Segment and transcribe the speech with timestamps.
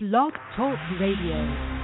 [0.00, 1.77] Blog Talk Radio.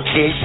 [0.00, 0.39] Así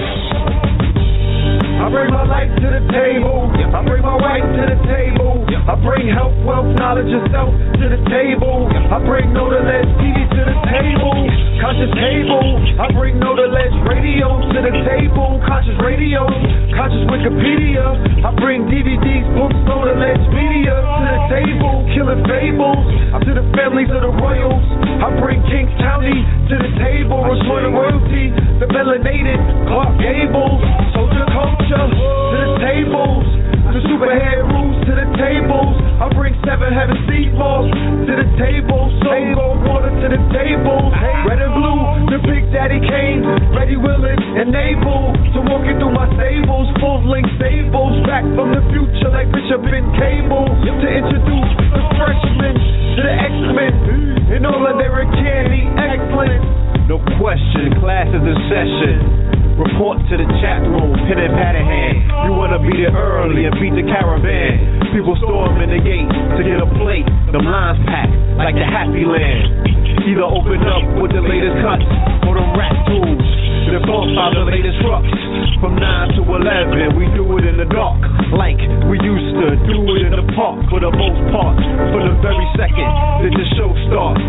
[77.71, 78.01] dark,
[78.35, 78.59] like
[78.89, 81.57] we used to do it in the park for the most part.
[81.93, 82.91] For the very second
[83.25, 84.21] that the show starts,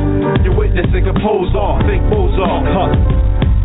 [0.45, 2.91] you're witnessing compose all, think Mozart, huh?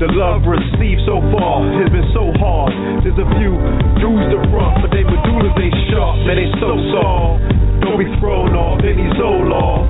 [0.02, 2.74] The love received so far has been so hard.
[3.06, 3.54] There's a few
[4.02, 7.38] dudes to run, but they medullas ain't sharp, man, they so soft.
[7.86, 9.86] Don't be thrown off any Zoloft.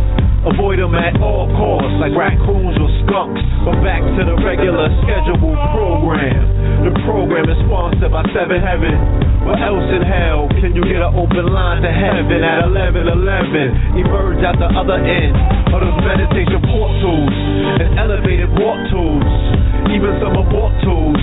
[0.51, 3.39] Avoid them at all costs, like raccoons or skunks.
[3.63, 6.43] But back to the regular scheduled program.
[6.81, 9.30] The program is sponsored by Seven Heaven.
[9.41, 13.97] What else in hell can you get an open line to heaven at 11 11?
[13.97, 15.33] Emerge at the other end
[15.73, 17.33] of those meditation portals
[17.81, 19.25] and elevated walk tools,
[19.89, 21.17] even some abort tools.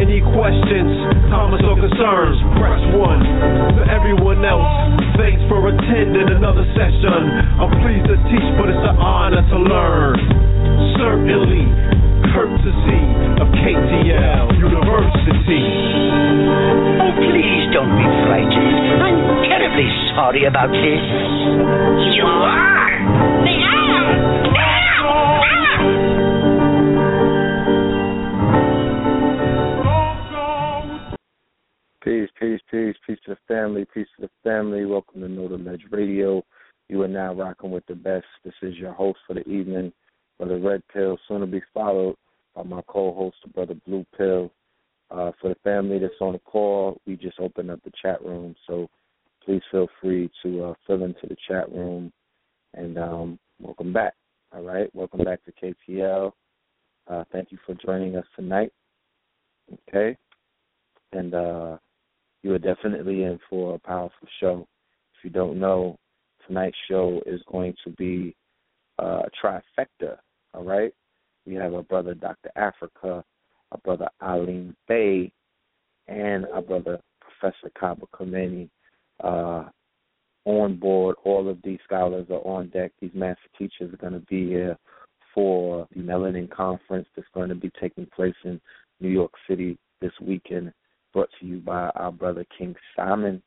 [0.00, 0.92] Any questions,
[1.28, 3.20] comments, or concerns, press one.
[3.76, 7.60] For everyone else, thanks for attending another session.
[7.60, 10.16] I'm pleased to teach, but it's an honor to learn.
[10.96, 11.99] Certainly
[12.32, 13.02] courtesy
[13.40, 15.64] of KTL University.
[17.00, 19.00] Oh, please don't be frightened.
[19.00, 19.18] I'm
[19.48, 21.02] terribly sorry about this.
[22.16, 23.44] You are!
[23.44, 23.80] They are!
[32.02, 34.86] Peace, peace, peace, peace to the family, peace to the family.
[34.86, 36.42] Welcome to Know Ledge Radio.
[36.88, 38.24] You are now rocking with the best.
[38.42, 39.92] This is your host for the evening,
[40.40, 42.16] Brother Red Pill, soon to be followed
[42.56, 44.50] by my co-host, Brother Blue Pill.
[45.10, 48.54] Uh, for the family that's on the call, we just opened up the chat room,
[48.66, 48.88] so
[49.44, 52.10] please feel free to uh, fill into the chat room,
[52.72, 54.14] and um, welcome back.
[54.54, 56.32] All right, welcome back to KTL.
[57.06, 58.72] Uh, thank you for joining us tonight.
[59.88, 60.16] Okay,
[61.12, 61.76] and uh,
[62.42, 64.66] you are definitely in for a powerful show.
[65.18, 65.98] If you don't know,
[66.46, 68.34] tonight's show is going to be
[68.98, 70.16] uh, a trifecta.
[70.54, 70.92] All right,
[71.46, 72.50] we have our brother Dr.
[72.56, 73.22] Afrika,
[73.72, 75.32] our brother Alim Bey,
[76.08, 78.68] and our brother Professor Kaba Kamene
[79.22, 79.64] uh,
[80.44, 81.16] on board.
[81.24, 82.92] All of these scholars are on deck.
[83.00, 84.76] These master teachers are going to be here
[85.34, 88.60] for the Melanin Conference that's going to be taking place in
[89.00, 90.72] New York City this weekend,
[91.12, 93.42] brought to you by our brother King Simon.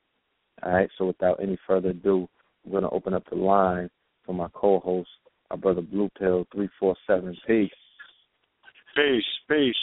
[0.63, 2.29] All right, so without any further ado,
[2.65, 3.89] we're going to open up the line
[4.25, 5.09] for my co host,
[5.51, 7.37] our brother Blue Pill 347.
[7.47, 7.71] Peace.
[8.95, 9.75] Peace, peace.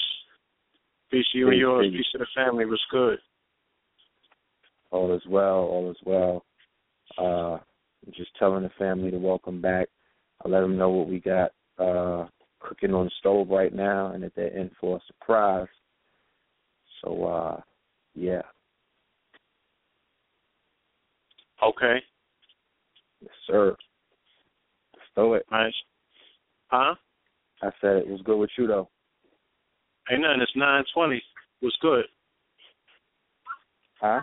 [1.11, 1.87] Peace to you Peace, and yours.
[1.87, 1.97] peace.
[1.97, 2.65] Peace to the family.
[2.67, 3.19] What's good?
[4.91, 6.45] All is well, all is well.
[7.19, 7.59] Uh,
[8.13, 9.89] just telling the family to welcome back.
[10.45, 12.27] I let them know what we got uh,
[12.61, 15.69] cooking on the stove right now, and that they're in for a surprise.
[17.03, 17.61] So, uh,
[18.15, 18.43] yeah,
[21.63, 22.03] Okay.
[23.21, 23.77] yes, sir.
[25.15, 25.45] Throw it.
[25.51, 25.75] Nice.
[26.69, 26.95] Huh?
[27.63, 28.89] I said it was good with you though.
[30.11, 30.41] Ain't nothing.
[30.41, 31.23] It's nine twenty.
[31.61, 32.05] What's good?
[34.01, 34.21] Huh?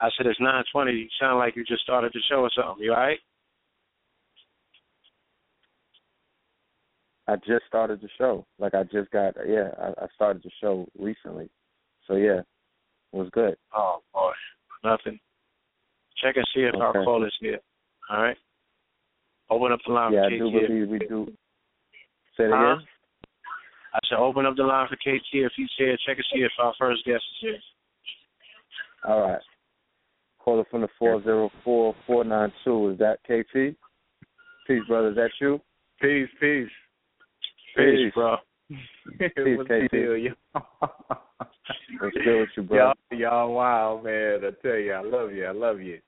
[0.00, 0.92] I said it's nine twenty.
[0.92, 2.82] You sound like you just started the show or something.
[2.82, 3.18] You all right?
[7.26, 8.46] I just started the show.
[8.58, 11.48] Like I just got yeah, I, I started the show recently.
[12.06, 13.56] So yeah, it was good.
[13.74, 14.32] Oh boy,
[14.82, 15.18] nothing.
[16.22, 17.04] Check and see if our Okay.
[17.04, 17.58] call is here.
[18.10, 18.36] All right.
[19.50, 20.52] Open up the line Yeah, I do KT.
[20.68, 21.26] believe we do.
[22.36, 22.72] Say it Huh?
[22.76, 22.86] again.
[23.94, 25.96] I said open up the line for KT if he's here.
[26.06, 27.58] Check and see if our first guest is here.
[29.04, 29.40] All right.
[30.40, 32.90] Caller from the four zero four four nine two.
[32.90, 33.76] Is that KT?
[34.66, 35.10] Peace, brother.
[35.10, 35.60] Is that you?
[36.00, 36.68] Peace, peace.
[37.76, 38.36] Peace, bro.
[38.70, 39.90] What's KT.
[39.92, 40.32] deal, yo?
[42.00, 42.76] What's good with you, bro?
[42.78, 44.40] Y'all, y'all wild, man.
[44.44, 45.46] I tell you, I love you.
[45.46, 45.98] I love you.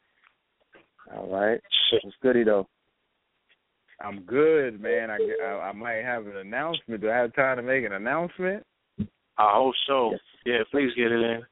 [1.15, 1.61] All right.
[2.03, 2.67] What's goody though?
[4.01, 5.11] I'm good, man.
[5.11, 7.01] I, I, I might have an announcement.
[7.01, 8.63] Do I have time to make an announcement?
[9.39, 10.13] I hope so.
[10.45, 11.43] Yeah, please get it in.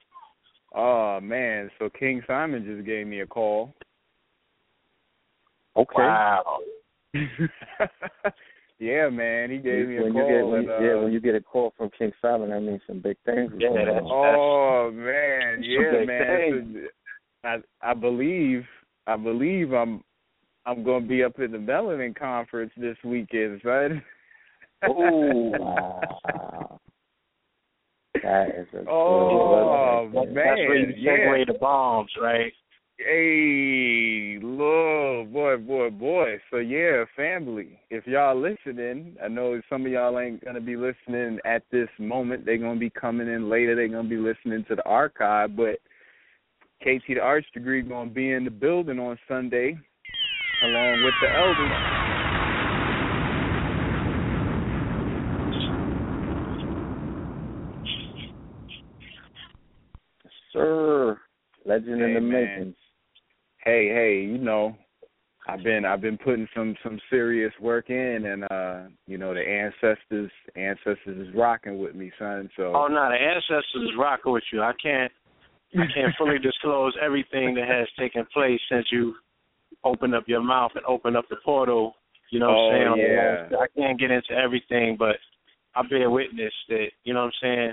[0.75, 1.70] Oh, man.
[1.79, 3.75] So King Simon just gave me a call.
[5.76, 5.94] Okay.
[5.96, 6.58] Wow.
[8.79, 9.50] yeah, man.
[9.50, 10.23] He gave me a when call.
[10.23, 12.50] you get when and, you, uh, yeah when you get a call from King Simon,
[12.50, 13.50] that means some big things.
[13.58, 14.35] Yeah, going that's- on.
[14.37, 16.75] Oh man, yeah, man.
[17.43, 18.64] So, I I believe
[19.06, 20.02] I believe I'm
[20.67, 24.03] I'm gonna be up at the Melanin conference this weekend, son.
[24.89, 26.81] Ooh, wow.
[28.23, 31.13] That is a Oh, good man, That's where you yeah.
[31.13, 32.53] segue the bombs, right?
[32.99, 36.39] Hey, Lord, boy, boy, boy.
[36.51, 37.81] So yeah, family.
[37.91, 42.47] If y'all listening, I know some of y'all ain't gonna be listening at this moment.
[42.47, 43.75] They're gonna be coming in later.
[43.75, 45.57] They're gonna be listening to the archive.
[45.57, 45.81] But
[46.83, 49.77] KT the Arts Degree gonna be in the building on Sunday,
[50.63, 51.73] along with the elders.
[60.53, 61.19] Sir,
[61.65, 62.58] legend in the man.
[62.58, 62.75] making.
[63.65, 64.77] Hey, hey, you know,
[65.46, 69.41] I've been I've been putting some some serious work in, and uh, you know, the
[69.41, 72.49] ancestors ancestors is rocking with me, son.
[72.56, 74.63] So Oh no, the ancestors is rocking with you.
[74.63, 75.13] I can't
[75.75, 79.15] I can't fully disclose everything that has taken place since you
[79.84, 81.94] opened up your mouth and open up the portal.
[82.31, 83.12] You know what Oh, I'm saying?
[83.12, 83.56] yeah.
[83.58, 85.17] I can't get into everything, but
[85.74, 87.72] I bear witness that, you know what I'm saying,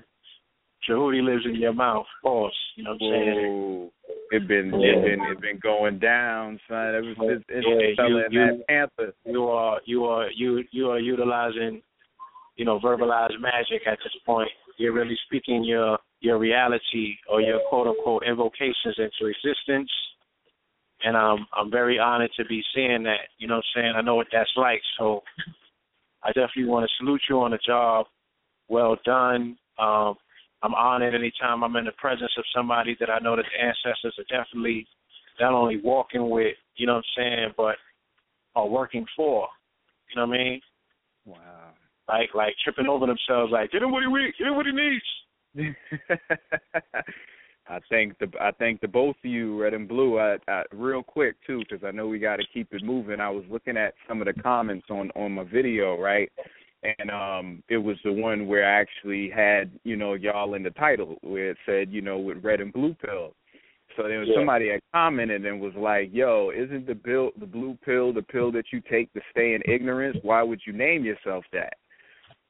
[0.89, 2.53] Djehuti lives in your mouth, boss.
[2.75, 3.47] You know what I'm saying?
[3.47, 3.91] Whoa.
[4.31, 6.95] It been it been it been going down, son.
[6.95, 9.13] Ever since Yeah, Interstellar you- you- that Panther.
[9.25, 11.81] You are you are you you are utilizing,
[12.55, 14.49] you know, verbalized magic at this point.
[14.77, 19.91] You're really speaking your your reality or your quote unquote invocations into existence.
[21.03, 23.29] And I'm I'm very honored to be seeing that.
[23.37, 23.93] You know what I'm saying?
[23.95, 24.81] I know what that's like.
[24.99, 25.21] So
[26.23, 28.05] I definitely want to salute you on the job.
[28.69, 29.57] Well done.
[29.79, 30.15] Um
[30.63, 34.15] I'm honored anytime I'm in the presence of somebody that I know that the ancestors
[34.19, 34.85] are definitely
[35.39, 37.75] not only walking with, you know what I'm saying, but
[38.55, 39.47] are working for.
[40.09, 40.61] You know what I mean?
[41.25, 41.71] Wow.
[42.07, 44.71] Like like tripping over themselves, like get him what he needs, get him what he
[44.71, 45.05] needs.
[47.71, 50.19] I thank the I thank the both of you, Red and Blue.
[50.19, 53.21] I, I real quick too, because I know we got to keep it moving.
[53.21, 56.29] I was looking at some of the comments on on my video, right?
[56.83, 60.71] And um it was the one where I actually had you know y'all in the
[60.71, 63.33] title where it said you know with red and blue pill.
[63.95, 64.35] So then Yeah.
[64.35, 68.51] somebody had commented and was like, "Yo, isn't the bill the blue pill the pill
[68.51, 70.17] that you take to stay in ignorance?
[70.23, 71.75] Why would you name yourself that?"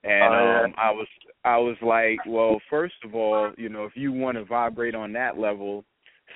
[0.04, 1.08] And Oh, um I was
[1.44, 5.12] I was like, well, first of all, you know, if you want to vibrate on
[5.14, 5.84] that level,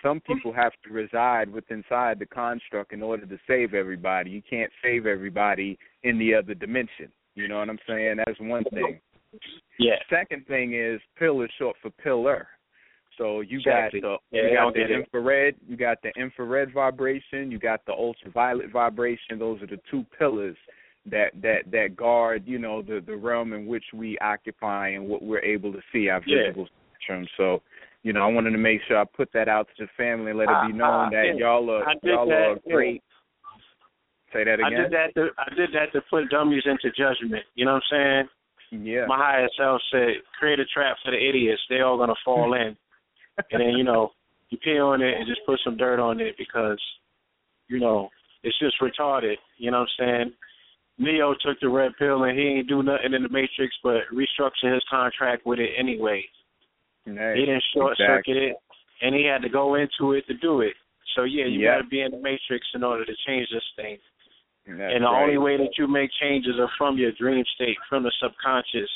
[0.02, 4.32] some people have to reside with inside the construct in order to save everybody.
[4.32, 7.12] You can't save everybody in the other dimension.
[7.36, 8.18] You know what I'm saying?
[8.18, 9.00] That's one thing.
[9.78, 9.96] Yeah.
[10.10, 12.48] Second thing is pill is short for pillar.
[13.18, 14.02] So you Exactly.
[14.02, 17.86] got the Yeah, you they got the infrared, you got the infrared vibration, you got
[17.86, 19.40] the ultraviolet vibration.
[19.40, 20.58] Those are the two pillars
[21.08, 25.22] that that that guard, you know, the the realm in which we occupy and what
[25.22, 26.48] we're able to see our Yeah.
[26.48, 27.28] visible spectrum.
[27.38, 27.62] So,
[28.04, 30.40] you know, I wanted to make sure I put that out to the family and
[30.40, 31.34] let it be I- known I- that yeah.
[31.34, 32.74] y'all are y'all that, are yeah.
[32.74, 33.04] great.
[34.34, 34.66] Say that again.
[34.66, 37.46] I did that to I did that to put dummies into judgment.
[37.56, 38.28] You know what I'm
[38.72, 38.84] saying?
[38.84, 39.06] Yeah.
[39.06, 41.62] My higher self said, create a trap for the idiots.
[41.70, 42.76] they're all gonna fall in.
[43.52, 44.12] and then, you know,
[44.50, 46.82] you pee on it and just put some dirt on it because,
[47.68, 48.10] you know,
[48.44, 49.36] it's just retarded.
[49.58, 50.34] You know what I'm saying?
[50.98, 54.74] Neo took the red pill and he ain't do nothing in the Matrix but restructure
[54.74, 56.24] his contract with it anyway.
[57.06, 58.48] Hey, He didn't short circuit exactly.
[58.48, 58.56] it
[59.02, 60.74] and he had to go into it to do it.
[61.16, 61.76] So yeah, you Yeah.
[61.78, 63.98] gotta be in the matrix in order to change this thing.
[64.68, 65.22] That's and the right.
[65.22, 68.90] only way that you make changes are from your dream state, from the subconscious.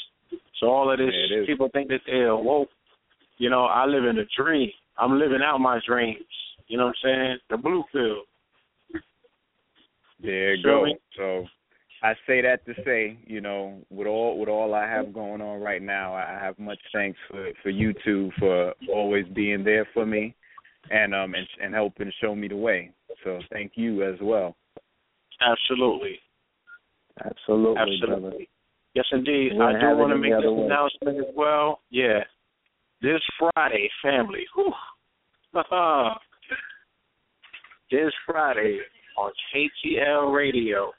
[0.60, 2.70] So all of this, Yeah, people think that they're woke.
[3.38, 4.72] You know, I live in a dream.
[4.98, 6.26] I'm living out my dreams.
[6.68, 7.38] You know what I'm saying?
[7.50, 8.24] The blue pill.
[10.22, 10.94] There you Feel go.
[11.16, 11.48] So
[12.02, 15.60] I say that to say, you know, with all with all I have going on
[15.60, 20.06] right now, I have much thanks for for you two for always being there for
[20.06, 20.36] me,
[20.92, 22.92] and um and and helping show me the way.
[23.24, 24.56] So thank you as well.
[25.42, 26.20] Absolutely.
[27.24, 28.16] Absolutely, brother.
[28.16, 28.50] Absolutely.
[28.94, 29.52] Yes, indeed.
[29.54, 30.66] Wouldn't I do want to make this way.
[30.66, 31.82] announcement as well.
[31.90, 32.24] Yeah.
[33.02, 34.46] This Friday, family.
[34.56, 34.74] Whew.
[37.92, 38.80] this Friday
[39.18, 40.92] on KTL Radio.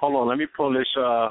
[0.00, 0.86] Hold on, let me pull this.
[0.96, 1.28] uh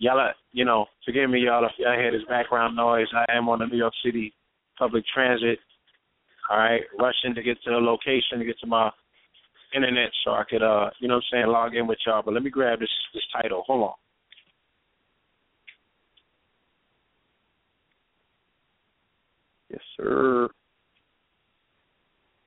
[0.00, 3.08] Y'all, you know, forgive me, y'all, if y'all hear this background noise.
[3.12, 4.32] I am on the New York City
[4.78, 5.58] public transit.
[6.48, 8.90] All right, rushing to get to the location to get to my
[9.74, 12.22] internet so I could uh you know what I'm saying log in with y'all.
[12.24, 13.64] But let me grab this this title.
[13.66, 13.92] Hold on.
[19.70, 20.48] Yes, sir.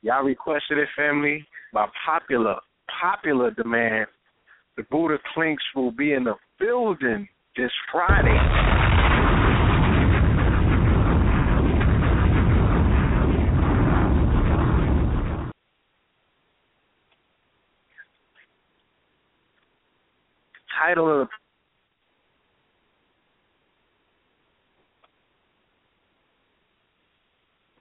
[0.01, 2.55] Y'all requested it, family, by popular
[3.01, 4.05] popular demand.
[4.77, 7.27] The Buddha Clinks will be in the building
[7.57, 8.37] this Friday.
[20.79, 21.27] Title of the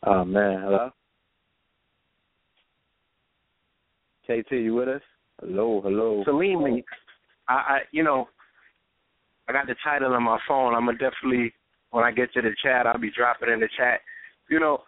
[0.03, 0.91] Oh man, hello.
[4.31, 5.03] KT, you with us?
[5.41, 6.23] Hello, hello.
[6.25, 6.83] Salim
[7.49, 8.29] I, I you know,
[9.49, 10.75] I got the title on my phone.
[10.75, 11.53] I'm gonna definitely
[11.91, 14.01] when I get to the chat, I'll be dropping in the chat.
[14.49, 14.83] You know,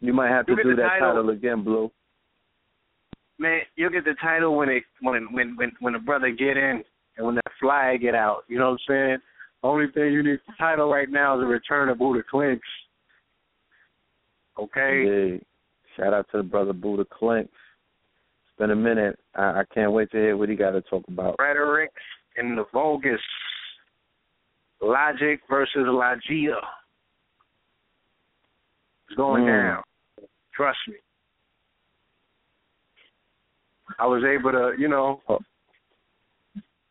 [0.00, 1.08] You might have to do that title.
[1.08, 1.90] title again, Blue.
[3.38, 6.82] man, you'll get the title when it when when when when the brother get in
[7.16, 8.42] and when that flag get out.
[8.48, 9.18] You know what I'm saying?
[9.62, 12.66] Only thing you need the title right now is the return of Buddha Clinks.
[14.58, 15.04] Okay.
[15.06, 15.38] Yeah.
[15.96, 17.52] Shout out to the brother Buddha Clinks.
[18.60, 19.18] Been a minute.
[19.34, 21.36] I, I can't wait to hear what he got to talk about.
[21.38, 21.90] Rhetoric
[22.36, 23.18] and the Vulgus.
[24.82, 26.58] Logic versus Logia.
[29.08, 29.46] It's going Mm.
[29.46, 29.82] down.
[30.54, 30.96] Trust me.
[33.98, 35.22] I was able to, you know.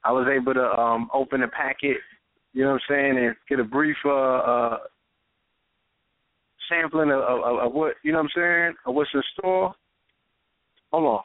[0.03, 1.97] I was able to um open a packet,
[2.53, 4.77] you know what I'm saying, and get a brief uh uh
[6.67, 9.75] sampling of, of, of what you know what I'm saying, of what's in store.
[10.91, 11.21] Hold on.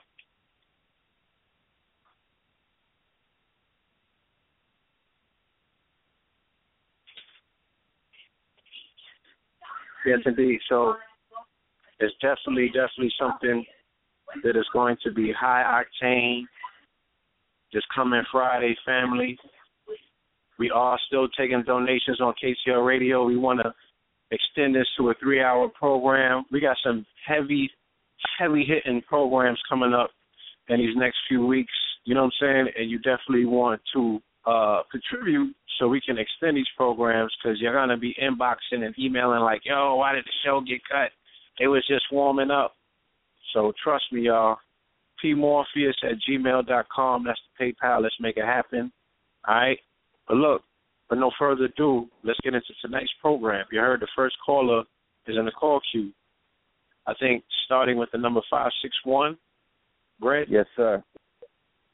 [10.04, 10.61] Yes, indeed.
[10.68, 10.94] So
[12.00, 13.64] it's definitely, definitely something
[14.42, 16.42] that is going to be high octane.
[17.73, 19.37] This coming Friday, family.
[20.58, 23.25] We are still taking donations on KTL Radio.
[23.25, 23.75] We want to
[24.30, 26.44] extend this to a three-hour program.
[26.52, 27.68] We got some heavy,
[28.38, 30.11] heavy hitting programs coming up
[30.68, 31.73] in these next few weeks.
[32.04, 32.66] You know what I'm saying?
[32.78, 37.74] And you definitely want to uh, contribute so we can extend these programs because you're
[37.74, 41.10] gonna be inboxing and emailing like, "Yo, why did the show get cut?"
[41.58, 42.74] It was just warming up.
[43.52, 44.58] So trust me, y'all.
[45.22, 47.24] pmorpheus at gmail dot com.
[47.24, 48.02] That's the PayPal.
[48.02, 48.92] Let's make it happen.
[49.46, 49.78] All right.
[50.26, 50.62] But look,
[51.08, 53.66] for no further ado, let's get into tonight's program.
[53.70, 54.82] You heard the first caller
[55.26, 56.10] is in the call queue.
[57.06, 59.38] I think starting with the number five six one.
[60.20, 60.48] Brett.
[60.48, 61.02] Yes, sir.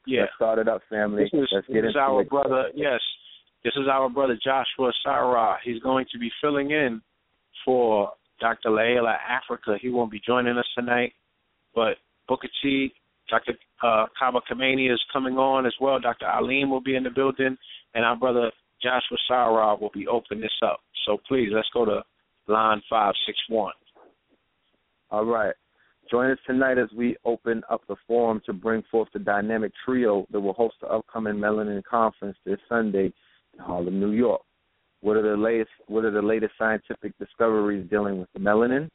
[0.05, 0.21] Yeah.
[0.21, 1.23] Let's start it up, family.
[1.23, 2.29] This is, Let's this get is our it.
[2.29, 2.65] brother.
[2.75, 2.99] Yes,
[3.63, 5.57] this is our brother Joshua Sarah.
[5.63, 7.01] He's going to be filling in
[7.63, 8.69] for Dr.
[8.69, 9.77] Llaila Afrika.
[9.79, 11.13] He won't be joining us tonight,
[11.75, 12.91] but Booker T,
[13.29, 13.53] Dr.
[13.83, 15.99] Uh, Kaba Kamene is coming on as well.
[15.99, 16.25] Dr.
[16.25, 17.55] Alim will be in the building,
[17.93, 20.79] and our brother Joshua Sarah will be opening this up.
[21.05, 22.01] So please, let's go to
[22.47, 23.73] line five six one.
[25.11, 25.53] All right.
[26.11, 30.27] Join us tonight as we open up the forum to bring forth the dynamic trio
[30.29, 33.13] that will host the upcoming Melanin Conference this Sunday
[33.53, 34.41] in Harlem, New York.
[34.99, 38.89] What are the latest what are the latest scientific discoveries dealing with melanin?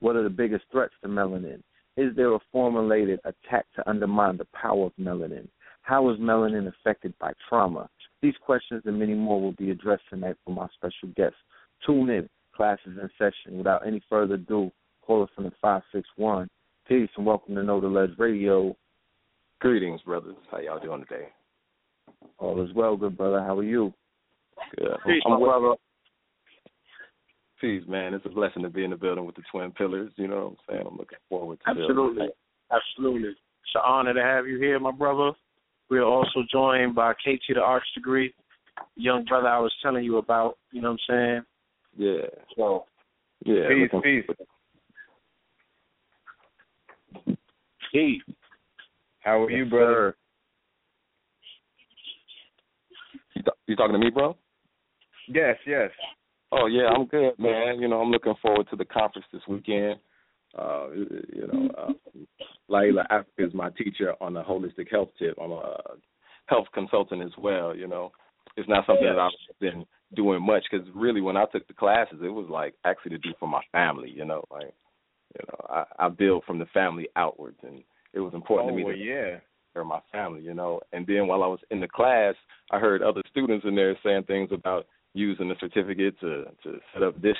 [0.00, 1.60] What are the biggest threats to melanin?
[1.98, 5.48] Is there a formulated attack to undermine the power of melanin?
[5.82, 7.90] How is melanin affected by trauma?
[8.22, 11.36] These questions and many more will be addressed tonight from our special guests.
[11.84, 13.58] Tune in, classes in session.
[13.58, 14.72] Without any further ado,
[15.06, 16.48] call us from the 561.
[16.88, 18.76] Peace and welcome to Know the Ledge Radio.
[19.60, 20.34] Greetings, brothers.
[20.50, 21.28] How y'all doing today?
[22.38, 23.40] All is well, good brother.
[23.40, 23.92] How are you?
[24.76, 24.88] Good.
[25.06, 25.74] Peace, I'm my brother.
[27.60, 28.14] Peace, man.
[28.14, 30.12] It's a blessing to be in the building with the twin pillars.
[30.16, 30.86] You know what I'm saying?
[30.90, 31.80] I'm looking forward to it.
[31.80, 32.14] Absolutely.
[32.16, 32.30] building.
[32.70, 33.28] Absolutely.
[33.30, 35.32] It's an honor to have you here, my brother.
[35.88, 38.34] We are also joined by KT the Arts degree,
[38.96, 41.42] young brother I was telling you about, you know what I'm
[41.96, 42.08] saying?
[42.08, 42.26] Yeah.
[42.56, 42.86] So
[43.44, 43.68] Yeah.
[43.68, 44.36] Peace, looking- peace.
[47.92, 48.20] He
[49.20, 50.16] How are you, brother?
[53.34, 54.36] You, th- you talking to me, bro?
[55.28, 55.90] Yes, yes.
[56.52, 57.80] Oh yeah, I'm good, man.
[57.80, 59.98] You know, I'm looking forward to the conference this weekend.
[60.56, 61.92] Uh, you know, uh,
[62.70, 65.36] Llaila Afrika is my teacher on the holistic health tip.
[65.42, 65.76] I'm a
[66.46, 67.74] health consultant as well.
[67.74, 68.12] You know,
[68.56, 72.20] it's not something that I've been doing much because really, when I took the classes,
[72.22, 74.10] it was like actually to do for my family.
[74.10, 74.72] You know, like
[75.38, 78.76] you know, I, I build from the family outwards, and it was important Oh, to
[78.76, 79.38] me well, to yeah.
[79.74, 80.80] or my family, you know.
[80.92, 82.34] And then while I was in the class,
[82.70, 87.02] I heard other students in there saying things about using the certificate to to set
[87.02, 87.36] up this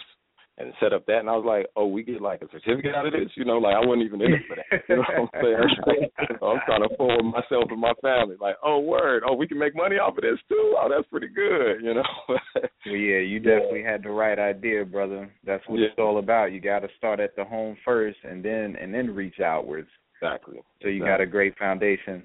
[0.59, 3.07] and set up that, and I was like, oh, we get like a certificate out
[3.07, 4.83] of this, you know, like I wasn't even in it for that.
[4.89, 6.09] You know what I'm saying?
[6.43, 9.77] I'm trying to forward myself and my family, like, oh, word, oh, we can make
[9.77, 10.75] money off of this too.
[10.79, 12.03] Oh, that's pretty good, you know.
[12.87, 15.29] Well, yeah, you definitely had the right idea, brother.
[15.45, 15.87] That's what Yeah.
[15.89, 16.53] it's all about.
[16.53, 19.89] You got to start at the home first, and then and then reach outwards.
[20.23, 20.59] exactly.
[20.83, 21.09] So you Exactly.
[21.09, 22.23] got a great foundation.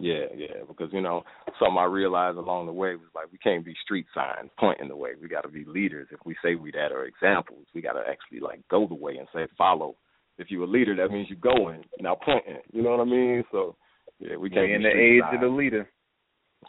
[0.00, 1.22] Yeah, yeah, because you know
[1.58, 4.96] something I realized along the way was like we can't be street signs pointing the
[4.96, 5.10] way.
[5.20, 6.08] We got to be leaders.
[6.10, 9.16] If we say we that are examples, we got to actually like go the way
[9.16, 9.94] and say follow.
[10.36, 12.56] If you're a leader, that means you're going, not pointing.
[12.72, 13.44] You know what I mean?
[13.52, 13.76] So
[14.18, 14.62] yeah, we can't.
[14.62, 15.34] We're in be the street age signs.
[15.34, 15.88] of the leader.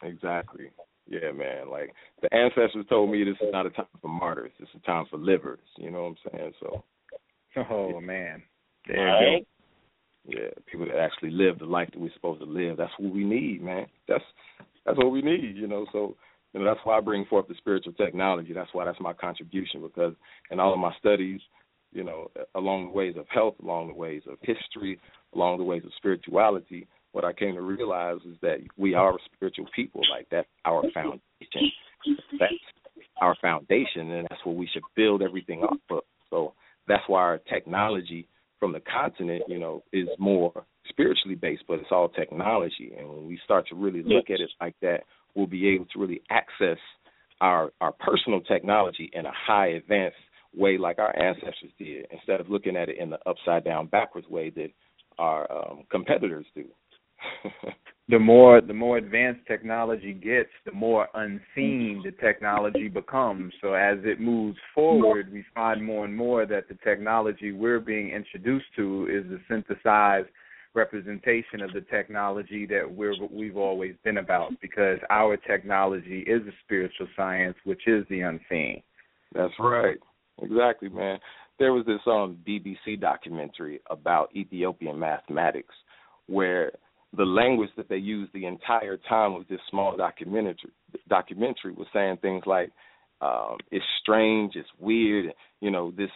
[0.04, 0.70] Exactly.
[1.08, 1.70] Yeah, man.
[1.72, 4.52] Like the ancestors told me, this is not a time for martyrs.
[4.60, 5.60] This is a time for livers.
[5.78, 6.54] You know what I'm saying?
[6.60, 6.84] So
[7.58, 8.44] Oh man,
[8.88, 9.48] there you right.
[10.28, 12.78] Yeah, people that actually live the life that we're supposed to live.
[12.78, 13.86] That's what we need, man.
[14.08, 14.24] That's
[14.86, 15.86] that's what we need, you know.
[15.92, 16.16] So
[16.54, 18.54] you know, that's why I bring forth the spiritual technology.
[18.54, 20.14] That's why that's my contribution because
[20.52, 21.42] in all of my studies,
[21.92, 25.00] you know, along the ways of health, along the ways of history,
[25.34, 29.68] along the ways of spirituality, what I came to realize is that we are spiritual
[29.76, 30.02] people.
[30.12, 31.72] Like that's our foundation.
[32.40, 32.54] That's
[33.22, 36.02] our foundation, and that's what we should build everything off of.
[36.30, 36.54] So
[36.88, 38.28] that's why our technology
[38.66, 42.94] from the continent, you know, is more spiritually based, but it's all technology.
[42.98, 45.02] And when we start to really look at it like that,
[45.36, 46.80] we'll be able to really access
[47.42, 50.18] our our personal technology in a high advanced
[50.56, 54.28] way like our ancestors did, instead of looking at it in the upside down backwards
[54.30, 54.72] way that
[55.20, 56.66] our um, competitors do.
[58.08, 63.52] the more the more advanced technology gets, the more unseen the technology becomes.
[63.62, 68.12] So as it moves forward, we find more and more that the technology we're being
[68.12, 70.30] introduced to is the synthesized
[70.76, 76.52] representation of the technology that we're we've always been about because our technology is a
[76.64, 78.84] spiritual science which is the unseen.
[79.34, 79.98] That's right.
[80.44, 81.18] Exactly, man.
[81.58, 85.74] There was this um BBC documentary about Ethiopian mathematics
[86.28, 86.72] where
[87.16, 90.72] the language that they used the entire time of this small documentary
[91.10, 92.72] documentary was saying things like
[93.22, 96.10] um it's strange, it's weird, you know, this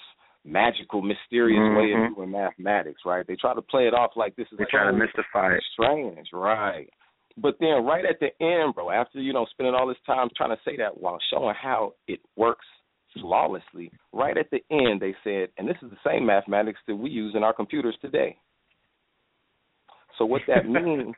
[0.45, 3.25] magical, mysterious way of doing mathematics, right?
[3.27, 5.63] They try to play it off like this is They try to so mystify it.
[5.73, 6.89] strange, right?
[7.38, 10.49] But then right at the end, bro, after you know spending all this time trying
[10.51, 12.65] to say that while showing how it works
[13.19, 17.09] flawlessly, right at the end they said, and this is the same mathematics that we
[17.09, 18.38] use in our computers today.
[20.19, 21.15] So what that means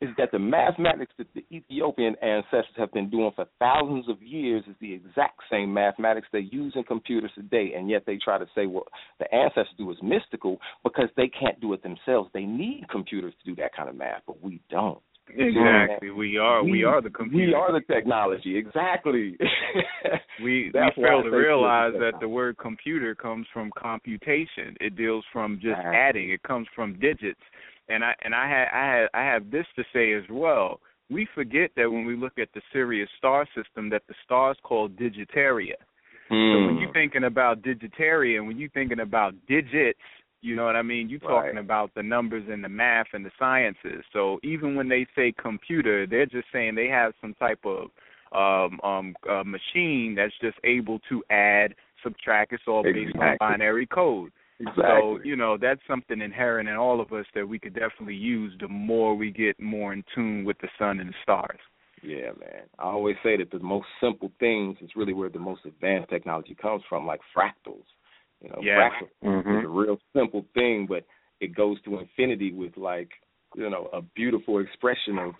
[0.00, 4.64] is that the mathematics that the Ethiopian ancestors have been doing for thousands of years
[4.66, 8.46] is the exact same mathematics they use in computers today, and yet they try to
[8.54, 8.84] say what
[9.18, 12.30] the ancestors do is mystical because they can't do it themselves.
[12.32, 15.00] They need computers to do that kind of math, but we don't.
[15.36, 16.10] Exactly.
[16.10, 17.46] We are we, we are the computer.
[17.46, 18.56] We are the technology.
[18.56, 19.36] Exactly.
[20.42, 24.74] we we fail to realize that the word computer comes from computation.
[24.80, 25.96] It deals from just exactly.
[25.96, 26.30] adding.
[26.30, 27.38] It comes from digits
[27.90, 30.80] and I and I had I had I have this to say as well.
[31.10, 34.58] We forget that when we look at the Sirius star system, that the star is
[34.62, 35.74] called Digitaria.
[36.30, 36.54] Mm.
[36.54, 36.92] So when you're hmm.
[36.92, 39.98] thinking about Digitaria, when you're thinking about digits,
[40.42, 41.08] you know what I mean.
[41.08, 41.64] You're talking right.
[41.64, 44.04] about the numbers and the math and the sciences.
[44.12, 47.90] So even when they say computer, they're just saying they have some type of
[48.32, 52.52] um um uh, machine that's just able to add, subtract.
[52.52, 53.38] It's all based exactly.
[53.40, 54.30] on binary code.
[54.60, 54.84] Exactly.
[54.84, 58.52] So, you know, that's something inherent in all of us that we could definitely use
[58.60, 61.58] the more we get more in tune with the sun and the stars.
[62.02, 62.64] Yeah, man.
[62.78, 66.54] I always say that the most simple things is really where the most advanced technology
[66.60, 67.84] comes from, like fractals.
[68.42, 68.90] You know, yeah.
[68.90, 69.58] fractals mm-hmm.
[69.58, 71.04] is a real simple thing, but
[71.40, 73.10] it goes to infinity with like,
[73.56, 75.32] you know, a beautiful expression of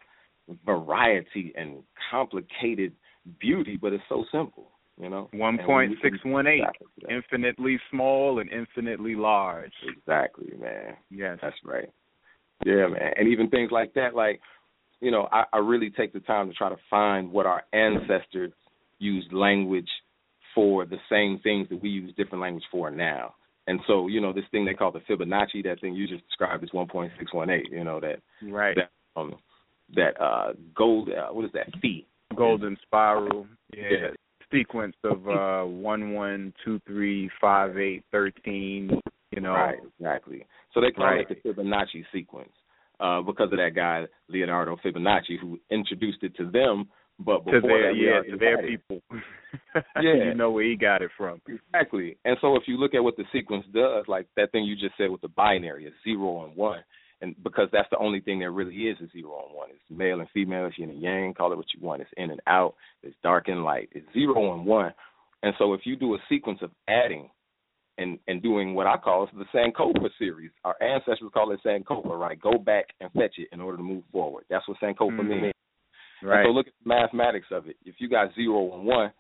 [0.64, 2.92] variety and complicated
[3.38, 4.70] beauty, but it's so simple.
[5.00, 6.62] You know, one point six one eight,
[7.08, 9.72] infinitely small and infinitely large.
[9.88, 10.94] Exactly, man.
[11.10, 11.88] Yes, that's right.
[12.66, 14.40] Yeah, man, and even things like that, like
[15.00, 18.52] you know, I, I really take the time to try to find what our ancestors
[18.98, 19.88] used language
[20.54, 23.34] for the same things that we use different language for now.
[23.66, 26.64] And so, you know, this thing they call the Fibonacci, that thing you just described
[26.64, 27.70] is 1.618.
[27.70, 29.34] You know that right that um
[29.94, 32.04] that uh gold uh, what is that phi
[32.36, 34.08] golden spiral yeah, yeah
[34.52, 38.90] sequence of uh one one two three five eight thirteen.
[39.30, 39.78] You know, right?
[39.98, 40.44] Exactly.
[40.74, 41.26] So they call right.
[41.28, 42.50] it the Fibonacci sequence
[43.00, 46.88] uh, because of that guy Leonardo Fibonacci who introduced it to them.
[47.18, 49.02] But before to their, that, yeah, to their people.
[50.00, 51.40] yeah, you know where he got it from.
[51.46, 52.16] Exactly.
[52.24, 54.96] And so if you look at what the sequence does, like that thing you just
[54.96, 56.80] said with the binary, a zero and one,
[57.22, 59.68] and because that's the only thing there really is a zero and one.
[59.70, 62.02] It's male and female, it's yin and yang, call it what you want.
[62.02, 63.90] It's in and out, it's dark and light.
[63.92, 64.92] It's zero and one.
[65.42, 67.30] And so if you do a sequence of adding
[67.98, 72.40] and and doing what I call the Sankofa series, our ancestors call it Sankofa, right?
[72.40, 74.44] Go back and fetch it in order to move forward.
[74.48, 75.28] That's what Sankofa mm-hmm.
[75.28, 75.54] means.
[76.22, 76.40] Right.
[76.40, 77.76] And so look at the mathematics of it.
[77.85, 79.12] If you got zero and one,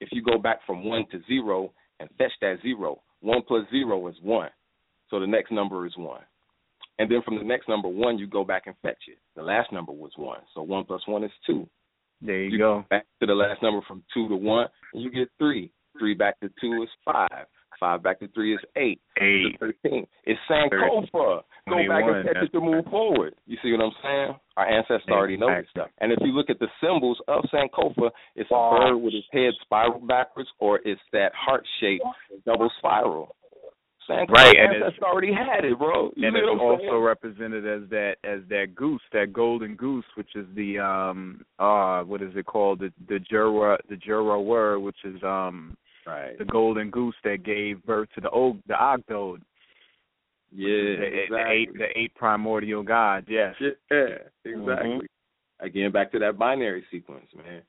[0.00, 4.06] if you go back from one to zero and fetch that zero, one plus zero
[4.08, 4.50] is one.
[5.10, 6.22] So the next number is one.
[6.98, 9.18] And then from the next number one, you go back and fetch it.
[9.36, 11.68] The last number was one, so one plus one is two.
[12.22, 12.84] There you, you go.
[12.88, 15.72] Back to the last number from two to one, and you get three.
[15.98, 17.46] Three back to two is five.
[17.80, 19.00] Five back to three is eight.
[19.20, 19.58] Eight.
[19.58, 20.06] Thirteen.
[20.24, 21.42] It's Sankofa.
[21.68, 23.34] Go back and fetch it to move forward.
[23.46, 24.38] You see what I'm saying?
[24.56, 25.88] Our ancestors already know this stuff.
[25.98, 29.52] And if you look at the symbols of Sankofa, it's a bird with its head
[29.62, 32.04] spiral backwards, or it's that heart shaped
[32.46, 33.34] double spiral.
[34.08, 36.10] Sankofa right, and it's already had it, bro.
[36.16, 37.02] You and it's also saying?
[37.02, 42.22] represented as that as that goose, that golden goose, which is the um uh what
[42.22, 42.80] is it called?
[42.80, 47.82] The the Jura the Jura word, which is um right the golden goose that gave
[47.84, 49.40] birth to the old the Ogdoad.
[50.52, 51.26] Yeah, the, exactly.
[51.30, 53.26] the eight the eight primordial gods.
[53.28, 53.54] Yes.
[53.60, 53.70] Yeah,
[54.44, 54.54] exactly.
[54.54, 55.66] Mm-hmm.
[55.66, 57.62] Again, back to that binary sequence, man.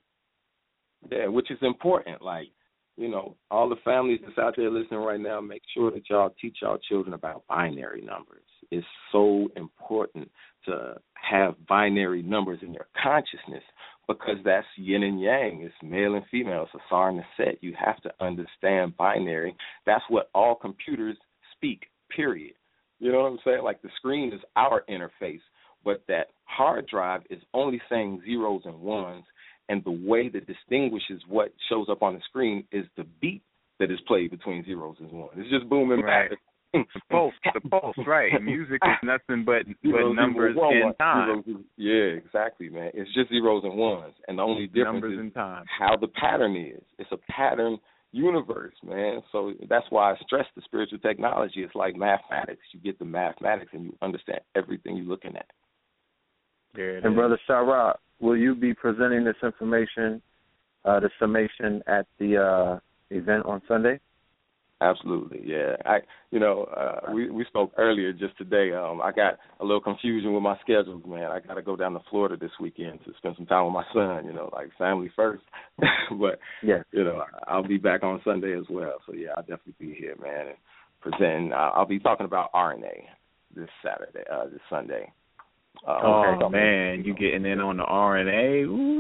[1.09, 2.21] Yeah, which is important.
[2.21, 2.49] Like
[2.97, 6.33] you know, all the families that's out there listening right now, make sure that y'all
[6.41, 8.43] teach y'all children about binary numbers.
[8.71, 10.31] It's so important
[10.65, 13.63] to have binary numbers in your consciousness
[14.07, 15.61] because that's yin and yang.
[15.61, 16.63] It's male and female.
[16.63, 17.61] It's a sar and a set.
[17.61, 19.55] You have to understand binary.
[19.85, 21.17] That's what all computers
[21.55, 21.83] speak,
[22.15, 22.53] period.
[22.99, 23.63] You know what I'm saying?
[23.63, 25.41] Like the screen is our interface,
[25.83, 29.25] but that hard drive is only saying zeros and ones
[29.69, 33.41] and the way that distinguishes what shows up on the screen is the beat
[33.79, 35.31] that is played between zeros and ones.
[35.37, 36.29] It's just booming right.
[36.29, 36.39] back.
[36.73, 38.31] the pulse, the pulse, right?
[38.41, 41.43] Music is nothing but but numbers and time.
[41.45, 42.91] Zeros, yeah, exactly, man.
[42.93, 46.83] It's just zeros and ones, and the only difference numbers is how the pattern is.
[46.99, 47.77] It's a pattern
[48.11, 49.21] universe, man.
[49.31, 51.63] So that's why I stress the spiritual technology.
[51.63, 52.61] It's like mathematics.
[52.71, 55.47] You get the mathematics, and you understand everything you're looking at.
[56.75, 57.13] There and is.
[57.13, 60.21] brother Sharad, will you be presenting this information,
[60.83, 63.99] uh, the summation at the uh, event on Sunday?
[64.81, 65.77] Absolutely, yeah.
[65.85, 65.99] I,
[66.31, 68.73] you know, uh, we we spoke earlier just today.
[68.73, 71.31] Um, I got a little confusion with my schedule, man.
[71.31, 73.85] I got to go down to Florida this weekend to spend some time with my
[73.93, 74.25] son.
[74.25, 75.43] You know, like family first.
[76.19, 78.97] but yeah, you know, I'll be back on Sunday as well.
[79.07, 80.57] So yeah, I'll definitely be here, man, and
[80.99, 81.53] presenting.
[81.53, 83.05] Uh, I'll be talking about RNA
[83.55, 85.09] this Saturday, uh, this Sunday.
[85.87, 88.65] Oh man, you getting in on the RNA?
[88.65, 88.95] Ooh.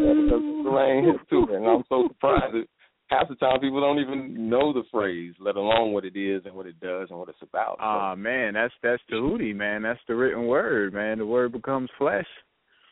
[1.05, 2.65] Yeah, too, and I'm so surprised that
[3.07, 6.55] half the time people don't even know the phrase, let alone what it is and
[6.55, 7.77] what it does and what it's about.
[7.79, 8.19] Ah so.
[8.19, 9.83] man, that's that's the hootie, man.
[9.83, 11.19] That's the written word, man.
[11.19, 12.27] The word becomes flesh.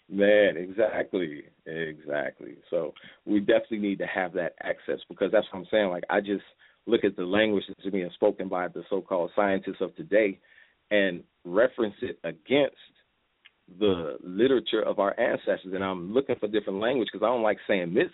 [0.09, 2.57] Man, exactly, exactly.
[2.69, 2.93] So
[3.25, 5.89] we definitely need to have that access because that's what I'm saying.
[5.89, 6.43] Like I just
[6.85, 10.39] look at the language that's being spoken by the so-called scientists of today
[10.91, 12.75] and reference it against
[13.79, 15.73] the literature of our ancestors.
[15.73, 18.13] And I'm looking for different language because I don't like saying myths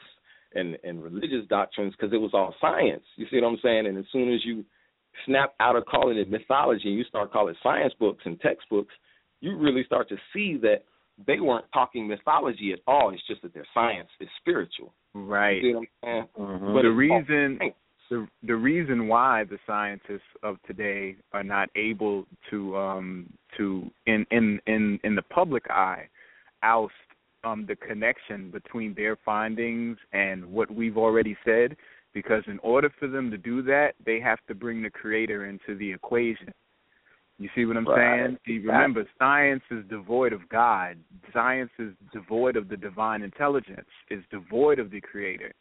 [0.56, 3.04] and and religious doctrines because it was all science.
[3.16, 3.88] You see what I'm saying?
[3.88, 4.66] And as soon as you
[5.26, 8.94] snap out of calling it mythology and you start calling it science books and textbooks,
[9.42, 10.84] you really start to see that
[11.28, 13.14] they weren't talking mythology at all.
[13.14, 14.94] It's just that their science is spiritual.
[15.14, 15.62] Right.
[15.62, 16.28] You see what I'm saying?
[16.40, 16.74] Mm-hmm.
[16.74, 17.60] But the reason
[18.10, 24.26] the the reason why the scientists of today are not able to um to in
[24.32, 26.08] in in in the public eye
[26.64, 26.94] oust
[27.44, 31.76] um, the connection between their findings and what we've already said,
[32.14, 35.78] because in order for them to do that, they have to bring the creator into
[35.78, 36.52] the equation.
[37.38, 38.26] You see what I'm right.
[38.26, 38.38] saying?
[38.46, 40.98] See, remember, science is devoid of God.
[41.34, 43.88] Science is devoid of the divine intelligence.
[44.12, 45.54] Is devoid of the creator.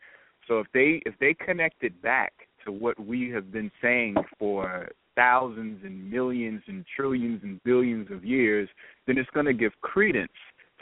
[0.49, 2.33] So if they if they connect it back
[2.65, 8.25] to what we have been saying for thousands and millions and trillions and billions of
[8.25, 8.69] years,
[9.07, 10.33] then it's going to give credence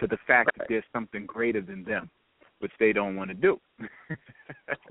[0.01, 0.59] to the fact right.
[0.59, 2.11] that there's something greater than them,
[2.61, 3.59] which they don't want to do.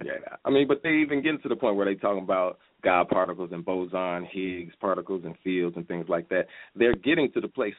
[0.04, 3.08] yeah, I mean, but they even get to the point where they talking about God
[3.08, 6.48] particles and boson, Higgs particles and fields and things like that.
[6.76, 7.76] They're getting to the place.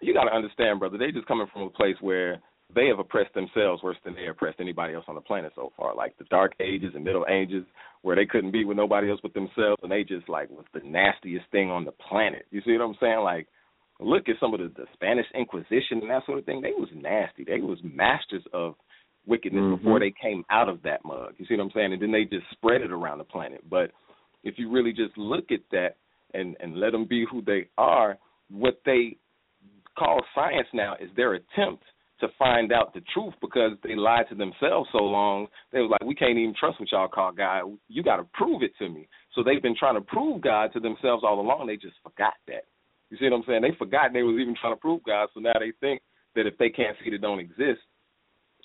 [0.00, 0.98] You got to understand, brother.
[0.98, 2.40] They just coming from a place where
[2.74, 5.94] they have oppressed themselves worse than they oppressed anybody else on the planet so far.
[5.94, 7.64] Like the Dark Ages and Middle Ages,
[8.02, 10.80] where they couldn't be with nobody else but themselves, and they just like was the
[10.84, 12.46] nastiest thing on the planet.
[12.50, 13.20] You see what I'm saying?
[13.20, 13.48] Like
[14.00, 16.60] look at some of the, the Spanish Inquisition and that sort of thing.
[16.60, 17.44] They was nasty.
[17.44, 18.74] They was masters of
[19.26, 19.76] wickedness mm-hmm.
[19.76, 21.34] before they came out of that mug.
[21.38, 21.92] You see what I'm saying?
[21.92, 23.62] And then they just spread it around the planet.
[23.68, 23.90] But
[24.44, 25.96] if you really just look at that
[26.34, 28.18] and and let them be who they are,
[28.50, 29.16] what they
[29.98, 31.82] call science now is their attempt
[32.20, 35.46] to find out the truth because they lied to themselves so long.
[35.72, 37.76] They was like, we can't even trust what y'all call God.
[37.88, 39.08] You got to prove it to me.
[39.34, 41.66] So they've been trying to prove God to themselves all along.
[41.66, 42.64] They just forgot that.
[43.10, 43.62] You see what I'm saying?
[43.62, 46.02] They forgot they was even trying to prove God, so now they think
[46.34, 47.80] that if they can't see it, it don't exist.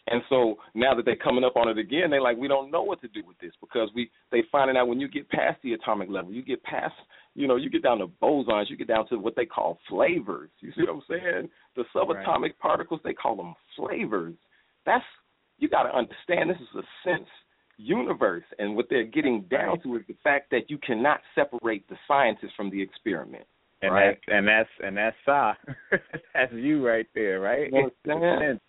[0.08, 2.84] And so now that they're coming up on it again, they're like we don't know
[2.84, 5.74] what to do with this because we they finding out when you get past the
[5.74, 6.94] atomic level, you get past
[7.36, 10.50] you know you get down to bosons, you get down to what they call flavors.
[10.60, 11.50] You see what I'm saying?
[11.76, 12.60] The subatomic right.
[12.60, 14.36] particles they call them flavors.
[14.86, 15.04] That's
[15.58, 16.50] you got to understand.
[16.50, 17.28] This is a sense
[17.78, 21.96] universe, and what they're getting down to is the fact that you cannot separate the
[22.08, 23.46] scientists from the experiment.
[23.82, 24.18] And right.
[24.26, 25.54] that's and that's and that's Sa.
[26.34, 27.72] that's you right there, right?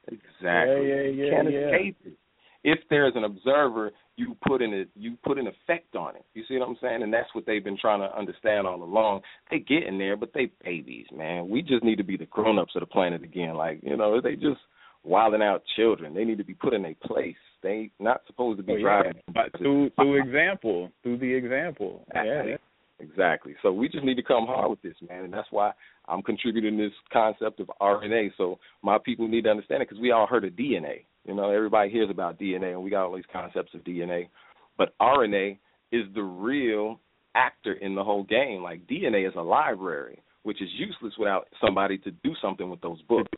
[0.09, 0.89] exactly.
[0.89, 1.31] Yeah, yeah, yeah.
[1.31, 1.59] Can't yeah.
[1.69, 2.19] escape it.
[2.65, 6.25] If there's an observer, you put in a you put an effect on it.
[6.35, 7.03] You see what I'm saying?
[7.03, 9.21] And that's what they've been trying to understand all along.
[9.51, 11.49] They get in there, but they babies, man.
[11.49, 13.55] We just need to be the grown ups of the planet again.
[13.55, 14.61] Like, you know, they just
[15.03, 16.15] wilding out children.
[16.15, 17.37] They need to be put in a place.
[17.63, 19.15] They not supposed to be oh, driving.
[19.15, 19.33] Yeah.
[19.35, 20.91] But through through example.
[21.03, 22.07] Through the example.
[22.15, 22.57] Yeah.
[23.01, 23.55] Exactly.
[23.63, 25.73] So we just need to come hard with this, man, and that's why
[26.07, 28.31] I'm contributing this concept of RNA.
[28.39, 31.05] So my people need to understand it because we all heard of DNA.
[31.27, 34.29] You know, everybody hears about DNA, and we got all these concepts of DNA,
[34.77, 35.59] but RNA
[35.93, 37.01] is the real
[37.35, 38.63] actor in the whole game.
[38.63, 43.01] Like DNA is a library, which is useless without somebody to do something with those
[43.03, 43.31] books.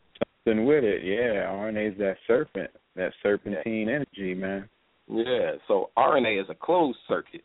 [0.45, 1.45] Something with it, yeah.
[1.45, 3.95] RNA is that serpent, that serpentine yeah.
[3.95, 4.69] energy, man.
[5.07, 5.53] Yeah.
[5.67, 7.43] So RNA is a closed circuit,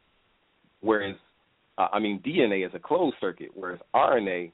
[0.80, 1.16] whereas
[1.78, 4.52] uh, I mean, DNA is a closed circuit, whereas RNA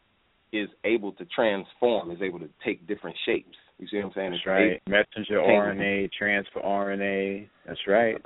[0.52, 3.56] is able to transform, is able to take different shapes.
[3.78, 4.30] You see what I'm saying?
[4.32, 4.82] That's right.
[4.88, 7.48] Messenger RNA, transfer RNA.
[7.66, 8.16] That's right.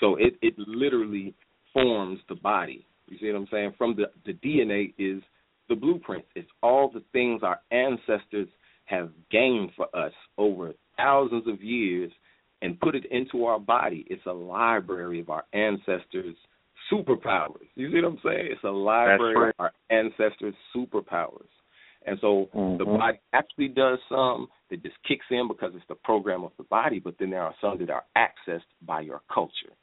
[0.00, 1.34] So it it literally
[1.72, 2.86] forms the body.
[3.08, 3.74] You see what I'm saying?
[3.76, 5.22] From the the DNA is
[5.68, 6.24] the blueprint.
[6.34, 8.48] It's all the things our ancestors
[8.86, 12.10] have gained for us over thousands of years
[12.62, 14.06] and put it into our body.
[14.08, 16.36] It's a library of our ancestors'
[16.90, 17.66] superpowers.
[17.74, 18.48] You see what I'm saying?
[18.50, 19.48] It's a library right.
[19.48, 21.48] of our ancestors' superpowers.
[22.06, 22.78] And so mm-hmm.
[22.78, 26.64] the body actually does some that just kicks in because it's the program of the
[26.64, 29.74] body, but then there are some that are accessed by your culture.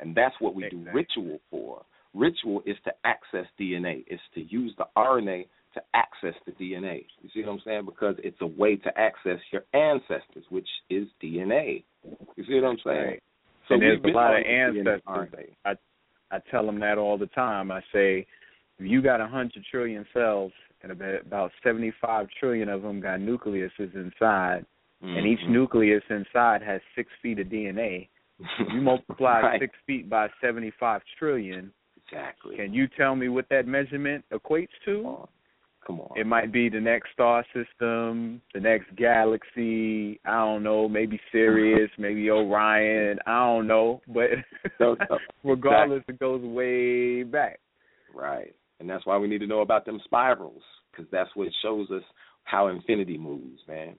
[0.00, 0.84] And that's what we exactly.
[0.84, 1.82] do ritual for.
[2.12, 4.04] Ritual is to access DNA.
[4.06, 7.06] It's to use the RNA to access the DNA.
[7.22, 7.84] You see what I'm saying?
[7.86, 11.84] Because it's a way to access your ancestors, which is DNA.
[12.36, 13.06] You see what I'm saying?
[13.06, 13.22] Right.
[13.68, 15.50] So and there's a lot of ancestors.
[15.64, 15.74] I
[16.30, 17.70] I tell them that all the time.
[17.70, 18.26] I say,
[18.78, 23.18] if you got a hundred trillion cells, and about about 75 trillion of them got
[23.20, 24.66] nucleuses inside,
[25.02, 25.50] and each Mhm.
[25.50, 28.08] nucleus inside has six feet of DNA.
[28.58, 29.60] You multiply Right.
[29.60, 31.72] six feet by 75 trillion,
[32.06, 32.56] Exactly.
[32.56, 35.06] can you tell me what that measurement equates Come to?
[35.06, 35.28] on.
[35.86, 36.16] Come on.
[36.18, 40.18] It might be the next star system, the next galaxy.
[40.24, 40.88] I don't know.
[40.88, 43.18] Maybe Sirius, maybe Orion.
[43.26, 44.00] I don't know.
[44.08, 44.30] But
[45.44, 47.60] regardless, it goes way back.
[48.14, 48.54] Right.
[48.80, 52.02] And that's why we need to know about them spirals because that's what shows us
[52.44, 53.96] how infinity moves, man.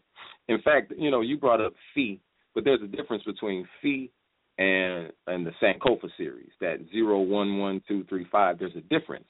[0.47, 2.19] In fact, you know, you brought up phi,
[2.53, 4.09] but there's a difference between phi
[4.57, 8.59] and and the Sankofa series, that zero one one two three five.
[8.59, 9.27] There's a difference,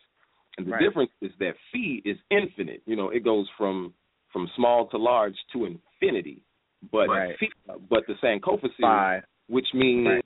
[0.58, 0.82] and the Right.
[0.82, 2.82] difference is that phi is infinite.
[2.86, 3.94] You know, it goes from
[4.32, 6.44] from small to large to infinity.
[6.92, 7.38] But Right.
[7.40, 7.50] phi,
[7.90, 9.26] but the Sankofa series, Five.
[9.48, 10.26] which means Right.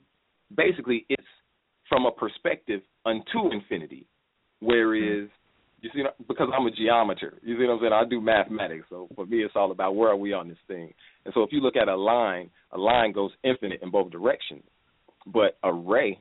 [0.54, 1.26] basically it's
[1.88, 4.06] from a perspective unto infinity.
[4.60, 5.86] Whereas hmm.
[5.86, 7.92] you see because I'm a geometer, you see what I'm saying?
[7.92, 10.92] I do mathematics, so for me it's all about where are we on this thing.
[11.24, 14.62] And so if you look at a line, a line goes infinite in both directions.
[15.26, 16.20] But a ray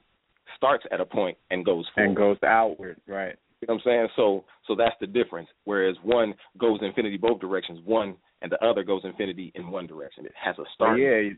[0.58, 2.08] starts at a point and goes forward.
[2.08, 3.36] And goes outward, right?
[3.62, 4.08] You know what I'm saying?
[4.16, 5.50] So so that's the difference.
[5.66, 10.26] Whereas one goes infinity both directions, one and the other goes infinity in one direction.
[10.26, 11.00] It has a start.
[11.00, 11.30] yeah,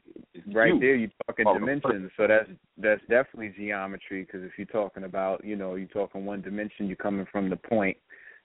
[0.54, 2.12] right there you're talking dimensions.
[2.18, 6.42] So that's that's definitely geometry because if you're talking about, you know, you're talking one
[6.42, 7.98] dimension, you're coming from the point,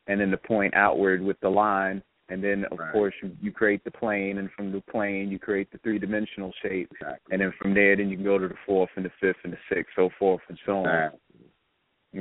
[0.06, 2.92] and then the point outward with the line, and then of Right.
[2.92, 6.52] course you, you create the plane, and from the plane you create the three dimensional
[6.62, 7.32] shape, Exactly.
[7.32, 9.52] and then from there then you can go to the fourth and the fifth and
[9.52, 10.86] the sixth, so forth and so on.
[10.86, 11.20] Exactly.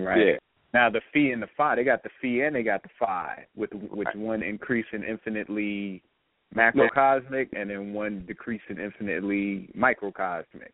[0.04, 0.28] Right.
[0.28, 0.38] Yeah.
[0.74, 3.46] Now the phi and the phi, they got the phi and they got the phi,
[3.56, 4.16] with which Right.
[4.18, 6.04] one increasing infinitely
[6.54, 10.74] macrocosmic and then one decreasing infinitely microcosmic.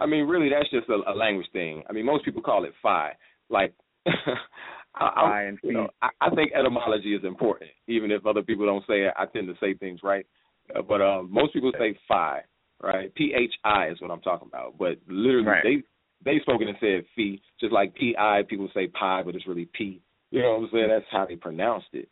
[0.00, 1.82] I mean, really, that's just a, a language thing.
[1.88, 3.12] I mean, most people call it phi.
[3.50, 3.74] Like,
[4.94, 5.88] I, I, and you know.
[6.02, 9.14] I, I think etymology is important, even if other people don't say it.
[9.16, 10.26] I tend to say things right,
[10.74, 12.40] uh, but um, most people say phi,
[12.82, 13.14] right?
[13.14, 14.78] P H I is what I'm talking about.
[14.78, 15.62] But literally, Right.
[15.62, 15.82] they
[16.24, 18.42] they spoken and said phi, just like P I.
[18.48, 20.00] People say pi, but it's really P.
[20.30, 20.88] You know what I'm saying?
[20.88, 22.08] That's how they pronounced it,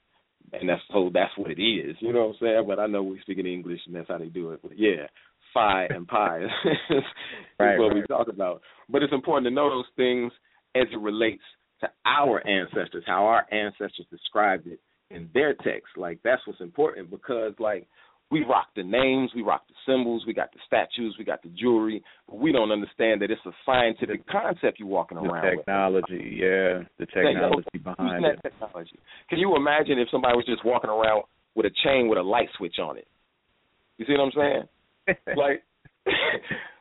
[0.53, 1.97] and that's so that's what it is.
[2.01, 2.65] You know what I'm saying?
[2.67, 4.61] But I know we speak in English, and that's how they do it.
[4.63, 5.07] But yeah,
[5.55, 6.45] phi and pi
[6.91, 7.03] is,
[7.59, 8.63] Right, what we talk about.
[8.89, 10.33] But it's important to know those things
[10.75, 11.43] as it relates
[11.81, 14.81] to our ancestors, how our ancestors described it
[15.11, 15.97] in their text.
[15.97, 17.87] Like that's what's important because like
[18.31, 21.49] we rock the names, we rock the symbols, we got the statues, we got the
[21.51, 25.59] jewelry, but we don't understand that it's a scientific concept you're walking The around with.
[25.65, 28.41] technology, yeah, the technology behind Using it.
[28.43, 28.99] technology.
[29.31, 31.23] Can you imagine if somebody was just walking around
[31.55, 33.07] with a chain with a light switch on it?
[33.97, 34.63] You see what I'm saying?
[35.37, 35.65] like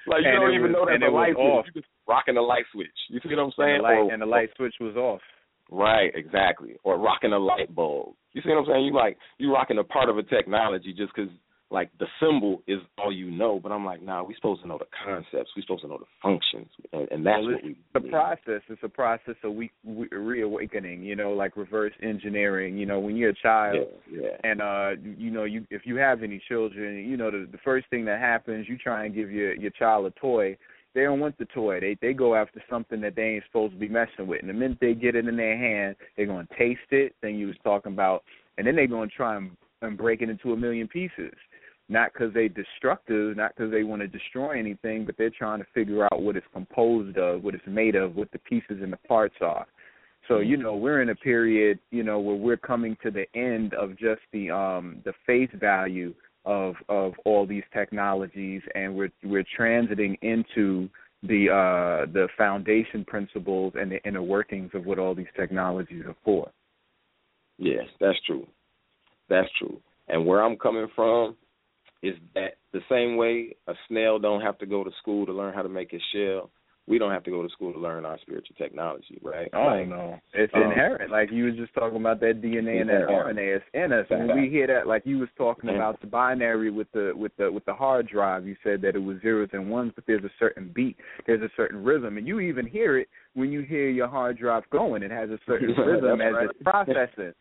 [0.07, 1.65] like you And don't even was- know that the it was light off.
[1.65, 1.75] switch.
[1.75, 2.87] You just rocking a light switch.
[3.09, 3.77] You see what I'm And saying?
[3.77, 5.21] the light Or- and the light switch was off.
[5.69, 6.75] Right, exactly.
[6.83, 8.13] Or rocking a light bulb.
[8.33, 8.85] You see what I'm saying?
[8.85, 11.29] You like you rocking a part of a technology just 'cause
[11.69, 13.59] like the symbol is all you know.
[13.59, 15.49] But I'm like, nah, we supposed to know the concepts.
[15.55, 17.75] We supposed to know the functions, and, and that's Well, what we.
[17.93, 18.61] The process.
[18.69, 21.03] It's a process of we, we reawakening.
[21.03, 22.77] You know, like reverse engineering.
[22.77, 24.49] You know, when you're a child, Yeah, yeah.
[24.49, 27.87] and uh you know you if you have any children you know the the first
[27.89, 30.55] thing that happens you try and give your your child a toy
[30.93, 31.79] they don't want the toy.
[31.79, 34.41] They they go after something that they ain't supposed to be messing with.
[34.41, 37.37] And the minute they get it in their hand they're going to taste it thing
[37.37, 38.23] you was talking about
[38.57, 41.33] and then they're going to try and, and break it into a million pieces.
[41.89, 45.67] Not because they destructive not because they want to destroy anything but they're trying to
[45.73, 48.97] figure out what it's composed of what it's made of what the pieces and the
[48.97, 49.67] parts are.
[50.27, 53.73] So you know we're in a period you know where we're coming to the end
[53.73, 56.13] of just the um the face value
[56.47, 60.89] of of all these technologies and we're we're transiting into
[61.23, 66.15] the uh the foundation principles and the inner workings of what all these technologies are
[66.23, 66.49] for.
[67.57, 68.47] Yes, that's true.
[69.29, 69.77] That's true.
[70.07, 71.35] And where I'm coming from
[72.01, 75.53] is that the same way a snail don't have to go to school to learn
[75.53, 76.49] how to make its shell,
[76.87, 79.49] we don't have to go to school to learn our spiritual technology, right?
[79.53, 81.11] Oh Like, no, it's um, inherent.
[81.11, 83.37] Like you was just talking about that DNA and that Inherent.
[83.37, 83.55] RNA.
[83.57, 84.05] It's in us.
[84.09, 85.75] And when we hear that, like you was talking Yeah.
[85.75, 88.99] about the binary with the with the with the hard drive, you said that it
[89.03, 92.39] was zeros and ones, but there's a certain beat, there's a certain rhythm, and you
[92.39, 95.03] even hear it when you hear your hard drive going.
[95.03, 96.49] It has a certain rhythm as right.
[96.49, 97.33] it's processing.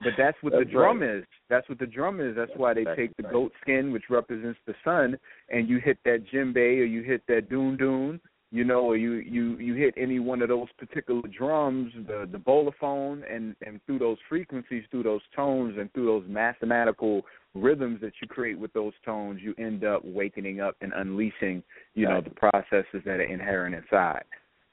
[0.00, 1.18] But that's what the drum right.
[1.18, 1.24] is.
[1.48, 2.36] That's what the drum is.
[2.36, 3.32] That's why they That's take the right.
[3.32, 5.16] goat skin, which represents the sun,
[5.48, 8.20] and you hit that djembe or you hit that doon doon,
[8.52, 12.38] you know, or you you you hit any one of those particular drums, the the
[12.38, 17.22] bolophone, and and through those frequencies, through those tones, and through those mathematical
[17.54, 21.62] rhythms that you create with those tones, you end up wakening up and unleashing,
[21.94, 22.14] you right.
[22.14, 24.24] know, the processes that are inherent inside.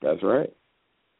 [0.01, 0.53] That's right.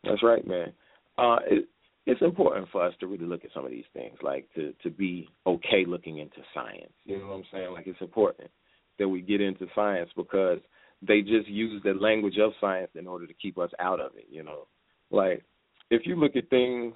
[0.03, 0.73] That's right, man.
[1.17, 1.69] Uh, it,
[2.05, 4.89] it's important for us to really look at some of these things, like to to
[4.89, 6.91] be okay looking into science.
[7.05, 7.71] You know what I'm saying?
[7.71, 8.51] Like it's important
[8.97, 10.59] that we get into science because
[11.01, 14.27] they just use the language of science in order to keep us out of it.
[14.29, 14.67] You know,
[15.11, 15.43] like
[15.89, 16.93] if you look at things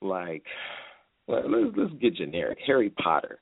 [0.00, 0.44] like
[1.28, 1.46] let's
[1.76, 2.58] let's get generic.
[2.66, 3.40] Harry Potter.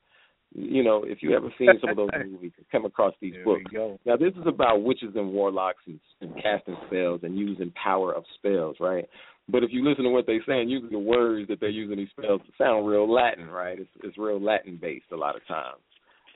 [0.55, 3.73] You know, if you ever seen some of those movies, come across these there books.
[4.05, 8.25] Now, this is about witches and warlocks and, and casting spells and using power of
[8.37, 9.09] spells, right?
[9.49, 12.11] But if you listen to what they're saying, using the words that they're using these
[12.11, 13.79] spells sound real Latin, right?
[13.79, 15.81] It's it's real Latin based a lot of times.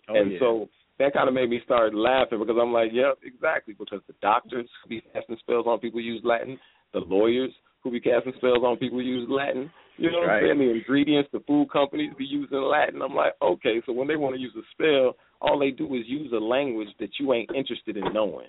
[0.09, 0.39] Oh, and yeah.
[0.41, 0.69] so
[0.99, 3.75] that kind of made me start laughing because I'm like, yep, exactly.
[3.79, 6.59] Because the doctors who be casting spells on people use Latin,
[6.93, 7.51] the lawyers
[7.83, 9.71] who be casting spells on people use Latin.
[9.99, 10.43] You know what right.
[10.43, 10.59] I'm saying?
[10.59, 13.03] The ingredients, the food companies be using Latin.
[13.03, 16.03] I'm like, okay, so when they want to use a spell, all they do is
[16.07, 18.49] use a language that you ain't interested in knowing.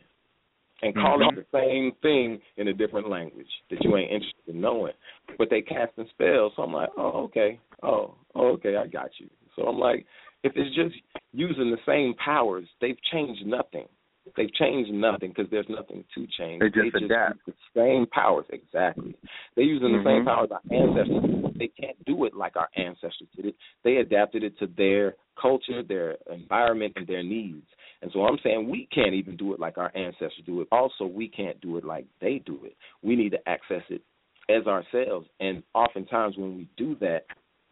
[0.82, 1.40] And call mm-hmm.
[1.40, 4.94] it the same thing in a different language that you ain't interested in knowing.
[5.38, 7.60] But they casting spells, so I'm like, oh, okay.
[7.82, 9.28] Oh, okay, I got you.
[9.56, 10.06] So I'm like,
[10.44, 10.96] if it's just
[11.38, 13.88] using the same powers, they've changed nothing.
[14.36, 16.60] They've changed nothing because there's nothing to change.
[16.60, 17.36] They just they adapt.
[17.48, 19.16] use the same powers, exactly.
[19.56, 20.04] They're using the Mhm.
[20.04, 21.54] same powers our ancestors.
[21.58, 23.56] They can't do it like our ancestors did it.
[23.84, 27.68] They adapted it to their culture, their environment, and their needs.
[28.02, 30.68] And so I'm saying we can't even do it like our ancestors do it.
[30.72, 32.76] Also, we can't do it like they do it.
[33.02, 34.02] We need to access it
[34.50, 35.28] as ourselves.
[35.40, 37.26] And oftentimes when we do that,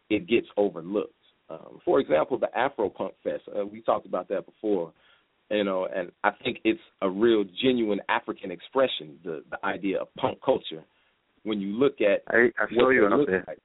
[0.08, 1.12] it gets overlooked.
[1.48, 3.42] Um, for example, the Afro Punk Fest.
[3.56, 4.92] Uh, we talked about that before,
[5.50, 9.18] you know, and I think it's a real genuine African expression.
[9.24, 10.84] The the idea of punk culture.
[11.44, 13.58] When you look at I I what you what look like.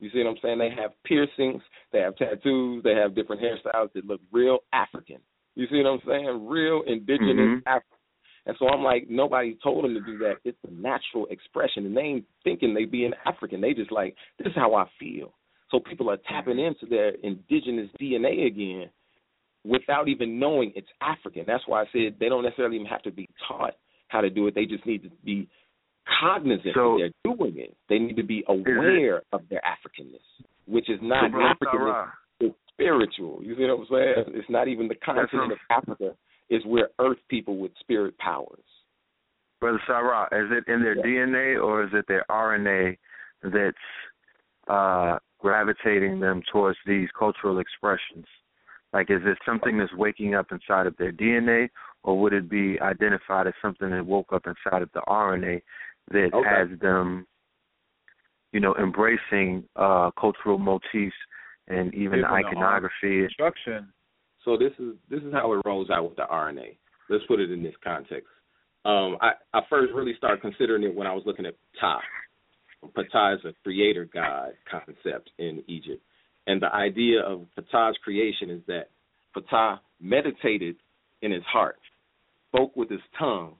[0.00, 0.58] You see what I'm saying?
[0.58, 1.60] They have piercings,
[1.92, 5.18] they have tattoos, they have different hairstyles that look real African.
[5.56, 6.48] You see what I'm saying?
[6.48, 7.62] Real indigenous Mhm.
[7.66, 7.98] African.
[8.46, 10.38] And so I'm like, nobody told them to do that.
[10.44, 13.60] It's a natural expression, and they ain't thinking they being African.
[13.60, 15.34] They just like, this is how I feel.
[15.70, 18.90] So people are tapping into their indigenous DNA again
[19.64, 21.44] without even knowing it's African.
[21.46, 23.74] That's why I said they don't necessarily even have to be taught
[24.08, 24.54] how to do it.
[24.54, 25.48] They just need to be
[26.20, 27.76] cognizant So- that they're doing it.
[27.88, 30.24] They need to be aware of their Africanness,
[30.66, 32.10] which is not So, Africanness.
[32.40, 33.42] It's spiritual.
[33.42, 34.36] You see what I'm saying?
[34.38, 36.16] It's not even the continent of Africa.
[36.48, 38.64] It's where Earth people with spirit powers.
[39.60, 41.02] Brother Sarah, is it in their Yeah.
[41.02, 42.96] DNA or is it their RNA
[43.42, 43.76] that's
[44.68, 48.26] uh, gravitating them towards these cultural expressions?
[48.92, 51.68] Like, is it something that's waking up inside of their DNA,
[52.02, 55.60] or would it be identified as something that woke up inside of the RNA
[56.10, 56.48] that Okay.
[56.48, 57.26] has them,
[58.52, 61.14] you know, embracing uh, cultural motifs
[61.66, 63.24] and even Given iconography?
[63.24, 63.92] Instruction.
[64.44, 66.76] So this is this is how it rolls out with the RNA.
[67.10, 68.28] Let's put it in this context.
[68.84, 71.98] Um, I, I first really started considering it when I was looking at Ptah.
[72.84, 76.02] Ptah is a creator god concept in Egypt.
[76.46, 78.90] And the idea of Ptah's creation is that
[79.36, 80.76] Ptah meditated
[81.22, 81.78] in his heart,
[82.48, 83.54] spoke with his tongue,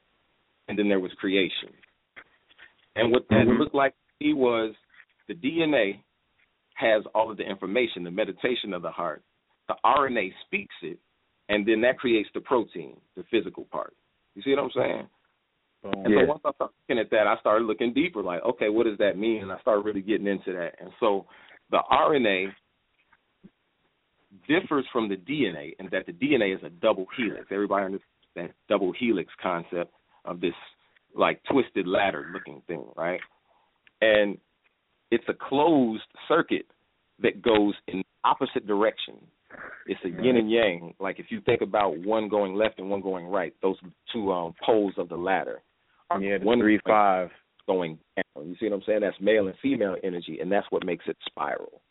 [0.68, 1.72] and then there was creation.
[2.96, 3.58] And what that Mhm.
[3.58, 4.74] looked like to me was
[5.26, 6.02] the DNA
[6.74, 9.22] has all of the information, the meditation of the heart.
[9.66, 10.98] The RNA speaks it,
[11.48, 13.94] and then that creates the protein, the physical part.
[14.34, 15.10] You see what I'm saying?
[15.82, 15.92] Boom.
[16.04, 16.22] And Yeah.
[16.22, 18.98] so once I started looking at that, I started looking deeper, like, okay, what does
[18.98, 19.42] that mean?
[19.42, 20.74] And I started really getting into that.
[20.80, 21.26] And so
[21.70, 22.52] the RNA
[24.46, 27.46] differs from the DNA in that the DNA is a double helix.
[27.50, 29.92] Everybody understands that double helix concept
[30.24, 30.54] of this
[31.14, 33.20] like twisted ladder looking thing, right?
[34.00, 34.38] And
[35.10, 36.66] it's a closed circuit
[37.20, 39.14] that goes in opposite direction.
[39.86, 40.94] It's a yin and yang.
[41.00, 43.76] Like if you think about one going left and one going right, those
[44.12, 45.62] two um, poles of the ladder.
[46.20, 47.30] Yeah, one three five.
[47.66, 48.48] going down.
[48.48, 49.00] You see what I'm saying?
[49.02, 51.82] That's male and female energy, and that's what makes it spiral.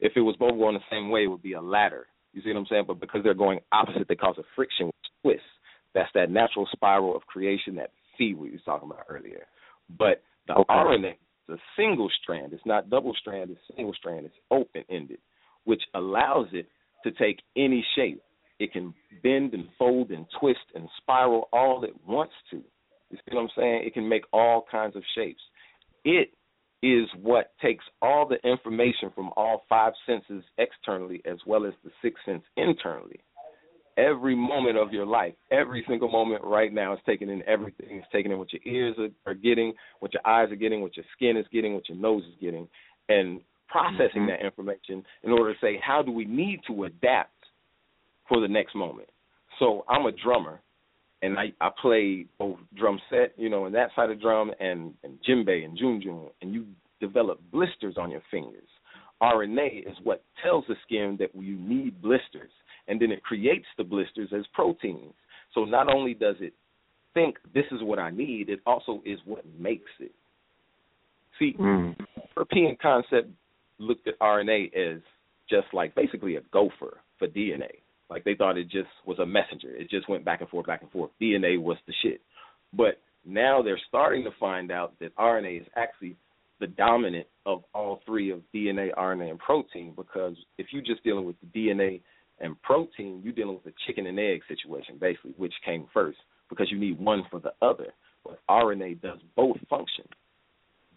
[0.00, 2.06] If it was both going the same way, it would be a ladder.
[2.32, 2.84] You see what I'm saying?
[2.86, 5.46] But because they're going opposite, they cause a friction, which twists.
[5.94, 9.46] That's that natural spiral of creation that C we was talking about earlier.
[9.98, 10.74] But the Okay.
[10.74, 11.12] RNA
[11.48, 12.52] is a single strand.
[12.52, 13.50] It's not double strand.
[13.50, 14.26] It's single strand.
[14.26, 15.18] It's open ended,
[15.64, 16.66] which allows it
[17.04, 18.22] to take any shape.
[18.58, 18.92] It can
[19.22, 22.62] bend and fold and twist and spiral all it wants to.
[23.10, 23.82] You see what I'm saying?
[23.86, 25.40] It can make all kinds of shapes.
[26.04, 26.30] It
[26.82, 31.90] is what takes all the information from all five senses externally as well as the
[32.02, 33.20] sixth sense internally
[33.98, 37.88] every moment of your life, every single moment right now is taking in everything.
[37.90, 40.96] It's taking in what your ears are, are getting, what your eyes are getting, what
[40.96, 42.68] your skin is getting, what your nose is getting,
[43.08, 44.28] and processing Mhm.
[44.28, 47.34] that information in order to say how do we need to adapt
[48.28, 49.10] for the next moment.
[49.58, 50.62] So I'm a drummer,
[51.22, 54.94] and I I play both drum set, you know, and that side of drum, and
[55.04, 56.66] and djembe and junjun, and you
[57.00, 58.68] develop blisters on your fingers.
[59.22, 62.50] RNA is what tells the skin that you need blisters,
[62.86, 65.14] and then it creates the blisters as proteins.
[65.54, 66.52] So not only does it
[67.14, 70.12] think this is what I need, it also is what makes it.
[71.38, 71.96] See, Mm.
[72.36, 73.30] European concept
[73.78, 75.00] looked at RNA as
[75.48, 77.70] just like basically a gopher for DNA.
[78.10, 79.74] Like they thought it just was a messenger.
[79.74, 81.10] It just went back and forth, back and forth.
[81.20, 82.20] DNA was the shit.
[82.72, 86.16] But now they're starting to find out that RNA is actually
[86.60, 91.24] the dominant of all three of DNA, RNA, and protein because if you're just dealing
[91.24, 92.00] with the DNA
[92.40, 96.70] and protein, you're dealing with a chicken and egg situation, basically, which came first because
[96.70, 97.92] you need one for the other.
[98.24, 100.08] But RNA does both functions.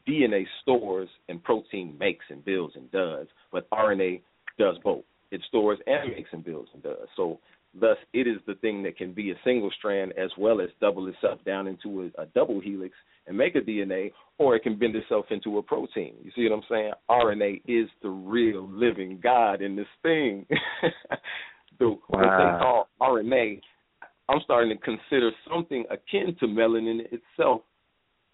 [0.07, 4.22] DNA stores and protein makes and builds and does, but RNA
[4.57, 5.03] does both.
[5.32, 7.07] It stores and makes and builds and does.
[7.15, 7.39] So
[7.79, 11.07] thus it is the thing that can be a single strand as well as double
[11.07, 12.93] itself down into a, a double helix
[13.27, 16.15] and make a DNA, or it can bend itself into a protein.
[16.23, 16.91] You see what I'm saying?
[17.09, 20.45] RNA is the real living God in this thing.
[21.79, 22.59] the what they Wow.
[22.59, 23.61] call RNA,
[24.27, 27.61] I'm starting to consider something akin to melanin itself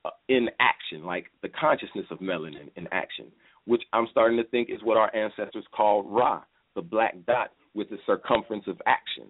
[0.06, 3.32] uh, in action, like the consciousness of melanin in action,
[3.66, 6.42] which I'm starting to think is what our ancestors called Ra,
[6.78, 9.26] the black dot with the circumference of action.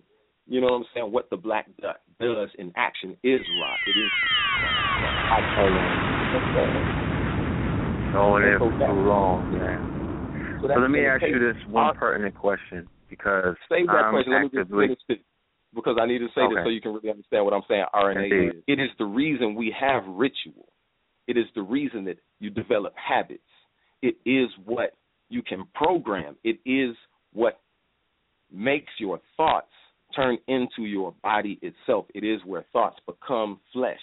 [0.48, 1.12] You know what I'm saying?
[1.12, 3.76] What the black dot does in action is Ra.
[3.88, 4.12] It is.
[8.14, 10.60] Going in So for too long, man.
[10.62, 14.34] So, So let me ask you this one pertinent question because Save that I'm question.
[14.34, 15.18] Let me just finish this
[15.74, 17.86] because I need to say this so you can really understand what I'm saying.
[17.94, 18.56] RNA Indeed.
[18.58, 18.64] is.
[18.68, 20.68] It is the reason we have ritual.
[21.28, 23.44] It is the reason that you develop habits.
[24.02, 24.94] It is what
[25.30, 26.36] you can program.
[26.44, 26.96] It is
[27.38, 27.60] what
[28.52, 29.68] makes your thoughts
[30.16, 32.06] turn into your body itself.
[32.16, 34.00] It is where thoughts become flesh.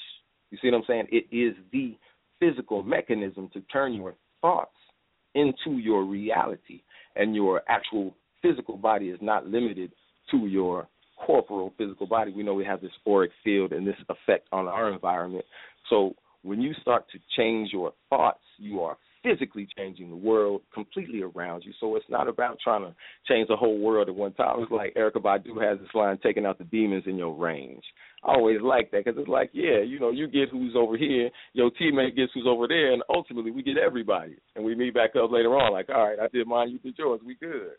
[0.50, 1.06] You see what I'm saying?
[1.10, 1.96] It is the
[2.38, 4.76] physical mechanism to turn your thoughts
[5.34, 6.82] into your reality.
[7.16, 9.90] And your actual physical body is not limited
[10.30, 10.86] to your
[11.26, 12.32] corporal physical body.
[12.32, 15.44] We know we have this auric field and this effect on our environment.
[15.90, 21.22] So when you start to change your thoughts, you are physically changing the world completely
[21.22, 21.72] around you.
[21.80, 22.94] So it's not about trying to
[23.26, 24.60] change the whole world at one time.
[24.60, 27.82] It's like Erykah Badu has this line, taking out the demons in your range.
[28.22, 31.30] I always like that because it's like, yeah, you know, you get who's over here,
[31.54, 34.36] your teammate gets who's over there, and ultimately we get everybody.
[34.54, 36.94] And we meet back up later on, like, all right, I did mine, you did
[36.98, 37.72] yours, we good.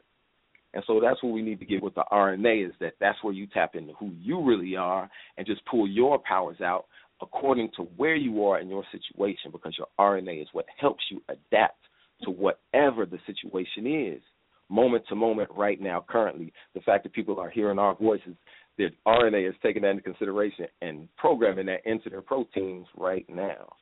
[0.76, 3.34] And so that's what we need to get with the RNA is that that's where
[3.34, 6.86] you tap into who you really are and just pull your powers out
[7.22, 11.22] according to where you are in your situation because your RNA is what helps you
[11.30, 11.80] adapt
[12.24, 14.22] to whatever the situation is.
[14.70, 18.34] Moment to moment, right now, currently, the fact that people are hearing our voices,
[18.78, 23.74] that RNA is taking that into consideration and programming that into their proteins right now.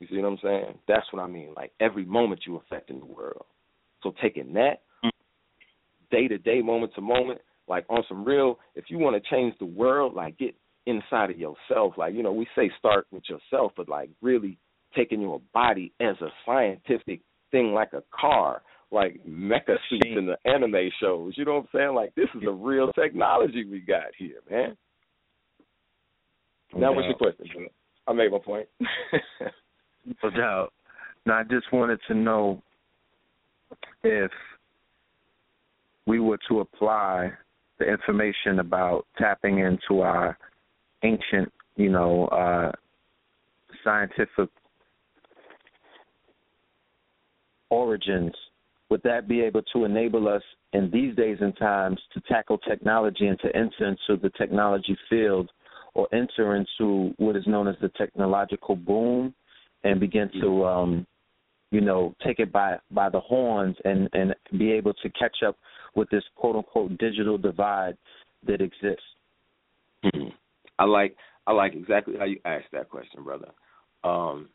[0.00, 0.78] You see what I'm saying?
[0.88, 1.54] That's what I mean.
[1.54, 3.46] Like every moment you affecting the world.
[4.02, 4.82] So taking that
[6.10, 9.54] day to day, moment to moment, like on some real, if you want to change
[9.60, 10.56] the world, like get
[10.86, 11.94] inside of yourself.
[11.96, 14.58] Like, you know, we say start with yourself, but like really
[14.96, 17.20] taking your body as a scientific
[17.50, 21.34] thing like a car, like mecha suits in the anime shows.
[21.36, 21.94] You know what I'm saying?
[21.94, 24.76] Like this is a real technology we got here, man.
[26.74, 27.66] Now what's your question?
[28.06, 28.68] I made my point.
[30.22, 30.72] No doubt.
[31.26, 32.62] Now, I just wanted to know
[34.02, 34.30] if
[36.06, 37.32] we were to apply
[37.78, 40.36] the information about tapping into our
[41.02, 42.72] ancient, you know, uh,
[43.84, 44.48] scientific
[47.70, 48.32] origins,
[48.90, 50.42] would that be able to enable us
[50.72, 55.50] in these days and times to tackle technology and to enter into the technology field
[55.94, 59.34] or enter into what is known as the technological boom
[59.84, 61.06] and begin to um
[61.70, 65.56] you know take it by by the horns and and be able to catch up
[65.94, 67.96] with this quote unquote digital divide
[68.46, 69.04] that exists
[70.04, 70.32] Mhm.
[70.82, 71.16] I like
[71.46, 73.48] I like exactly how you asked that question, brother.
[74.02, 74.48] Um,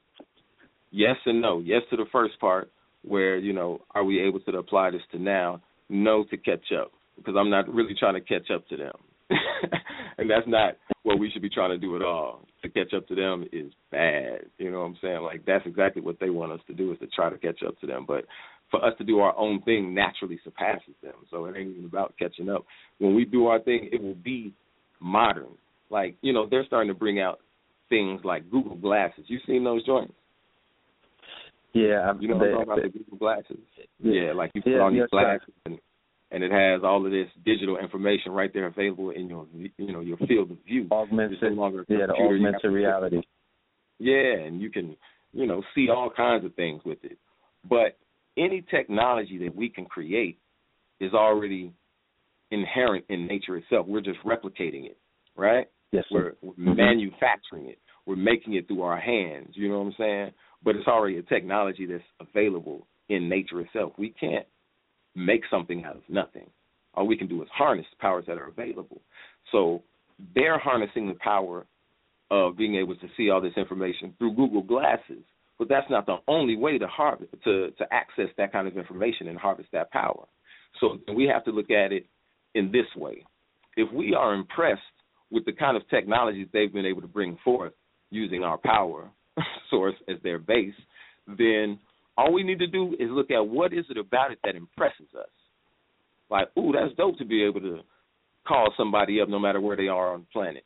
[0.91, 1.59] yes and no.
[1.59, 2.69] Yes to the first part,
[3.03, 5.61] where you know, are we able to apply this to now?
[5.89, 8.93] No to catch up, because I'm not really trying to catch up to them.
[10.17, 10.73] and that's not
[11.03, 12.41] what we should be trying to do at all.
[12.63, 14.41] To catch up to them is bad.
[14.57, 15.21] You know what I'm saying?
[15.21, 17.79] Like that's exactly what they want us to do is to try to catch up
[17.79, 18.03] to them.
[18.05, 18.25] But
[18.69, 21.15] for us to do our own thing naturally surpasses them.
[21.31, 22.65] So it ain't even about catching up.
[22.97, 24.53] When we do our thing, it will be
[24.99, 25.55] modern.
[25.89, 27.39] Like, you know, they're starting to bring out
[27.89, 29.25] things like Google Glasses.
[29.27, 30.13] You've seen those joints?
[31.73, 33.57] Yeah, I've, you know, they, I'm talking about the Google Glasses.
[33.99, 35.79] Yeah, like you put yeah, on these yes, glasses and
[36.31, 40.01] and it has all of this digital information right there available in your you know
[40.01, 40.87] your field of view.
[40.91, 43.21] Augmented, no longer yeah, the augmented reality.
[43.99, 44.95] Yeah, and you can
[45.33, 47.17] you know see all kinds of things with it.
[47.69, 47.97] But
[48.37, 50.37] any technology that we can create
[50.99, 51.71] is already
[52.51, 53.87] inherent in nature itself.
[53.87, 54.97] We're just replicating it,
[55.35, 55.67] right?
[55.91, 57.79] Yes, we're, we're manufacturing it.
[58.05, 59.49] We're making it through our hands.
[59.53, 60.31] You know what I'm saying?
[60.63, 63.93] But it's already a technology that's available in nature itself.
[63.97, 64.45] We can't
[65.15, 66.49] make something out of nothing.
[66.93, 69.01] All we can do is harness the powers that are available.
[69.51, 69.83] So
[70.35, 71.65] they're harnessing the power
[72.31, 75.23] of being able to see all this information through Google Glasses.
[75.59, 79.27] But that's not the only way to harvest to to access that kind of information
[79.27, 80.25] and harvest that power.
[80.79, 82.05] So we have to look at it
[82.53, 83.23] in this way.
[83.75, 84.81] If we are impressed
[85.31, 87.73] with the kind of technologies they've been able to bring forth
[88.09, 89.09] using our power
[89.69, 90.73] source as their base,
[91.27, 91.79] then
[92.17, 95.07] all we need to do is look at what is it about it that impresses
[95.17, 95.29] us.
[96.29, 97.79] Like, ooh, that's dope to be able to
[98.47, 100.63] call somebody up no matter where they are on the planet.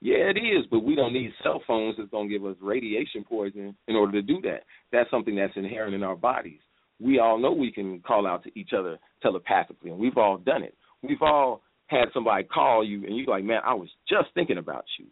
[0.00, 3.24] Yeah, it is, but we don't need cell phones that's going to give us radiation
[3.24, 4.64] poison in order to do that.
[4.92, 6.60] That's something that's inherent in our bodies.
[7.00, 10.62] We all know we can call out to each other telepathically, and we've all done
[10.62, 10.74] it.
[11.02, 14.84] We've all had somebody call you, and you're like, man, I was just thinking about
[14.98, 15.06] you.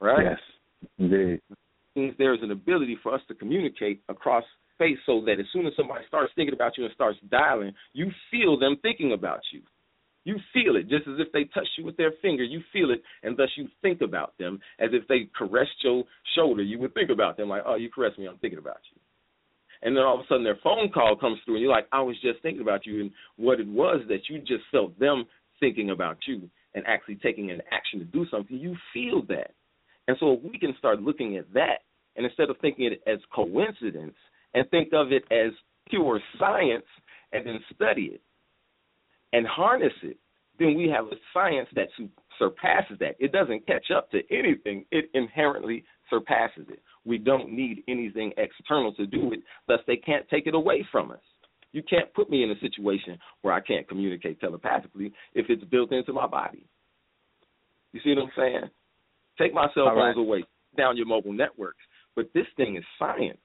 [0.00, 0.24] Right?
[0.24, 1.40] Yes, indeed.
[1.94, 4.44] Means there's an ability for us to communicate across
[4.74, 8.10] space so that as soon as somebody starts thinking about you and starts dialing, you
[8.30, 9.60] feel them thinking about you.
[10.24, 12.44] You feel it just as if they touched you with their finger.
[12.44, 16.04] You feel it, and thus you think about them as if they caressed your
[16.36, 16.62] shoulder.
[16.62, 18.26] You would think about them like, "Oh, you caressed me.
[18.26, 19.00] I'm thinking about you."
[19.82, 22.00] And then all of a sudden, their phone call comes through, and you're like, "I
[22.00, 25.26] was just thinking about you." And what it was that you just felt them
[25.62, 28.58] thinking about you and actually taking an action to do something.
[28.58, 29.52] You feel that,
[30.08, 31.84] and so we can start looking at that,
[32.16, 34.16] and instead of thinking it as coincidence,
[34.54, 35.52] and think of it as
[35.88, 36.84] pure science,
[37.32, 38.20] and then study it
[39.32, 40.18] and harness it,
[40.58, 41.88] then we have a science that
[42.38, 43.16] surpasses that.
[43.18, 46.82] It doesn't catch up to anything, it inherently surpasses it.
[47.04, 51.10] We don't need anything external to do it, thus, they can't take it away from
[51.10, 51.20] us.
[51.72, 55.92] You can't put me in a situation where I can't communicate telepathically if it's built
[55.92, 56.66] into my body.
[57.92, 58.70] You see what I'm saying?
[59.38, 60.16] Take my cell phones right.
[60.16, 60.44] away,
[60.76, 61.78] down your mobile networks.
[62.14, 63.38] But this thing is science.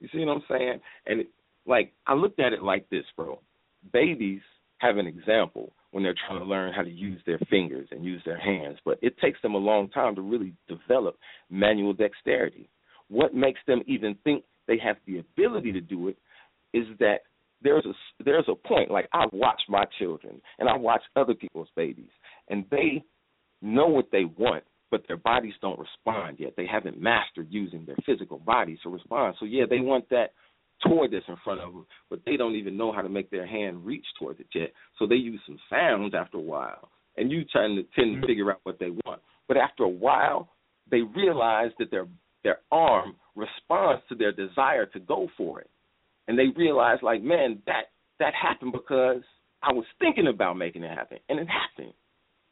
[0.00, 0.80] You see what I'm saying?
[1.06, 1.28] And it,
[1.66, 3.38] like I looked at it like this, bro.
[3.92, 4.40] Babies
[4.78, 8.22] have an example when they're trying to learn how to use their fingers and use
[8.24, 11.18] their hands, but it takes them a long time to really develop
[11.50, 12.68] manual dexterity.
[13.08, 16.16] What makes them even think they have the ability to do it
[16.72, 17.20] is that
[17.62, 17.92] there's a
[18.24, 22.10] there's a point like I watch my children and I watch other people's babies
[22.48, 23.02] and they
[23.60, 26.52] know what they want but their bodies don't respond yet.
[26.54, 29.36] They haven't mastered using their physical bodies to respond.
[29.40, 30.34] So yeah, they want that
[30.86, 33.46] toy that's in front of them, but they don't even know how to make their
[33.46, 34.72] hand reach towards it yet.
[34.98, 38.26] So they use some sounds after a while, and you trying to tend to mm-hmm.
[38.26, 39.22] figure out what they want.
[39.48, 40.50] But after a while,
[40.90, 42.06] they realize that their
[42.44, 45.70] their arm responds to their desire to go for it,
[46.28, 49.22] and they realize like, man, that that happened because
[49.62, 51.92] I was thinking about making it happen, and it happened.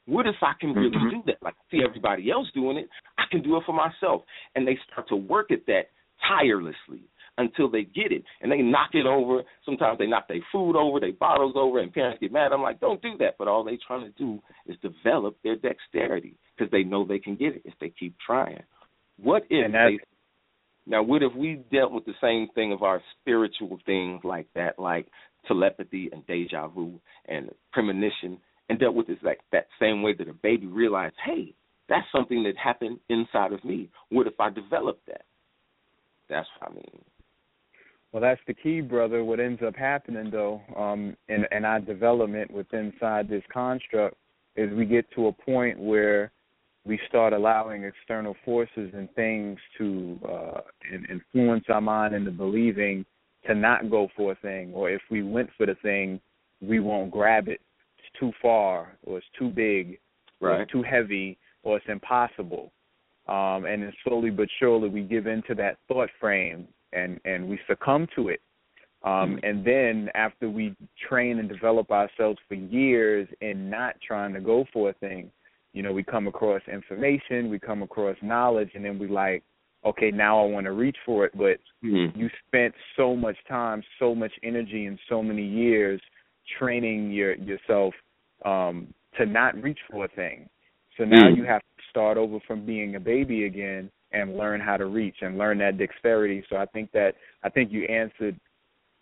[0.07, 1.11] What if I can really mm-hmm.
[1.11, 1.37] do that?
[1.43, 4.23] Like I see everybody else doing it, I can do it for myself.
[4.55, 5.91] And they start to work at that
[6.27, 7.03] tirelessly
[7.39, 8.25] until they get it.
[8.41, 9.43] And they knock it over.
[9.65, 12.53] Sometimes they knock their food over, their bottles over, and parents get mad.
[12.53, 13.37] I'm like, don't do that.
[13.39, 17.37] But all they're trying to do is develop their dexterity because they know they can
[17.37, 18.63] get it if they keep trying.
[19.23, 19.99] What if they
[20.87, 24.79] now, what if we dealt with the same thing of our spiritual things like that,
[24.79, 25.07] like
[25.47, 30.29] telepathy and deja vu and premonition, and dealt with it like that same way that
[30.29, 31.55] a baby realized, hey,
[31.89, 33.89] that's something that happened inside of me.
[34.11, 35.23] What if I developed that?
[36.29, 37.03] That's what I mean.
[38.13, 39.23] Well, that's the key, brother.
[39.23, 44.17] What ends up happening, though, um, in, in our development within inside this construct,
[44.57, 46.33] is we get to a point where
[46.85, 50.61] we start allowing external forces and things to uh,
[51.11, 53.05] influence our mind into believing
[53.47, 56.21] to not go for a thing, or if we went for the thing,
[56.61, 57.61] we won't grab it.
[57.99, 59.99] It's too far, or it's too big,
[60.41, 60.57] right.
[60.57, 62.71] or it's too heavy, or it's impossible.
[63.29, 67.61] Um, and then slowly but surely we give into that thought frame and and we
[67.69, 68.41] succumb to it.
[69.03, 70.75] Um, and then after we
[71.09, 75.31] train and develop ourselves for years in not trying to go for a thing,
[75.73, 79.43] you know, we come across information, we come across knowledge, and then we like,
[79.85, 81.33] okay, now I want to reach for it.
[81.37, 82.19] But Mm-hmm.
[82.19, 86.01] you spent so much time, so much energy, and so many years
[86.59, 87.95] training your yourself
[88.45, 90.49] um, to not reach for a thing.
[90.99, 91.37] So now Mm.
[91.37, 95.17] you have to start over from being a baby again and learn how to reach
[95.23, 96.45] and learn that dexterity.
[96.51, 98.39] So I think that I think you answered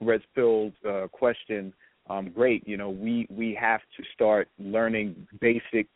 [0.01, 1.73] Red Pill's uh, question
[2.09, 2.66] um, great.
[2.66, 5.87] You know, we we have to start learning basic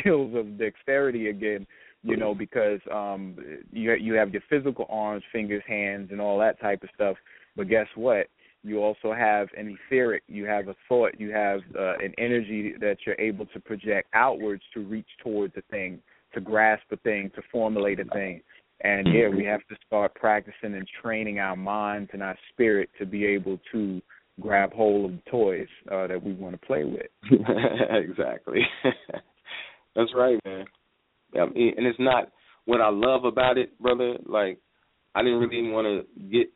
[0.00, 1.66] skills of dexterity again.
[2.02, 3.36] You know, because um,
[3.72, 7.16] you you have your physical arms, fingers, hands, and all that type of stuff.
[7.56, 8.28] But guess what?
[8.62, 10.22] You also have an etheric.
[10.28, 11.18] You have a thought.
[11.18, 15.62] You have uh, an energy that you're able to project outwards to reach towards a
[15.70, 16.00] thing,
[16.34, 18.40] to grasp a thing, to formulate a thing.
[18.82, 23.06] And yeah, we have to start practicing and training our minds and our spirit to
[23.06, 24.02] be able to
[24.40, 27.06] grab hold of the toys uh, that we want to play with.
[27.90, 28.60] exactly.
[29.96, 30.66] That's right, man.
[31.34, 32.30] I mean, and it's not
[32.66, 34.16] what I love about it, brother.
[34.26, 34.58] Like
[35.14, 36.52] I didn't really want to get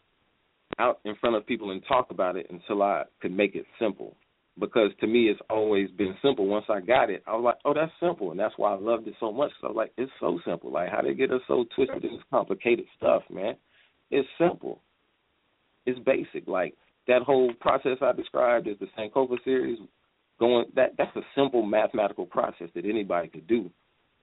[0.78, 4.16] out in front of people and talk about it until I could make it simple.
[4.59, 6.47] Because to me, it's always been simple.
[6.47, 9.09] Once I got it, I was like, "Oh, that's simple," and that's why I loved
[9.09, 9.53] it so much.
[9.61, 10.70] So like, "It's so simple.
[10.70, 13.57] Like, how they get us so twisted in this complicated stuff, man?
[14.11, 14.82] It's simple.
[15.86, 16.47] It's basic.
[16.47, 16.74] Like
[17.07, 19.78] that whole process I described is the Sankofa series,
[20.41, 23.70] going that that's a simple mathematical process that anybody could do,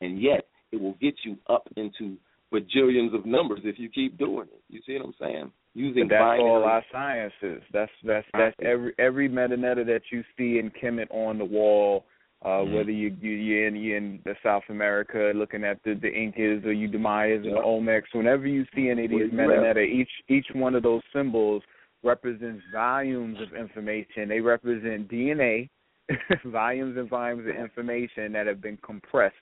[0.01, 2.17] and yet it will get you up into
[2.53, 4.61] bajillions of numbers if you keep doing it.
[4.69, 5.51] You see what I'm saying?
[5.73, 6.49] Using But that's binary.
[6.49, 7.61] all our sciences.
[7.71, 12.05] That's that's that's every every Medu Neter that you see in Kemet on the wall.
[12.43, 12.73] Uh, Mhm.
[12.75, 16.63] Whether you you you're in, you're in the South America looking at the the Incas
[16.65, 19.81] or you the Mayas and the Olmecs, whenever you see any of these Medu Neter,
[19.81, 21.63] each each one of those symbols
[22.03, 24.29] represents volumes of information.
[24.29, 25.67] They represent DNA,
[26.45, 29.35] volumes and volumes of information that have been compressed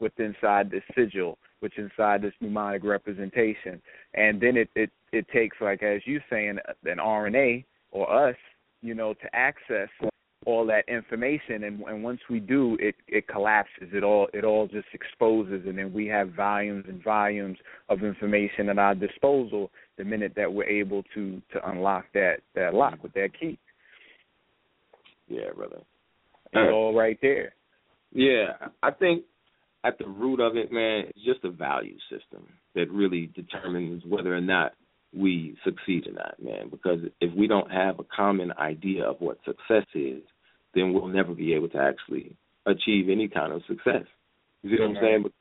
[0.00, 3.80] with inside this sigil, which inside this mnemonic representation.
[4.14, 8.36] And then it, it, it takes like as you saying an RNA or us,
[8.82, 9.88] you know, to access
[10.44, 14.66] all that information and, and once we do it it collapses it all it all
[14.66, 17.56] just exposes and then we have volumes and volumes
[17.88, 22.74] of information at our disposal the minute that we're able to to unlock that that
[22.74, 23.56] lock with that key
[25.28, 25.82] Yeah, brother.
[26.52, 26.74] It's uh.
[26.74, 27.54] all right there
[28.12, 29.24] Yeah, I think
[29.84, 34.34] at the root of it, man, it's just a value system that really determines whether
[34.34, 34.72] or not
[35.14, 36.68] we succeed or not, man.
[36.70, 40.22] Because if we don't have a common idea of what success is,
[40.74, 42.36] then we'll never be able to actually
[42.66, 44.04] achieve any kind of success.
[44.62, 45.22] You see what I'm saying?
[45.24, 45.32] But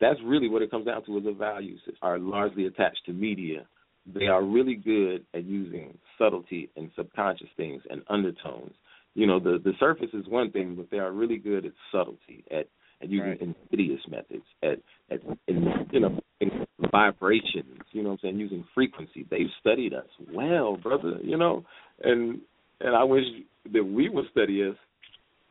[0.00, 1.96] that's really what it comes down to is a value system.
[2.02, 3.66] Are largely attached to media.
[4.12, 8.74] They are really good at using subtlety and subconscious things and undertones.
[9.14, 12.44] You know, the the surface is one thing, but they are really good at subtlety,
[12.50, 12.66] at
[13.00, 13.54] at using Right.
[13.70, 14.78] insidious methods, at
[15.10, 17.80] at in, you know in vibrations.
[17.92, 18.38] You know what I'm saying?
[18.38, 19.26] Using frequency.
[19.30, 21.18] They've studied us well, brother.
[21.22, 21.64] You know,
[22.02, 22.40] and
[22.80, 23.24] and I wish
[23.72, 24.76] that we would study us,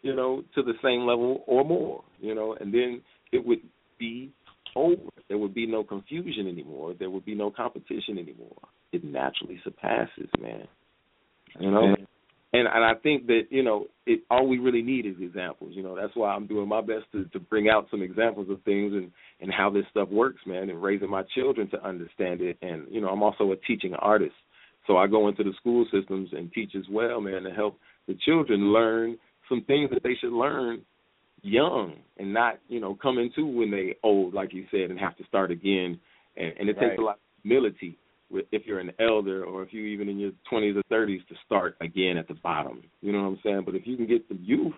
[0.01, 2.03] you know, to the same level or more.
[2.20, 3.01] You know, and then
[3.32, 3.61] it would
[3.97, 4.32] be
[4.76, 5.01] over.
[5.30, 6.93] There would be no confusion anymore.
[6.97, 8.57] There would be no competition anymore.
[8.91, 10.68] It naturally surpasses, man.
[11.59, 11.95] You know,
[12.54, 14.22] and and I think that you know it.
[14.30, 15.72] All we really need is examples.
[15.74, 18.62] You know, that's why I'm doing my best to to bring out some examples of
[18.64, 22.58] things and and how this stuff works, man, and raising my children to understand it.
[22.62, 24.36] And you know, I'm also a teaching artist,
[24.86, 28.16] so I go into the school systems and teach as well, man, to help the
[28.24, 29.18] children learn
[29.49, 30.84] some things that they should learn
[31.41, 35.18] young and not you know come into when they old, like you said, and have
[35.18, 35.99] to start again.
[36.38, 37.97] And, and it takes a lot of humility
[38.52, 41.76] if you're an elder or if you're even in your 20s or 30s to start
[41.82, 42.84] again at the bottom.
[43.02, 43.64] You know what I'm saying?
[43.66, 44.74] But if you can get the youth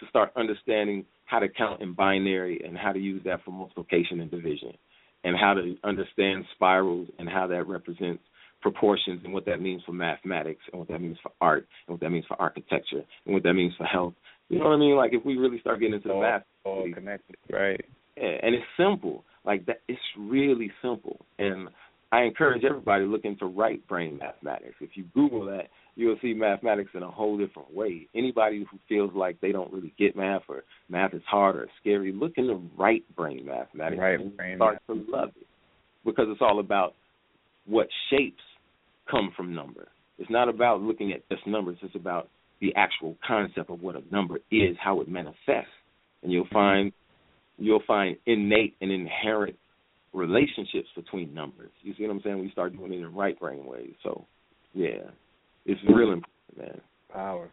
[0.00, 4.20] to start understanding how to count in binary and how to use that for multiplication
[4.20, 4.72] and division
[5.22, 8.22] and how to understand spirals and how that represents
[8.60, 12.00] proportions and what that means for mathematics and what that means for art and what
[12.00, 14.14] that means for architecture and what that means for health.
[14.48, 14.96] You know what I mean?
[14.96, 17.80] Like if we really start getting into the math all connected right
[18.16, 19.24] yeah, and it's simple.
[19.44, 21.24] Like that, it's really simple.
[21.38, 21.68] And
[22.14, 24.76] I encourage everybody looking to right brain mathematics.
[24.80, 28.06] If you Google that, you'll see mathematics in a whole different way.
[28.14, 32.12] Anybody who feels like they don't really get math or math is hard or scary,
[32.12, 35.46] look into right brain mathematics Right and brain start to love it
[36.04, 36.94] because it's all about
[37.66, 38.42] what shapes
[39.10, 39.88] come from number.
[40.16, 41.78] It's not about looking at just numbers.
[41.82, 42.28] It's about
[42.60, 45.66] the actual concept of what a number is, how it manifests,
[46.22, 46.92] and you'll find
[47.58, 49.56] you'll find innate and inherent
[50.14, 51.70] relationships between numbers.
[51.82, 52.38] You see what I'm saying?
[52.40, 53.94] We start doing it in the right brain ways.
[54.02, 54.24] So,
[54.72, 55.10] yeah,
[55.66, 56.24] it's real important,
[56.56, 56.80] man.
[57.12, 57.50] Power.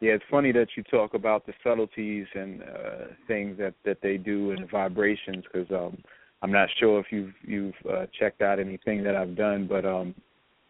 [0.00, 4.16] Yeah, it's funny that you talk about the subtleties and uh, things that that they
[4.16, 5.98] do and the vibrations because um,
[6.42, 10.14] I'm not sure if you've you've uh, checked out anything that I've done, but um,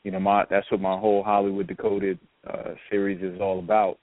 [0.02, 2.18] you know, my that's what my whole Hollywood Decoded
[2.48, 3.98] uh, series is all about,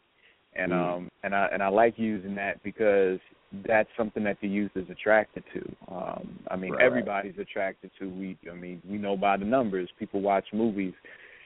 [0.55, 0.97] and Mm.
[0.97, 3.19] um, and I and I like using that because
[3.67, 5.75] that's something that the youth is attracted to.
[5.93, 6.81] Um, I mean, Right.
[6.83, 8.09] everybody's attracted to.
[8.09, 9.89] We, I mean, we know by the numbers.
[9.97, 10.93] People watch movies,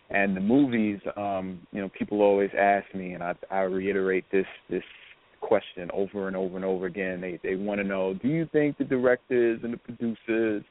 [0.10, 1.00] and the movies.
[1.16, 4.84] Um, you know, people always ask me, and I, I reiterate this this
[5.42, 7.22] question over and over and over again.
[7.22, 10.64] They they want to know, do you think the directors and the producers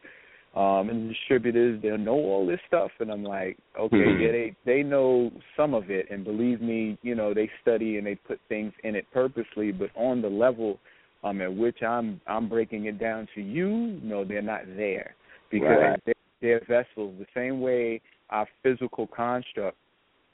[0.55, 4.21] um and the distributors they'll know all this stuff and I'm like, okay, Mhm.
[4.21, 8.07] yeah, they they know some of it and believe me, you know, they study and
[8.07, 10.79] they put things in it purposely, but on the level
[11.25, 15.15] um at which I'm I'm breaking it down to you, no, they're not there.
[15.51, 16.01] Because Right.
[16.05, 17.15] they're, they're vessels.
[17.19, 19.77] The same way our physical construct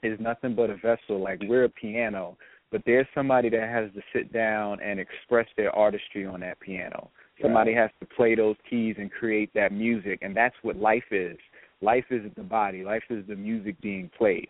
[0.03, 2.37] is nothing but a vessel, like we're a piano
[2.71, 7.09] but there's somebody that has to sit down and express their artistry on that piano.
[7.41, 11.37] Somebody has to play those keys and create that music, and that's what life is.
[11.81, 12.83] Life isn't the body.
[12.83, 14.47] Life is the music being played.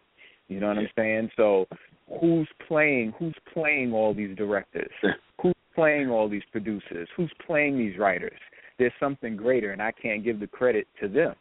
[0.48, 1.32] You know what I'm saying?
[1.36, 1.66] So,
[2.22, 3.14] who's playing?
[3.18, 4.92] Who's playing all these directors?
[5.42, 7.10] who's playing all these producers?
[7.18, 8.40] Who's playing these writers?
[8.78, 11.36] There's something greater, and I can't give the credit to them.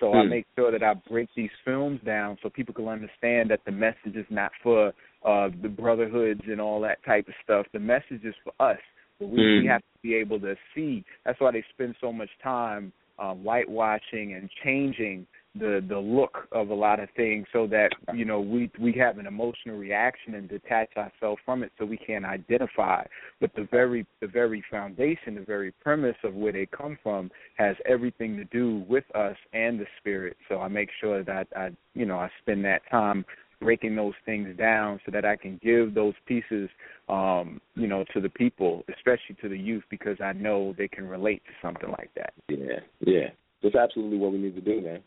[0.00, 0.28] So I Hmm.
[0.28, 4.16] make sure that I break these films down so people can understand that the message
[4.16, 4.92] is not for
[5.24, 7.66] uh the brotherhoods and all that type of stuff.
[7.72, 8.80] The message is for us.
[9.18, 9.68] But we, we Hmm.
[9.68, 11.04] have to be able to see.
[11.24, 16.70] That's why they spend so much time um, whitewashing and changing the the look of
[16.70, 20.48] a lot of things so that you know we we have an emotional reaction and
[20.48, 23.04] detach ourselves from it so we can identify
[23.40, 27.76] but the very the very foundation the very premise of where they come from has
[27.86, 32.04] everything to do with us and the spirit so i make sure that i you
[32.04, 33.24] know i spend that time
[33.64, 36.68] breaking those things down so that i can give those pieces
[37.08, 41.08] um you know to the people especially to the youth because i know they can
[41.08, 43.28] relate to something like that Yeah, yeah.
[43.62, 45.00] That's absolutely what we need to do, man.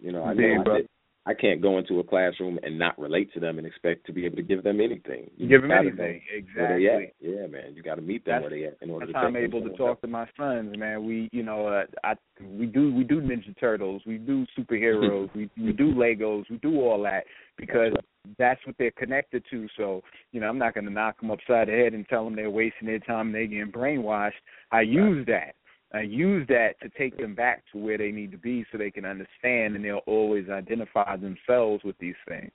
[0.00, 0.88] You know, I know Yeah, I, did-
[1.28, 4.24] I can't go into a classroom and not relate to them and expect to be
[4.26, 5.28] able to give them anything.
[5.36, 7.12] You give them anything exactly.
[7.20, 7.74] Yeah, man.
[7.74, 9.36] You got to meet them That's- where they at in order That's to how I'm
[9.36, 11.04] able to talk to my sons, man.
[11.04, 15.50] We, you know, uh, I we do we do Ninja Turtles, we do superheroes, we
[15.60, 17.24] we do Legos, we do all that
[17.56, 17.92] because
[18.38, 19.66] that's what they're connected to.
[19.76, 22.36] So, you know, I'm not going to knock them upside the head and tell them
[22.36, 24.32] they're wasting their time and they're getting brainwashed.
[24.70, 25.54] I use that.
[25.94, 28.90] I use that to take them back to where they need to be so they
[28.90, 32.50] can understand and they'll always identify themselves with these things.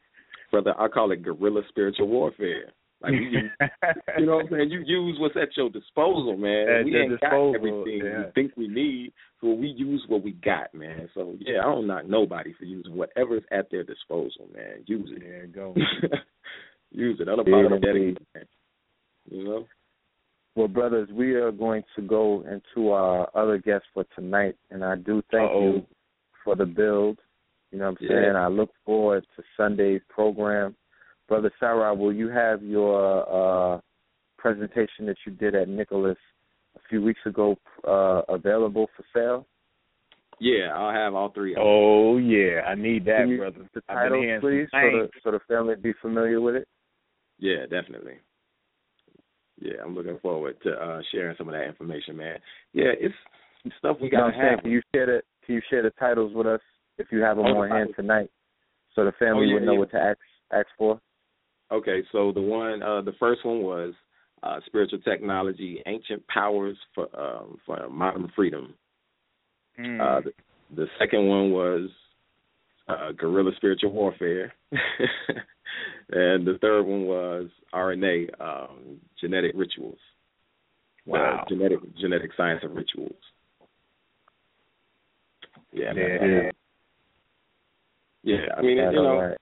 [0.51, 0.73] brother.
[0.79, 2.73] I call it guerrilla spiritual warfare.
[3.01, 3.49] Like you,
[4.19, 4.69] you know what I'm saying?
[4.69, 6.69] You use what's at your disposal, man.
[6.69, 8.17] At we your ain't disposal, got everything yeah.
[8.27, 11.09] we think we need, so we use what we got, man.
[11.15, 14.83] So yeah, I don't knock nobody for using whatever's at their disposal, man.
[14.85, 15.19] Use it.
[15.21, 15.73] There you go.
[16.91, 17.27] use it.
[17.27, 18.19] I'm Yeah, about indeed.
[18.35, 18.45] man.
[19.31, 19.65] You know?
[20.55, 24.95] Well, brothers, we are going to go into our other guest for tonight, and I
[24.95, 25.61] do thank Uh-oh.
[25.75, 25.85] you
[26.43, 27.19] for the build.
[27.71, 28.21] You know what I'm Yeah.
[28.21, 28.35] saying?
[28.35, 30.75] I look forward to Sunday's program.
[31.29, 33.79] Brother Sarah, will you have your uh,
[34.37, 36.17] presentation that you did at Nicholas
[36.75, 39.47] a few weeks ago uh, available for sale?
[40.39, 41.53] Yeah, I'll have all three.
[41.53, 41.59] of.
[41.61, 43.69] Oh yeah, I need that, Can you- brother.
[43.73, 45.09] The I've title, please, so the, things.
[45.23, 46.67] so the family be familiar with it.
[47.39, 48.15] Yeah, definitely.
[49.61, 52.39] Yeah, I'm looking forward to uh sharing some of that information, man.
[52.73, 53.13] Yeah, it's
[53.79, 54.51] stuff we gotta saying?
[54.51, 54.61] have.
[54.63, 56.61] Can you share the Can you share the titles with us
[56.97, 58.31] if you have them Oh, on hand tonight,
[58.95, 59.79] so the family Oh, yeah, would know yeah.
[59.79, 60.19] what to ask
[60.51, 60.99] ask for?
[61.71, 63.93] Okay, so the one, uh, the first one was
[64.43, 68.73] uh, spiritual technology, ancient powers for um, for modern freedom.
[69.79, 70.01] Mm.
[70.01, 70.31] Uh, the,
[70.75, 71.89] the second one was
[72.87, 74.53] uh, guerrilla spiritual warfare,
[76.11, 79.99] and the third one was RNA, um, genetic rituals.
[81.05, 81.41] Wow.
[81.41, 83.15] Uh, genetic genetic science of rituals.
[85.73, 86.51] Yeah, man.
[88.23, 88.35] yeah.
[88.35, 88.55] yeah.
[88.57, 89.37] I mean, That's you know, right.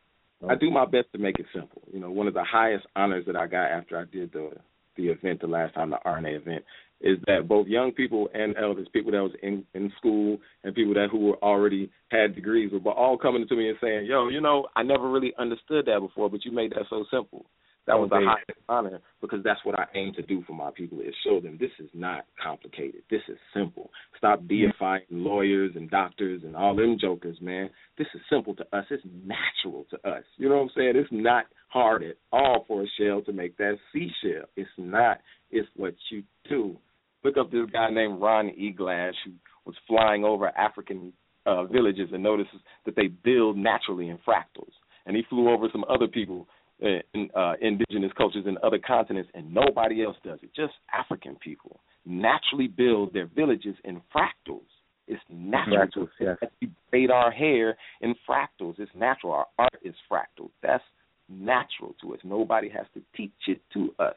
[0.49, 1.81] I do my best to make it simple.
[1.91, 4.51] You know, one of the highest honors that I got after I did the
[4.95, 6.63] the event the last time, the RNA event,
[7.01, 10.93] is that both young people and elders, people that was in in school and people
[10.93, 14.41] that who were already had degrees, were all coming to me and saying, "Yo, you
[14.41, 17.45] know, I never really understood that before, but you made that so simple."
[17.85, 18.25] That was the Okay.
[18.25, 21.57] highest honor because that's what I aim to do for my people is show them
[21.57, 23.01] this is not complicated.
[23.09, 23.91] This is simple.
[24.15, 27.71] Stop deifying lawyers and doctors and all them jokers, man.
[27.97, 28.85] This is simple to us.
[28.91, 30.23] It's natural to us.
[30.37, 30.97] You know what I'm saying?
[30.97, 34.45] It's not hard at all for a shell to make that seashell.
[34.55, 35.21] It's not.
[35.49, 36.77] It's what you do.
[37.23, 39.31] Look up this guy named Ron Eglash who
[39.65, 41.13] was flying over African
[41.45, 44.71] uh, villages and notices that they build naturally in fractals.
[45.05, 46.47] And he flew over some other people,
[46.83, 50.49] uh, in, uh, indigenous cultures in other continents, and nobody else does it.
[50.55, 54.61] Just African people naturally build their villages in fractals.
[55.07, 56.51] It's natural Fractals, to yes.
[56.61, 58.75] We braid our hair in fractals.
[58.77, 59.33] It's natural.
[59.33, 60.51] Our art is fractal.
[60.61, 60.83] That's
[61.27, 62.19] natural to us.
[62.23, 64.15] Nobody has to teach it to us.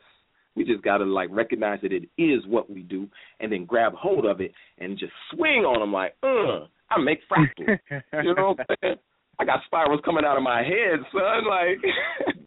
[0.54, 3.08] We just got to like recognize that it is what we do,
[3.40, 7.20] and then grab hold of it and just swing on them like, uh, I make
[7.30, 7.78] fractals.
[8.24, 8.96] you know what I'm saying?
[9.38, 11.48] I got spirals coming out of my head, son.
[11.48, 11.78] Like,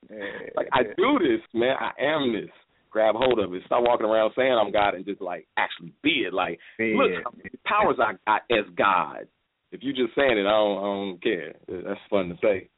[0.55, 1.75] like I do this, man.
[1.79, 2.51] I am this.
[2.91, 3.63] Grab hold of it.
[3.65, 6.33] Stop walking around saying I'm God and just like actually be it.
[6.33, 7.23] Like, Be look it.
[7.25, 9.27] how many powers I got as God.
[9.71, 11.53] If you just saying it, I don't, I don't care.
[11.67, 12.69] That's fun to say.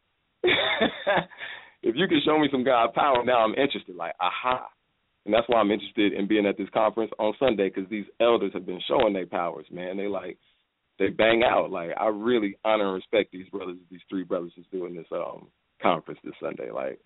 [1.84, 3.96] if you can show me some God power, now I'm interested.
[3.96, 4.68] Like, aha.
[5.28, 8.54] And that's why I'm interested in being at this conference on Sunday because these elders
[8.54, 9.98] have been showing their powers, man.
[9.98, 10.38] They like
[11.00, 11.70] they bang out.
[11.70, 15.48] Like I really honor and respect these brothers, these three brothers that's doing this um
[15.82, 16.72] conference this Sunday.
[16.72, 17.02] Like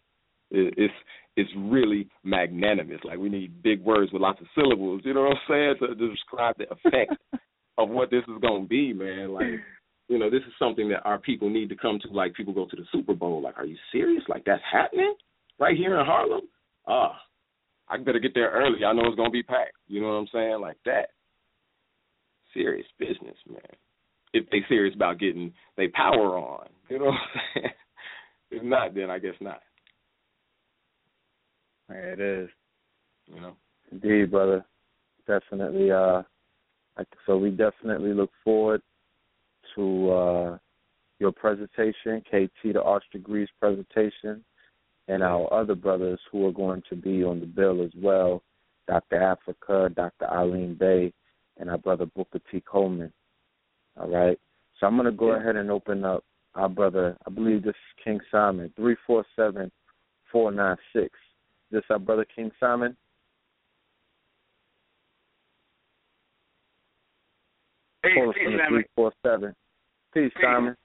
[0.52, 0.94] it, it's
[1.36, 3.00] it's really magnanimous.
[3.04, 5.02] Like we need big words with lots of syllables.
[5.04, 7.16] You know what I'm saying to describe the effect
[7.80, 9.34] of what this is gonna be, man.
[9.34, 9.60] Like
[10.10, 12.08] you know, this is something that our people need to come to.
[12.10, 13.42] Like people go to the Super Bowl.
[13.42, 14.24] Like, are you serious?
[14.30, 15.16] Like that's happening
[15.58, 16.42] right here in Harlem?
[16.88, 17.20] Ah,
[17.92, 18.86] I better get there early.
[18.86, 19.76] I know it's gonna be packed.
[19.88, 20.62] You know what I'm saying?
[20.62, 21.10] Like that.
[22.54, 23.60] Serious business, man.
[24.34, 27.74] If they serious about getting they power on, you know what I'm saying?
[28.52, 29.62] If not, then I guess not.
[31.90, 32.50] It is.
[33.28, 33.56] You know.
[33.92, 34.66] Indeed, brother.
[35.28, 35.92] Definitely.
[35.92, 36.24] Uh,
[37.26, 38.82] so, we definitely look forward
[39.76, 40.58] to uh,
[41.20, 44.44] your presentation, KT the Arch Degrees presentation,
[45.08, 48.44] and our other brothers who are going to be on the bill as well,
[48.88, 49.18] Dr.
[49.18, 50.26] Afrika, Dr.
[50.26, 51.14] Alim Bey,
[51.58, 52.62] and our brother Booker T.
[52.62, 53.12] Coleman.
[54.00, 54.40] All right.
[54.80, 55.40] So I'm going to go Yeah.
[55.40, 56.24] ahead and open up
[56.56, 57.18] our brother.
[57.28, 59.72] I believe this is King Simon, three four seven
[60.32, 61.10] four nine six.
[61.72, 62.96] This our brother King Simon.
[68.04, 68.80] Peace, Call us peace, from the family.
[68.82, 69.56] three four seven.
[70.14, 70.44] Peace, Peace.
[70.44, 70.76] Simon.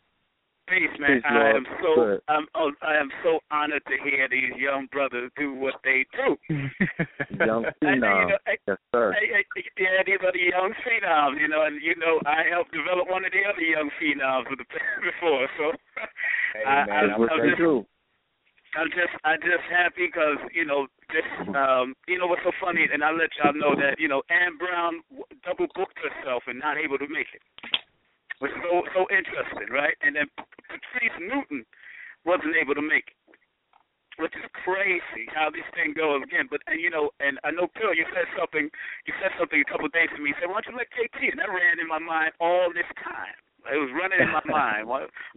[0.69, 1.23] Peace, man.
[1.23, 5.31] Peace, I am so I'm oh, I am so honored to hear these young brothers
[5.39, 6.35] do what they do.
[7.47, 9.15] Young And, uh, you know, I- Yes, sir.
[9.15, 12.73] Hey, hey, yeah, these are the young phenoms, you know, and you know I helped
[12.75, 14.67] develop one of the other young phenoms with the
[15.07, 15.71] before, so
[16.67, 17.87] I, I, man, That's I'm, what I'm they just do.
[18.75, 22.85] I'm just I'm just happy because you know just um you know what's so funny,
[22.91, 25.01] and I let y'all know that you know Anne Brown
[25.47, 27.43] double booked herself and not able to make it,
[28.43, 29.97] is so so interesting, right?
[30.03, 30.29] And then
[30.69, 31.65] Patrice Newton
[32.29, 33.19] wasn't able to make it,
[34.21, 36.51] which is crazy how this thing goes again.
[36.51, 38.69] But and you know, and I know Bill, you said something
[39.09, 40.37] you said something a couple of days to me.
[40.37, 42.89] You said, "Why don't you let KT?" And that ran in my mind all this
[43.01, 43.37] time.
[43.67, 44.87] It was running in my mind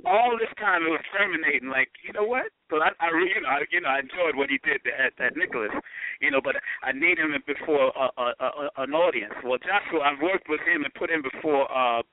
[0.05, 0.85] all this time.
[0.85, 1.69] It was terminating.
[1.69, 2.53] Like, you know what?
[2.69, 5.35] But I, I, you know, I, you know, I enjoyed what he did at, at
[5.35, 5.73] Nicholas.
[6.21, 8.49] You know, but I need him before a, a, a,
[8.85, 9.33] an audience.
[9.43, 12.05] Well, Joshua, I've worked with him and put him before uh,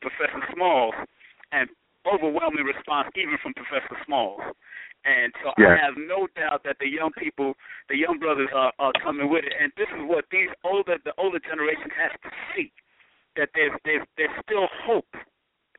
[0.00, 0.94] Professor Smalls,
[1.52, 1.68] and
[2.06, 4.40] overwhelming response even from Professor Smalls.
[5.04, 7.54] And so I have no doubt that the young people,
[7.88, 9.54] the young brothers, are, are coming with it.
[9.54, 12.72] And this is what these older, the older generation has to see
[13.38, 15.08] that there's there's there's still hope.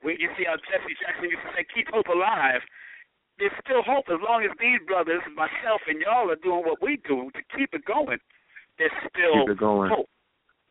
[0.02, 2.64] When you see how Jesse Jackson used to say, "Keep hope alive."
[3.38, 7.00] There's still hope as long as these brothers, myself, and y'all are doing what we
[7.08, 8.20] do to keep it going.
[8.78, 9.91] There's still Keep it going.
[9.91, 10.10] hope.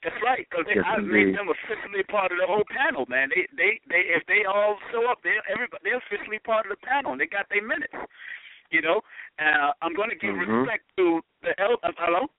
[0.02, 3.30] That's right, because Yes, I've made them officially part of the whole panel, man.
[3.34, 6.82] They, they, they, if they all show up, they, everybody, they're officially part of the
[6.86, 7.12] panel.
[7.12, 7.90] and They got their minutes,
[8.70, 9.02] you know.
[9.42, 10.46] Uh, I'm going to give Mhm.
[10.46, 12.30] respect to the el- uh, hello.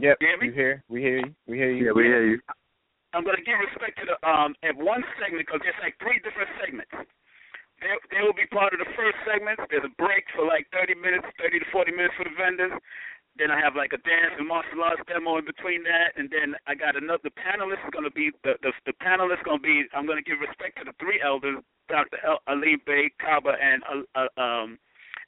[0.00, 0.16] Yep.
[0.20, 0.46] You hear me?
[0.46, 0.74] You hear?
[0.88, 1.34] We hear you.
[1.46, 1.84] We hear you.
[1.84, 2.40] Yeah, we hear you.
[3.12, 6.20] I'm going to give respect to the um at one segment because there's like three
[6.24, 6.94] different segments.
[7.82, 9.58] They they will be part of the first segment.
[9.68, 12.72] There's a break for like 30 minutes, 30 to 40 minutes for the vendors.
[13.40, 16.60] Then I have like a dance and martial arts demo in between that, and then
[16.68, 17.32] I got another.
[17.32, 19.88] Panelist is going to be the the, the panelist going to be.
[19.96, 22.20] I'm going to give respect to the three elders, Dr.
[22.20, 24.78] El, Ali Bey, Kaba, and uh, uh, um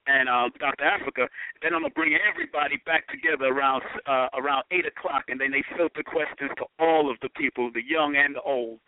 [0.06, 0.84] and uh, Dr.
[0.84, 1.24] Afrika.
[1.64, 5.64] Then I'm gonna bring everybody back together around uh, around eight o'clock, and then they
[5.72, 8.80] filter questions to all of the people, the young and the old,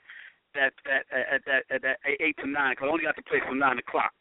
[0.52, 2.76] that that at that at that eight to nine.
[2.76, 4.12] Cause I only got the place till nine o'clock.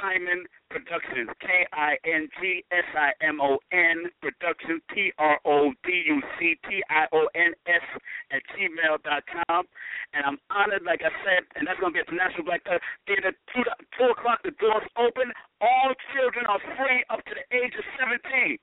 [0.00, 5.72] Simon Productions, K I N G S I M O N Productions, P R O
[5.84, 7.82] D U C T I O N S
[8.30, 9.66] at gmail dot com.
[10.14, 12.62] And I'm honored, like I said, and that's going to be at the National Black
[13.06, 13.62] Theater, 2,
[13.98, 15.30] 2 o'clock, the doors open.
[15.60, 18.58] All children are free up to the age of 17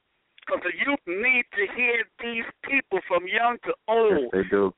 [0.48, 4.32] because the youth need to hear these people from young to Yes, old.
[4.34, 4.74] they do.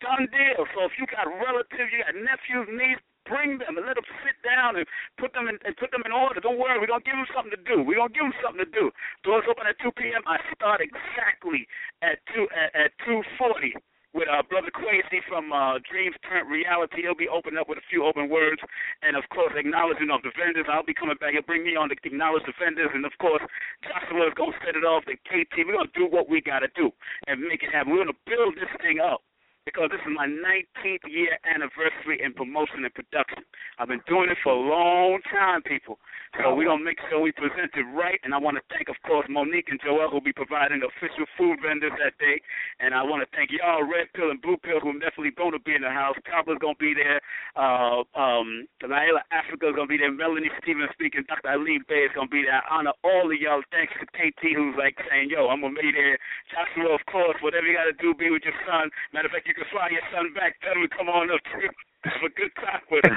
[0.00, 0.66] Done deal.
[0.76, 4.38] So if you got relatives, you got nephews, nieces, bring them and let them sit
[4.46, 4.86] down and
[5.18, 6.40] put them in and put them in order.
[6.40, 7.82] Don't worry, we're gonna give them something to do.
[7.82, 8.90] We're gonna give them something to do.
[9.26, 10.22] Doors open at 2 p.m.
[10.24, 11.66] I start exactly
[12.00, 13.76] at two at, at 2:40
[14.16, 17.04] with uh, brother Quasi from uh, Dreams Turned Reality.
[17.04, 18.64] He'll be opening up with a few open words,
[19.04, 20.64] and of course acknowledging of the vendors.
[20.72, 21.36] I'll be coming back.
[21.36, 23.44] He'll bring me on to acknowledge the vendors, and of course
[23.84, 25.04] Joshua is gonna set it off.
[25.04, 26.88] The KT, we're gonna do what we gotta do
[27.28, 27.92] and make it happen.
[27.92, 29.20] We're gonna build this thing up
[29.66, 33.42] because this is my 19th year anniversary in promotion and production.
[33.82, 35.98] I've been doing it for a long time, people.
[36.38, 38.22] So we're going to make sure we present it right.
[38.22, 41.26] And I want to thank, of course, Monique and Joel, who will be providing official
[41.34, 42.38] food vendors that day.
[42.78, 45.58] And I want to thank y'all, Red Pill and Blue Pill, who are definitely going
[45.58, 46.14] to be in the house.
[46.22, 47.18] Cobbler's going to be there.
[47.58, 50.14] Uh, um, Llaila Afrika is going to be there.
[50.14, 51.26] Melanie Stevens speaking.
[51.26, 51.50] Dr.
[51.50, 52.62] Alim Bey is going to be there.
[52.62, 53.66] I honor all of y'all.
[53.74, 56.14] Thanks to KT, who's like saying, yo, I'm going to be there.
[56.54, 58.94] Joshua, of course, whatever you got to do, be with your son.
[59.10, 60.60] Matter of fact, you can fly your son back.
[60.60, 61.68] Tell him to come on up too.
[62.04, 63.16] Have a good time with him.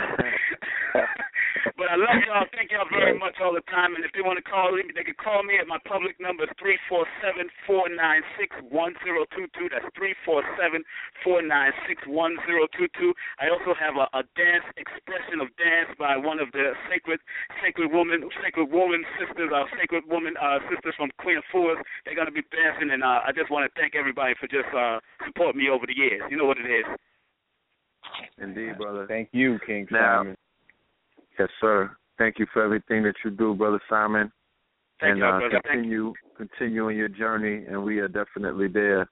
[1.78, 2.46] but I love y'all.
[2.56, 3.96] Thank y'all very much all the time.
[3.96, 6.46] And if they want to call me, they can call me at my public number
[6.58, 9.68] three four seven four nine six one zero two two.
[9.70, 10.84] That's three four seven
[11.24, 13.14] four nine six one zero two two.
[13.40, 17.20] I also have a, a dance expression of dance by one of the sacred
[17.62, 21.78] sacred woman sacred woman sisters, our sacred woman uh, sisters from Queen of Fools.
[22.06, 25.00] They're gonna be dancing, and uh, I just want to thank everybody for just uh,
[25.26, 26.24] supporting me over the years.
[26.30, 26.88] You know what it is.
[28.38, 29.06] Indeed, brother.
[29.08, 30.36] Thank you, King Now- Simon.
[31.40, 31.90] Yes, sir.
[32.18, 34.30] Thank you for everything that you do, brother Simon.
[35.00, 35.62] Thank and y'all, uh, brother.
[35.64, 39.10] Thank continue continue on your journey, and we are definitely there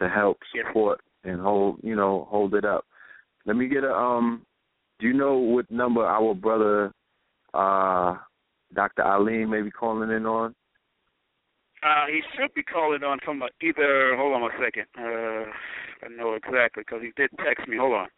[0.00, 0.66] to help, Yes.
[0.66, 2.84] support, and hold you know hold it up.
[3.46, 4.44] Let me get a um.
[4.98, 6.92] Do you know what number our brother,
[7.54, 8.16] uh,
[8.74, 9.02] Dr.
[9.02, 10.54] Alim may be calling in on?
[11.82, 14.16] Uh, he should be calling on from either.
[14.16, 14.86] Hold on a second.
[14.96, 15.50] Uh,
[16.04, 17.76] I know exactly because he did text me.
[17.76, 18.08] Hold on.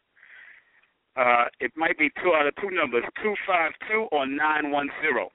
[1.16, 4.88] Uh, it might be two out of two numbers: two five two or nine one
[5.00, 5.30] zero.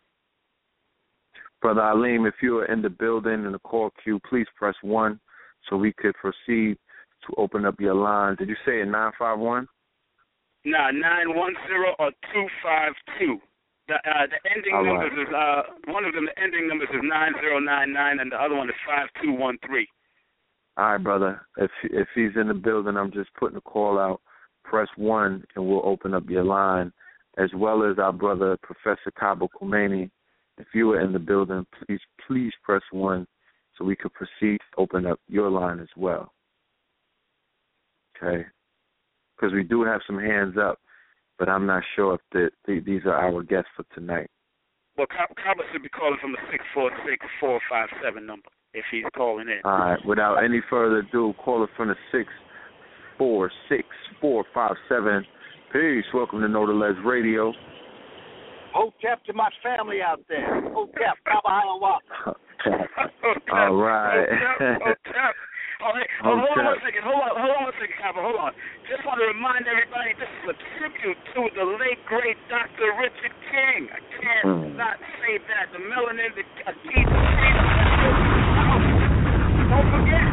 [1.62, 5.20] Brother Alim, if you are in the building in the call queue, please press one
[5.70, 6.78] so we could proceed
[7.28, 8.36] to open up your line.
[8.36, 9.68] Did you say a nine five one?
[10.66, 13.40] Nah, nine one zero or two five two.
[13.88, 14.94] The uh, the ending All right.
[14.94, 16.26] numbers is uh one of them.
[16.26, 19.32] The ending numbers is nine zero nine nine, and the other one is five two
[19.32, 19.88] one three.
[20.78, 21.42] All right, brother.
[21.58, 24.22] If if he's in the building, I'm just putting a call out.
[24.70, 26.94] Press one, and we'll open up your line,
[27.40, 30.12] as well as our brother Professor Kaba Kamene.
[30.60, 33.26] If you are in the building, please please press one,
[33.76, 36.34] so we could proceed to open up your line as well.
[38.16, 38.46] Okay,
[39.36, 40.78] because we do have some hands up,
[41.40, 44.30] but I'm not sure if the, the, these are our guests for tonight.
[45.00, 48.86] Well, Cobb should be calling from the six four six four five seven number if
[48.92, 49.62] he's calling in.
[49.64, 50.06] All right.
[50.06, 52.30] Without any further ado, caller from the six
[53.20, 53.84] four six
[54.20, 55.24] four five seven.
[55.72, 56.06] Peace.
[56.16, 57.54] Welcome to Know the Les Radio.
[58.74, 60.62] Hotep to my family out there.
[60.74, 61.98] Hotep, Kabahawa.
[63.54, 64.26] All right.
[65.06, 65.36] Tap.
[65.82, 66.66] Oh, hey, oh, hold on Hotep.
[66.66, 67.04] one second.
[67.08, 68.20] Hold on, hold on one second, Copper.
[68.26, 68.52] Hold on.
[68.90, 72.90] Just want to remind everybody this is a tribute to the late great Dr.
[73.00, 73.88] Richard King.
[73.94, 74.76] I can't Hmm.
[74.76, 75.72] not say that.
[75.72, 77.66] The melanin, the a key to freedom.
[79.70, 80.28] Don't forget.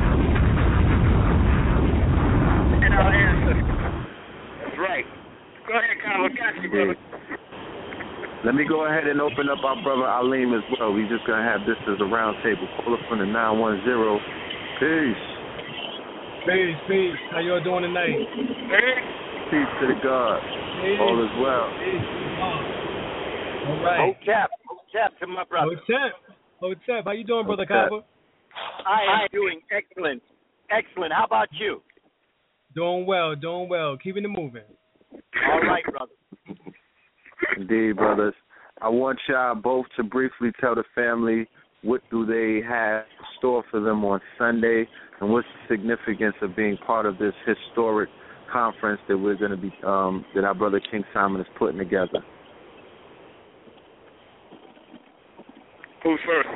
[2.96, 3.76] And our ancestors.
[4.64, 5.04] That's right.
[5.68, 6.32] Go ahead, Copper.
[6.32, 6.96] Got you, brother.
[8.44, 10.92] Let me go ahead and open up our brother Alim as well.
[10.92, 12.64] We're just gonna have this as a round table.
[12.80, 14.16] Caller from the nine one zero.
[14.80, 15.24] Peace.
[16.46, 17.20] Peace, peace.
[17.32, 18.16] How y'all doing tonight?
[18.16, 18.96] Hey.
[19.50, 20.40] Peace to the God.
[20.80, 20.96] Peace.
[20.96, 21.68] All is well.
[21.76, 22.06] Peace.
[23.66, 24.14] All right.
[24.14, 25.76] Hotep, Hotep to my brother.
[25.84, 26.16] Hotep.
[26.60, 27.04] Hotep.
[27.04, 27.90] How you doing, brother Hotep.
[27.90, 28.04] Kaba?
[28.86, 30.22] I am doing excellent.
[30.70, 31.12] Excellent.
[31.12, 31.82] How about you?
[32.76, 33.96] Doing well, doing well.
[33.96, 34.62] Keeping it moving.
[35.50, 36.12] All right, brother.
[37.56, 38.34] Indeed, brothers.
[38.82, 41.48] I want y'all both to briefly tell the family
[41.82, 44.86] what do they have in store for them on Sunday,
[45.20, 48.10] and what's the significance of being part of this historic
[48.52, 52.22] conference that we're going to be um, that our brother King Simon is putting together.
[56.02, 56.48] Who's first?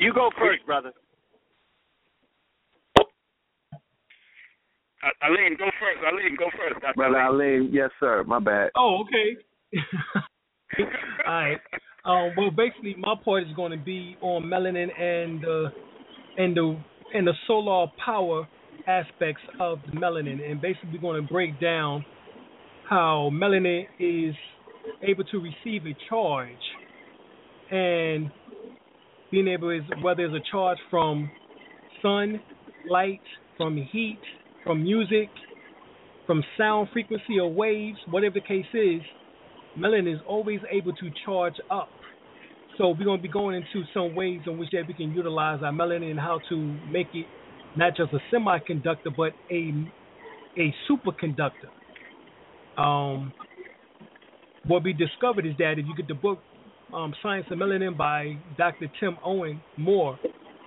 [0.00, 0.92] You go first, brother.
[5.22, 6.04] Alim, go first.
[6.06, 6.80] Alim, go first.
[6.80, 6.94] Dr.
[6.94, 7.70] Brother Alim.
[7.72, 8.24] Yes, sir.
[8.24, 8.70] My bad.
[8.76, 9.36] Oh, okay.
[11.26, 11.58] All right.
[12.04, 15.70] Um, well, basically, my part is going to be on melanin and uh,
[16.38, 16.78] and the
[17.14, 18.46] and the solar power
[18.86, 22.04] aspects of the melanin, and basically, we're going to break down
[22.88, 24.34] how melanin is
[25.02, 26.52] able to receive a charge,
[27.70, 28.30] and
[29.32, 31.28] being able is whether it's a charge from
[32.02, 32.40] sun,
[32.88, 33.20] light,
[33.56, 34.20] from heat,
[34.66, 35.28] from music,
[36.26, 39.00] from sound frequency or waves, whatever the case is,
[39.78, 41.88] melanin is always able to charge up.
[42.76, 45.60] So we're going to be going into some ways in which that we can utilize
[45.62, 46.56] our melanin and how to
[46.90, 47.26] make it
[47.76, 49.72] not just a semiconductor, but a
[50.58, 51.70] a superconductor.
[52.78, 53.32] Um,
[54.66, 56.38] what we discovered is that if you get the book
[56.92, 58.86] um, Science of Melanin by Dr.
[58.98, 59.06] T.
[59.24, 60.18] Owens Moore,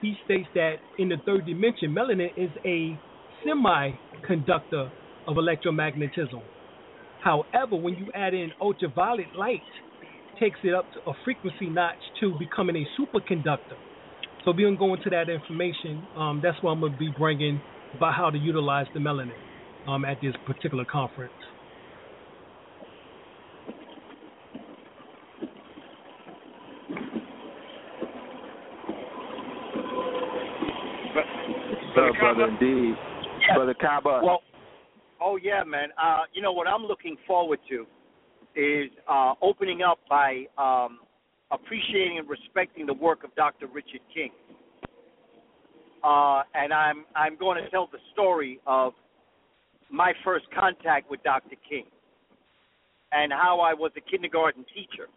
[0.02, 2.98] he states that in the third dimension, melanin is a
[3.46, 4.92] semiconductor
[5.28, 6.42] of electromagnetism.
[7.22, 9.62] However, when you add in ultraviolet light,
[10.40, 13.78] takes it up to a frequency notch to becoming a superconductor.
[14.46, 16.08] So we're gonna go into that information.
[16.16, 17.62] Um, that's what I'm gonna be bringing
[17.94, 19.34] about how to utilize the melanin
[19.88, 21.34] um, at this particular conference.
[31.96, 32.96] Sir, brother, indeed.
[33.56, 34.22] Brother Kaba.
[34.24, 34.42] Well,
[35.22, 35.90] oh yeah, man.
[36.02, 37.86] Uh, you know what I'm looking forward to
[38.56, 41.00] is uh, opening up by um,
[41.52, 43.68] appreciating and respecting the work of Dr.
[43.68, 44.32] Richard King.
[46.04, 48.94] Uh, and I'm I'm going to tell the story of
[49.92, 51.56] my first contact with Dr.
[51.68, 51.86] King
[53.12, 55.08] and how I was a kindergarten teacher.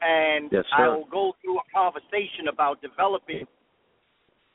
[0.00, 0.64] And Yes.
[0.72, 3.46] I'll go through a conversation about developing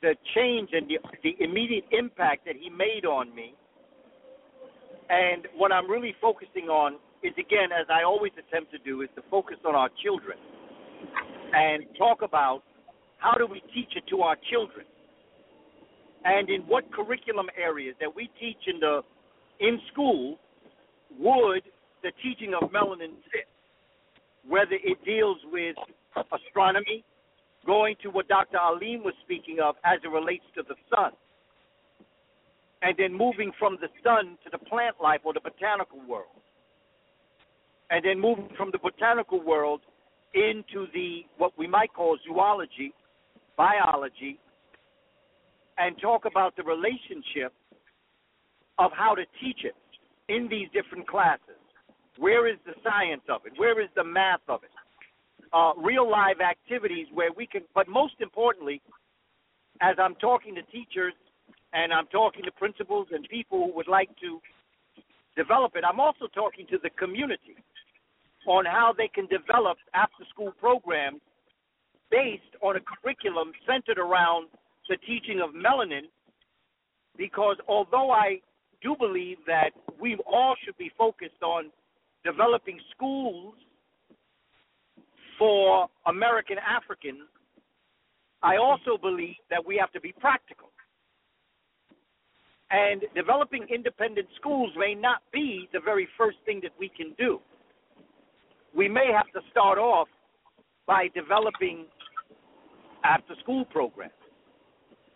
[0.02, 3.56] the change and the, the immediate impact that he made on me.
[5.10, 9.10] And what I'm really focusing on is, again, as I always attempt to do, is
[9.16, 10.38] to focus on our children
[11.54, 12.62] and talk about
[13.18, 14.86] how do we teach it to our children
[16.26, 19.02] and in what curriculum areas that we teach in the
[19.60, 20.38] in school
[21.20, 21.64] would
[22.04, 23.48] the teaching of melanin fit
[24.48, 25.76] whether it deals with
[26.32, 27.04] astronomy
[27.68, 28.58] going to what Dr.
[28.58, 31.12] Alim was speaking of as it relates to the sun
[32.82, 36.42] and then moving from the sun to the plant life or the botanical world
[37.92, 39.82] and then moving from the botanical world
[40.34, 42.94] into the what we might call zoology
[43.58, 44.40] biology
[45.78, 47.54] and talk about the relationship
[48.80, 49.76] of how to teach it
[50.30, 51.58] in these different classes.
[52.18, 53.54] Where is the science of it?
[53.58, 54.70] Where is the math of it?
[55.54, 58.82] Uh, real live activities where we can, but most importantly,
[59.82, 61.14] as I'm talking to teachers
[61.74, 64.42] and I'm talking to principals and people who would like to
[65.38, 67.56] develop it, I'm also talking to the community
[68.48, 71.22] on how they can develop after school programs
[72.10, 74.48] based on a curriculum centered around
[74.90, 76.08] the teaching of melanin
[77.18, 78.40] because although I
[78.82, 81.72] do believe that we all should be focused on
[82.24, 83.56] developing schools
[85.38, 87.28] for American Africans,
[88.44, 90.70] I also believe that we have to be practical.
[92.70, 97.40] And developing independent schools may not be the very first thing that we can do.
[98.76, 100.10] We may have to start off
[100.86, 101.86] by developing
[103.04, 104.12] after school programs.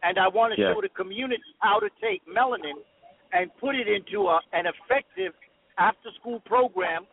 [0.03, 0.73] And I want to Yeah.
[0.73, 2.83] show the community how to take melanin
[3.33, 5.33] and put it into a, an effective
[5.77, 7.05] after school program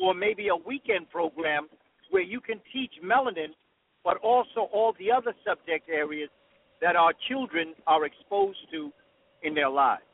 [0.00, 1.68] or maybe a weekend program
[2.14, 3.48] where you can teach melanin,
[4.04, 6.30] but also all the other subject areas
[6.80, 8.92] that our children are exposed to
[9.42, 10.04] in their lives.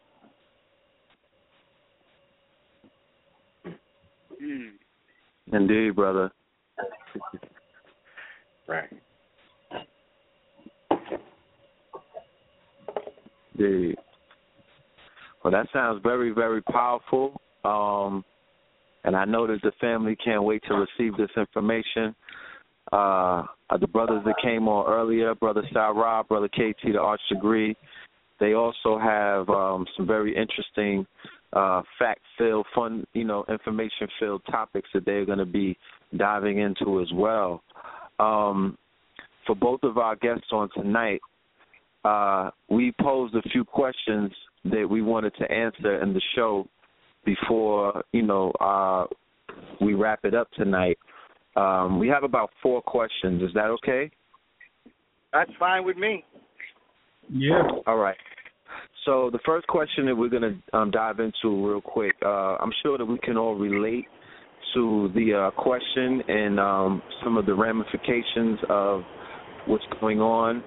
[4.43, 4.71] Mm.
[5.53, 6.31] Indeed, brother.
[8.67, 8.89] Right.
[13.59, 13.99] Indeed.
[15.45, 17.39] Well, that sounds very, very powerful.
[17.63, 18.25] Um,
[19.05, 22.15] and I know that the family can't wait to receive this information.
[22.93, 23.45] Uh,
[23.79, 27.77] the brothers that came on earlier, Brother Sal Rob, Brother KT, the Arch Degree,
[28.41, 31.07] they also have um, some very interesting
[31.53, 35.77] uh, fact-filled, fun, you know, information-filled topics that they're going to be
[36.17, 37.63] diving into as well.
[38.19, 38.79] Um,
[39.47, 41.21] for both of our guests on tonight,
[42.05, 44.33] uh, we posed a few questions
[44.65, 46.67] that we wanted to answer in the show
[47.25, 49.07] before you know uh,
[49.81, 50.99] we wrap it up tonight.
[51.57, 53.43] Um, we have about four questions.
[53.43, 54.11] Is that okay?
[55.33, 56.25] That's fine with me.
[57.33, 57.63] Yeah.
[57.87, 58.17] All right.
[59.05, 60.43] So the first question that we're going
[60.73, 64.05] to um, dive into real quick, uh, I'm sure that we can all relate
[64.75, 69.03] to the uh, question and um, some of the ramifications of
[69.67, 70.63] what's going on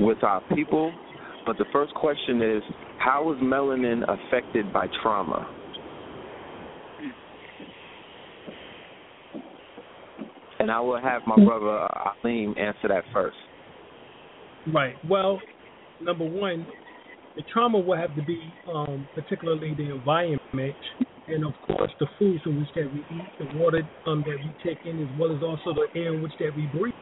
[0.00, 0.92] with our people.
[1.44, 2.62] But the first question is,
[2.98, 5.46] how is melanin affected by trauma?
[10.58, 13.36] And I will have my brother uh, Alim answer that first.
[14.72, 14.94] Right.
[15.08, 15.40] Well,
[16.00, 16.66] number one,
[17.36, 18.40] the trauma will have to be
[18.72, 20.74] um, particularly the environment
[21.28, 24.68] and of course the foods in which that we eat, the water um, that we
[24.68, 26.94] take in, as well as also the air in which that we breathe.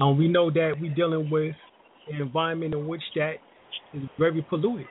[0.00, 1.54] Um, we know that we're dealing with
[2.10, 3.34] an environment in which that
[3.94, 4.86] is very polluted.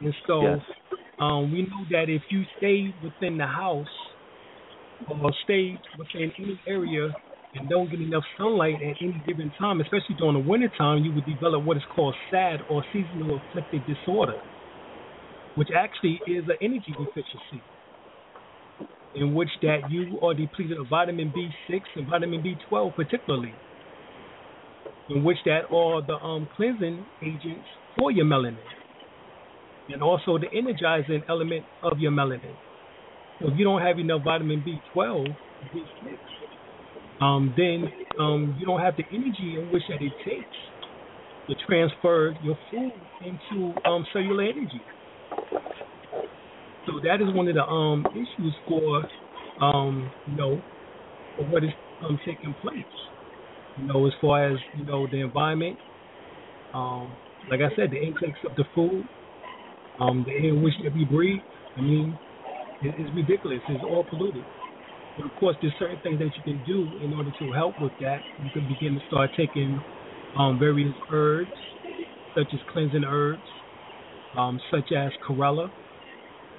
[0.00, 0.58] And so yes.
[1.20, 3.86] um, we know that if you stay within the house
[5.06, 7.08] or stay within any area
[7.54, 11.12] and don't get enough sunlight at any given time, especially during the winter time, you
[11.14, 14.40] would develop what is called SAD or seasonal affective disorder,
[15.54, 17.62] which actually is an energy deficiency
[19.14, 23.54] in which that you are depleted of vitamin B6 and vitamin B12 particularly,
[25.08, 27.66] in which that are the um, cleansing agents
[27.98, 28.58] for your melanin,
[29.88, 32.54] and also the energizing element of your melanin.
[33.40, 35.36] So if you don't have enough vitamin B12,
[35.72, 36.18] B6,
[37.20, 37.90] um, then
[38.20, 40.56] um, you don't have the energy in which that it takes
[41.48, 44.84] to transfer your food into um, cellular energy.
[46.86, 49.04] So that is one of the um, issues for,
[49.60, 50.64] um, you know,
[51.36, 51.70] for what is
[52.02, 52.86] um, taking place.
[53.76, 55.78] You know, as far as you know, the environment.
[56.74, 57.18] Um,
[57.50, 59.08] like I said, the intakes of the food,
[60.00, 61.42] um, the air in which that we breathe.
[61.76, 62.18] I mean,
[62.82, 63.60] it, it's ridiculous.
[63.68, 64.44] It's all polluted.
[65.16, 67.92] But of course, there's certain things that you can do in order to help with
[68.00, 68.22] that.
[68.42, 69.82] You can begin to start taking
[70.36, 71.50] um, various herbs,
[72.36, 73.42] such as cleansing herbs,
[74.36, 75.70] um, such as chlorella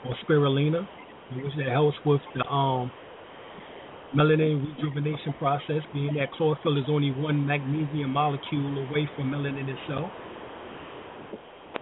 [0.04, 0.88] or spirulina,
[1.32, 2.92] which that helps with the um,
[4.16, 10.10] melanin rejuvenation process, being that chlorophyll is only one magnesium molecule away from melanin itself.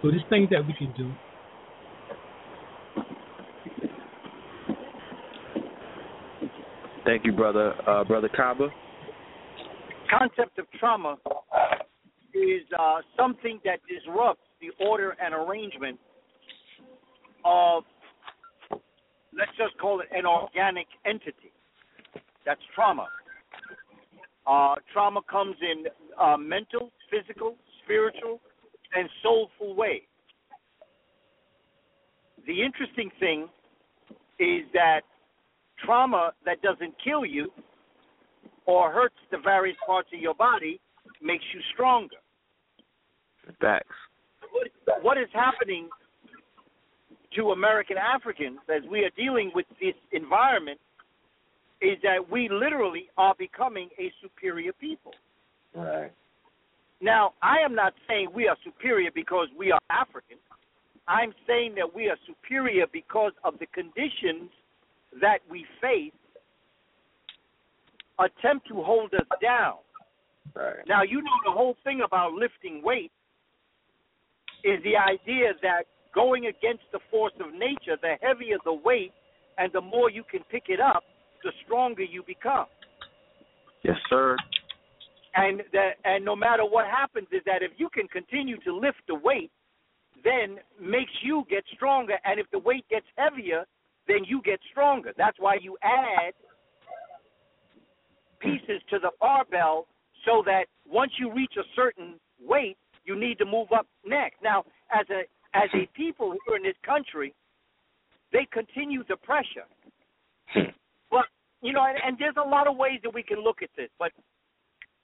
[0.02, 1.10] So there's things that we can do.
[7.08, 7.72] Thank you, brother.
[7.88, 8.68] Uh, brother Kaba.
[10.10, 11.16] Concept of trauma
[12.34, 15.98] is uh, something that disrupts the order and arrangement
[17.46, 17.84] of,
[19.32, 21.50] let's just call it an organic entity.
[22.44, 23.08] That's trauma.
[24.46, 25.84] Uh, trauma comes in
[26.20, 28.38] uh, mental, physical, spiritual,
[28.94, 30.02] and soulful ways.
[32.46, 33.48] The interesting thing
[34.38, 35.00] is that
[35.84, 37.50] trauma that doesn't kill you
[38.66, 40.80] or hurts the various parts of your body
[41.22, 42.16] makes you stronger.
[43.60, 43.86] Facts.
[44.52, 45.88] What, what is happening
[47.34, 50.78] to American Africans as we are dealing with this environment
[51.80, 55.12] is that we literally are becoming a superior people.
[55.74, 56.12] Right.
[57.00, 60.38] Now, I am not saying we are superior because we are African.
[61.06, 64.50] I'm saying that we are superior because of the conditions
[65.20, 66.12] that we face
[68.18, 69.76] attempt to hold us down.
[70.54, 70.76] Right.
[70.88, 73.12] Now, you know the whole thing about lifting weight
[74.64, 79.12] is the idea that going against the force of nature, the heavier the weight
[79.56, 81.04] and the more you can pick it up,
[81.44, 82.66] the stronger you become.
[83.84, 84.36] Yes, sir.
[85.36, 88.98] And that and no matter what happens is that if you can continue to lift
[89.06, 89.52] the weight,
[90.24, 93.64] then makes you get stronger and if the weight gets heavier,
[94.08, 95.12] then you get stronger.
[95.16, 96.32] That's why you add
[98.40, 99.86] pieces to the barbell
[100.24, 104.36] so that once you reach a certain weight, you need to move up next.
[104.42, 105.22] Now, as a
[105.54, 107.34] as a people here in this country,
[108.32, 109.66] they continue the pressure.
[111.10, 111.24] but
[111.62, 113.88] you know, and, and there's a lot of ways that we can look at this,
[113.98, 114.12] but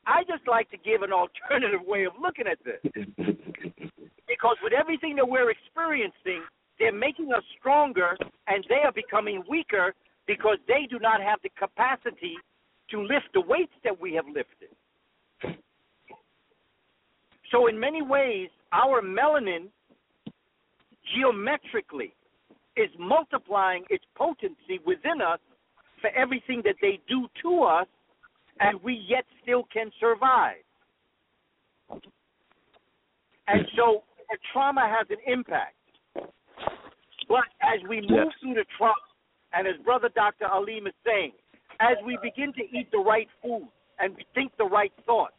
[0.06, 2.80] I just like to give an alternative way of looking at this.
[4.26, 6.42] Because with everything that we're experiencing,
[6.78, 9.94] they're making us stronger and they are becoming weaker
[10.26, 12.34] because they do not have the capacity
[12.90, 15.56] to lift the weights that we have lifted.
[17.50, 19.68] So, in many ways, our melanin
[21.14, 22.14] geometrically
[22.76, 25.38] is multiplying its potency within us
[26.00, 27.86] for everything that they do to us,
[28.60, 30.56] and we yet still can survive.
[33.46, 34.02] And so,
[34.52, 35.74] trauma has an impact.
[37.28, 38.34] But as we move Yes.
[38.40, 38.94] through the trauma,
[39.52, 40.46] and as Brother Dr.
[40.46, 41.32] Alim is saying,
[41.80, 43.68] as we begin to eat the right food
[43.98, 45.34] and we think the right thoughts,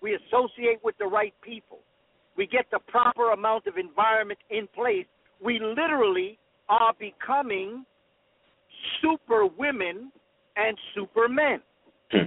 [0.00, 1.80] we associate with the right people,
[2.36, 5.06] we get the proper amount of environment in place,
[5.40, 6.38] we literally
[6.68, 7.84] are becoming
[9.00, 10.12] super women
[10.56, 11.60] and super men.
[12.10, 12.26] Hmm.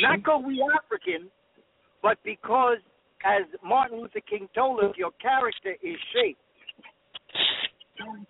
[0.00, 1.30] Not because we African,
[2.02, 2.78] but because,
[3.24, 6.40] as Martin Luther King told us, your character is shaped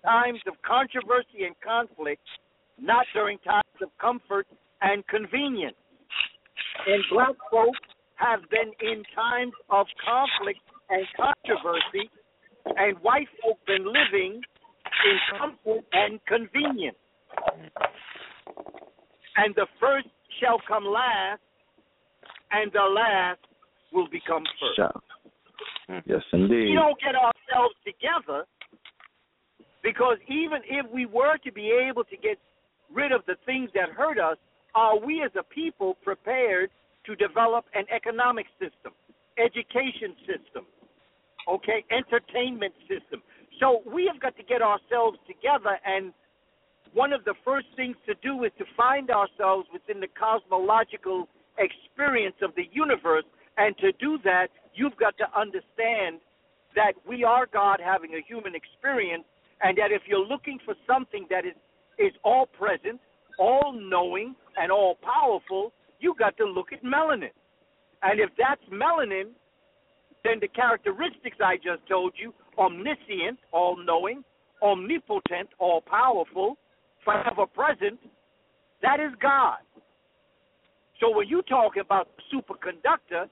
[0.04, 2.22] times of controversy and conflict,
[2.80, 4.46] not during times of comfort
[4.82, 5.76] and convenience.
[6.86, 7.78] And black folks
[8.16, 10.60] have been in times of conflict
[10.90, 12.10] and controversy,
[12.76, 14.40] and white folk been living
[15.04, 16.96] in comfort and convenience.
[19.36, 20.08] And the first
[20.40, 21.40] shall come last,
[22.52, 23.40] and the last
[23.92, 24.92] will become first.
[26.06, 26.70] Yes, indeed.
[26.70, 28.46] We don't get ourselves together
[29.84, 32.38] because even if we were to be able to get
[32.92, 34.38] rid of the things that hurt us,
[34.74, 36.70] are we as a people prepared
[37.06, 38.92] to develop an economic system,
[39.38, 40.64] education system,
[41.46, 43.22] okay, entertainment system?
[43.60, 46.12] So we have got to get ourselves together and
[46.94, 51.28] one of the first things to do is to find ourselves within the cosmological
[51.58, 53.24] experience of the universe.
[53.58, 56.22] And to do that, you've got to understand
[56.76, 59.24] that we are God having a human experience,
[59.64, 61.54] and that if you're looking for something that is,
[61.98, 63.00] is all present,
[63.38, 67.34] all knowing, and all powerful, you got to look at melanin.
[68.02, 69.30] And if that's melanin,
[70.22, 74.22] then the characteristics I just told you omniscient, all knowing,
[74.62, 76.56] omnipotent, all powerful,
[77.04, 77.98] forever present
[78.84, 79.64] that is God.
[81.00, 83.28] So when you talk about superconductor,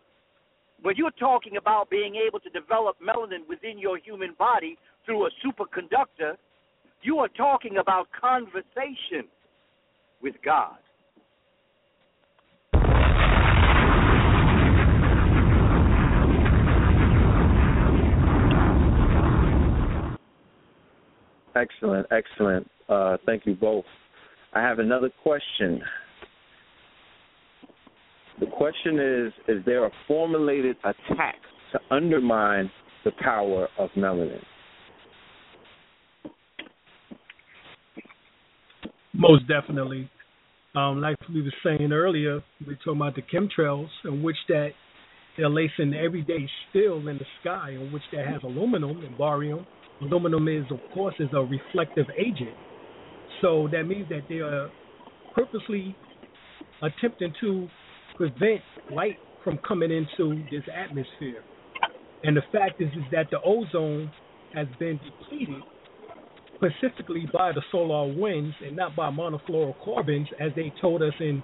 [0.80, 5.30] when you're talking about being able to develop melanin within your human body through a
[5.44, 6.36] superconductor,
[7.02, 9.28] you are talking about conversation
[10.22, 10.76] with God.
[21.54, 22.70] Excellent, excellent.
[22.88, 23.84] Uh, thank you both.
[24.54, 25.82] I have another question.
[28.40, 31.36] The question is Is there a formulated attack
[31.72, 32.70] to undermine
[33.04, 34.42] the power of melanin?
[39.22, 40.10] Most definitely.
[40.74, 44.70] Um, like we were saying earlier, we were talking about the chemtrails, in which that
[45.36, 49.64] they're lacing everyday still in the sky, in which that has aluminum and barium.
[50.00, 52.56] Aluminum is, of course, is a reflective agent.
[53.40, 54.68] So that means that they are
[55.36, 55.94] purposely
[56.82, 57.68] attempting to
[58.16, 61.44] prevent light from coming into this atmosphere.
[62.24, 64.10] And the fact is, is that the ozone
[64.52, 65.62] has been depleted
[66.62, 71.42] specifically by the solar winds and not by monofluorocarbons, as they told us in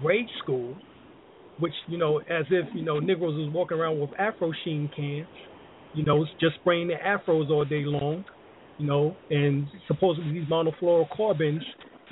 [0.00, 0.76] grade school,
[1.58, 5.26] which, you know, as if, you know, Negroes was walking around with Afro Sheen cans,
[5.94, 8.24] you know, just spraying their afros all day long,
[8.78, 11.60] you know, and supposedly these monofluorocarbons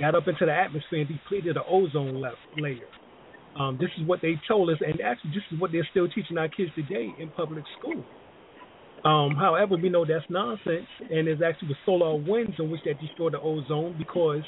[0.01, 2.23] got up into the atmosphere and depleted the ozone
[2.59, 2.89] layer.
[3.59, 6.37] Um, this is what they told us, and actually, this is what they're still teaching
[6.37, 8.05] our kids today in public school.
[9.07, 13.01] Um, however, we know that's nonsense, and it's actually the solar winds in which that
[13.01, 14.43] destroyed the ozone because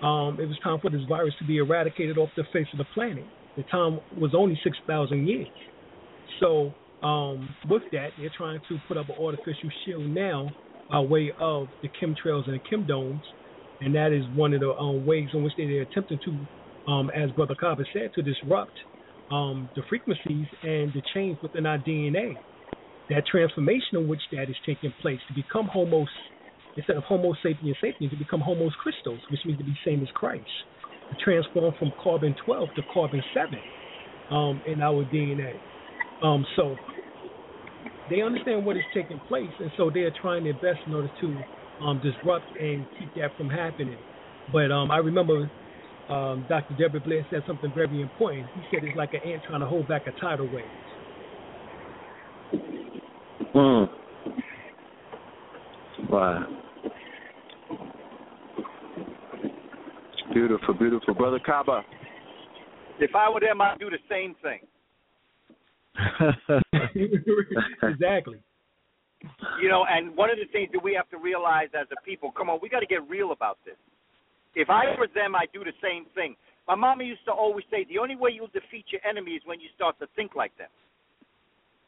[0.00, 2.84] um, it was time for this virus to be eradicated off the face of the
[2.94, 3.24] planet.
[3.56, 5.48] The time was only 6,000 years.
[6.38, 6.72] So,
[7.02, 10.50] um, with that, they're trying to put up an artificial shield now
[10.88, 13.22] by way of the chemtrails and the chemdomes,
[13.80, 17.32] and that is one of the um, ways in which they're attempting to, um, as
[17.32, 18.72] Brother Carver said, to disrupt
[19.32, 22.36] um, the frequencies and the change within our DNA
[23.10, 26.06] that transformation in which that is taking place to become Homo,
[26.76, 30.08] instead of Homo sapiens sapiens, to become Homo Christos, which means to be same as
[30.14, 30.46] Christ,
[31.10, 33.58] to transform from carbon 12 to carbon 7
[34.30, 35.60] um, in our DNA.
[36.22, 36.76] Um, so
[38.08, 41.10] they understand what is taking place, and so they are trying their best in order
[41.20, 41.38] to
[41.84, 43.98] um, disrupt and keep that from happening.
[44.52, 45.50] But um, I remember
[46.08, 46.74] um, Dr.
[46.74, 48.46] Delbert Blair said something very important.
[48.54, 50.64] He said it's like an ant trying to hold back a tidal wave.
[53.54, 53.88] Mm.
[56.08, 56.46] Wow.
[60.32, 61.14] Beautiful, beautiful.
[61.14, 61.82] Brother Kaba.
[63.00, 64.60] If I were them, I'd do the same thing.
[67.82, 68.40] exactly.
[69.60, 72.30] You know, and one of the things that we have to realize as a people,
[72.30, 73.76] come on, we got to get real about this.
[74.54, 76.36] If I were them, I'd do the same thing.
[76.68, 79.60] My mama used to always say, the only way you'll defeat your enemy is when
[79.60, 80.68] you start to think like them.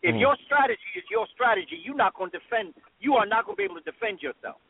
[0.02, 0.20] If Mm.
[0.20, 2.74] your strategy is your strategy, you're not going to defend.
[3.00, 4.60] You are not going to be able to defend yourself.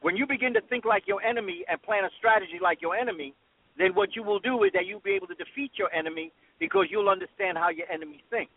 [0.00, 3.34] When you begin to think like your enemy and plan a strategy like your enemy,
[3.76, 6.86] then what you will do is that you'll be able to defeat your enemy because
[6.90, 8.52] you'll understand how your enemy thinks.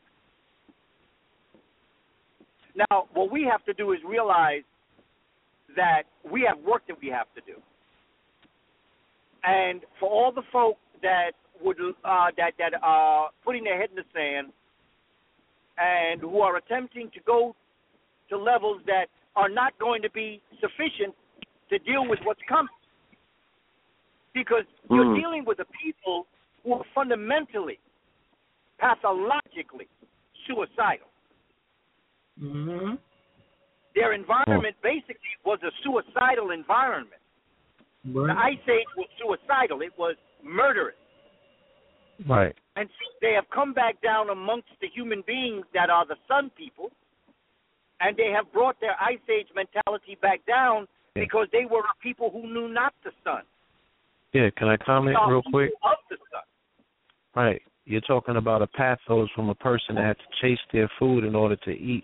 [2.76, 4.64] Now, what we have to do is realize
[5.76, 7.60] that we have work that we have to do.
[9.44, 11.32] And for all the folk that
[11.62, 14.52] would uh, that that are putting their head in the sand
[15.78, 17.56] and who are attempting to go
[18.30, 19.06] to levels that
[19.36, 21.14] are not going to be sufficient
[21.70, 22.74] to deal with what's coming,
[24.34, 25.20] because you're Mm.
[25.22, 26.28] dealing with a people
[26.64, 27.80] who are fundamentally,
[28.80, 29.88] pathologically
[30.46, 31.08] suicidal.
[32.42, 32.96] Mm-hmm.
[33.96, 37.22] Their environment basically was a suicidal environment.
[38.06, 39.82] The Ice Age was suicidal.
[39.82, 40.96] It was murderous.
[42.26, 42.56] Right.
[42.76, 42.90] And
[43.22, 46.92] they have come back down amongst the human beings that are the sun people,
[48.00, 51.24] and they have brought their Ice Age mentality back down Yeah.
[51.24, 53.44] because they were a people who knew not the sun.
[54.34, 55.72] Yeah, can I comment real quick?
[55.84, 56.44] Of the sun.
[57.36, 57.62] Right.
[57.86, 61.36] You're talking about a pathos from a person that had to chase their food in
[61.36, 62.04] order to eat,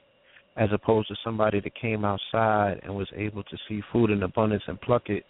[0.56, 4.64] as opposed to somebody that came outside and was able to see food in abundance
[4.68, 5.26] and pluck it.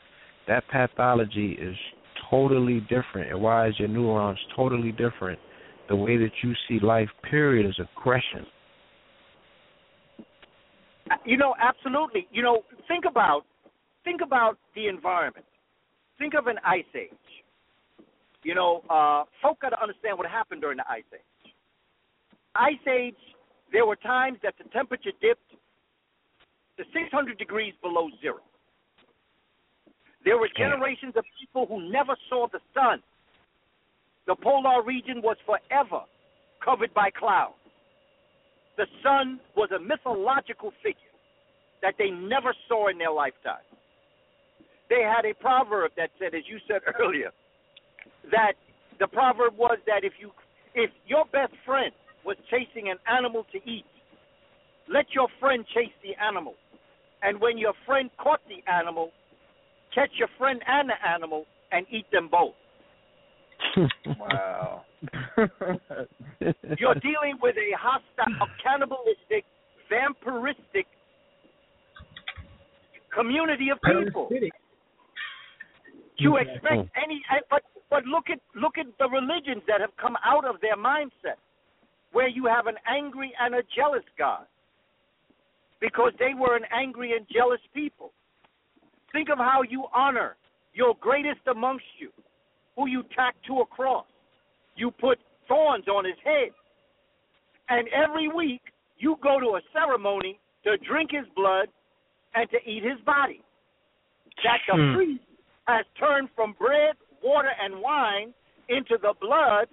[0.48, 1.76] That pathology is
[2.30, 3.30] totally different.
[3.30, 5.40] It wires your neurons totally different.
[5.90, 8.46] The way that you see life, period, is aggression.
[11.26, 12.28] You know, absolutely.
[12.32, 13.44] You know, think about
[14.04, 15.46] think about the environment.
[16.18, 17.12] Think of an ice age.
[18.44, 21.54] You know, uh, folk got to understand what happened during the ice age.
[22.56, 23.16] Ice age,
[23.72, 25.50] there were times that the temperature dipped
[26.78, 28.40] to 600 degrees below zero.
[30.26, 33.04] There were generations of people who never saw the sun.
[34.26, 36.04] The polar region was forever
[36.64, 37.56] covered by clouds.
[38.78, 41.14] The sun was a mythological figure
[41.82, 43.68] that they never saw in their lifetime.
[44.90, 47.32] They had a proverb that said, as you said earlier,
[48.32, 48.54] that
[49.00, 50.32] the proverb was that if you
[50.76, 51.92] if your best friend
[52.26, 53.86] was chasing an animal to eat,
[54.90, 56.56] let your friend chase the animal.
[57.22, 59.12] And when your friend caught the animal,
[59.94, 62.54] catch your friend and the animal and eat them both.
[64.20, 64.84] Wow.
[66.78, 69.46] You're dealing with a hostile, cannibalistic,
[69.92, 70.86] vampiristic
[73.14, 74.30] community of people.
[76.18, 76.50] You mm-hmm.
[76.50, 80.46] expect any, eh, but but look at look at the religions that have come out
[80.46, 81.38] of their mindset,
[82.12, 84.46] where you have an angry and a jealous God,
[85.82, 88.12] because they were an angry and jealous people.
[89.14, 90.36] Think of how you honor
[90.74, 92.10] your greatest amongst you,
[92.76, 94.06] who you tack to a cross.
[94.76, 96.50] You put thorns on his head.
[97.70, 98.62] And every week
[98.98, 101.68] you go to a ceremony to drink his blood
[102.34, 103.42] and to eat his body.
[104.44, 104.96] That the Hmm.
[104.96, 105.24] priest
[105.68, 108.34] has turned from bread, water, and wine
[108.68, 109.70] into the blood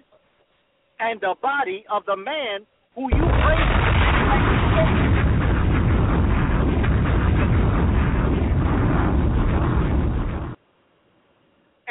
[0.99, 3.70] and the body of the man who you pray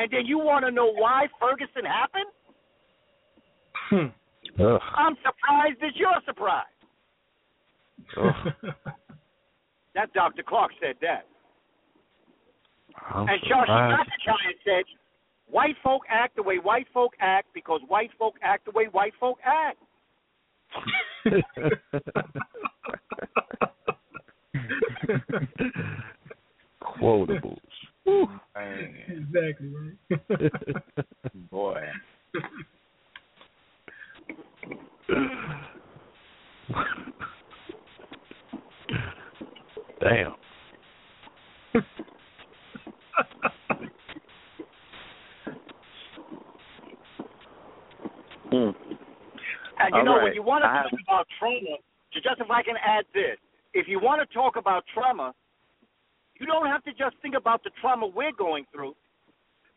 [0.00, 2.24] And then you want to know why Ferguson happened?
[3.90, 4.06] Hmm.
[4.58, 4.80] Ugh.
[4.96, 6.68] I'm surprised that you're surprised.
[9.94, 10.42] That Dr.
[10.42, 11.26] Clark said that.
[13.12, 14.84] I'm and Shashi said,
[15.50, 19.12] white folk act the way white folk act because white folk act the way white
[19.20, 19.76] folk act.
[26.82, 27.58] Quotables.
[28.06, 30.52] Exactly right.
[31.50, 31.82] Boy.
[40.00, 40.34] Damn.
[48.52, 48.74] Mm.
[49.78, 50.24] And you All know, right.
[50.24, 51.76] when you want to I talk have- about trauma,
[52.12, 53.36] just if I can add this,
[53.74, 55.32] if you want to talk about trauma,
[56.40, 58.94] you don't have to just think about the trauma we're going through.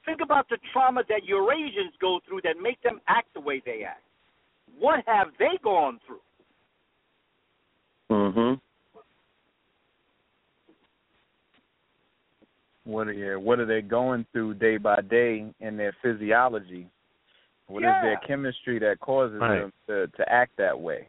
[0.05, 3.83] Think about the trauma that Eurasians go through that make them act the way they
[3.83, 4.03] act.
[4.79, 6.21] What have they gone through?
[8.09, 8.59] Mhm.
[12.85, 16.89] What are yeah, what are they going through day by day in their physiology?
[17.67, 18.01] What is Yeah.
[18.01, 19.59] their chemistry that causes Right.
[19.59, 21.07] them to, to act that way?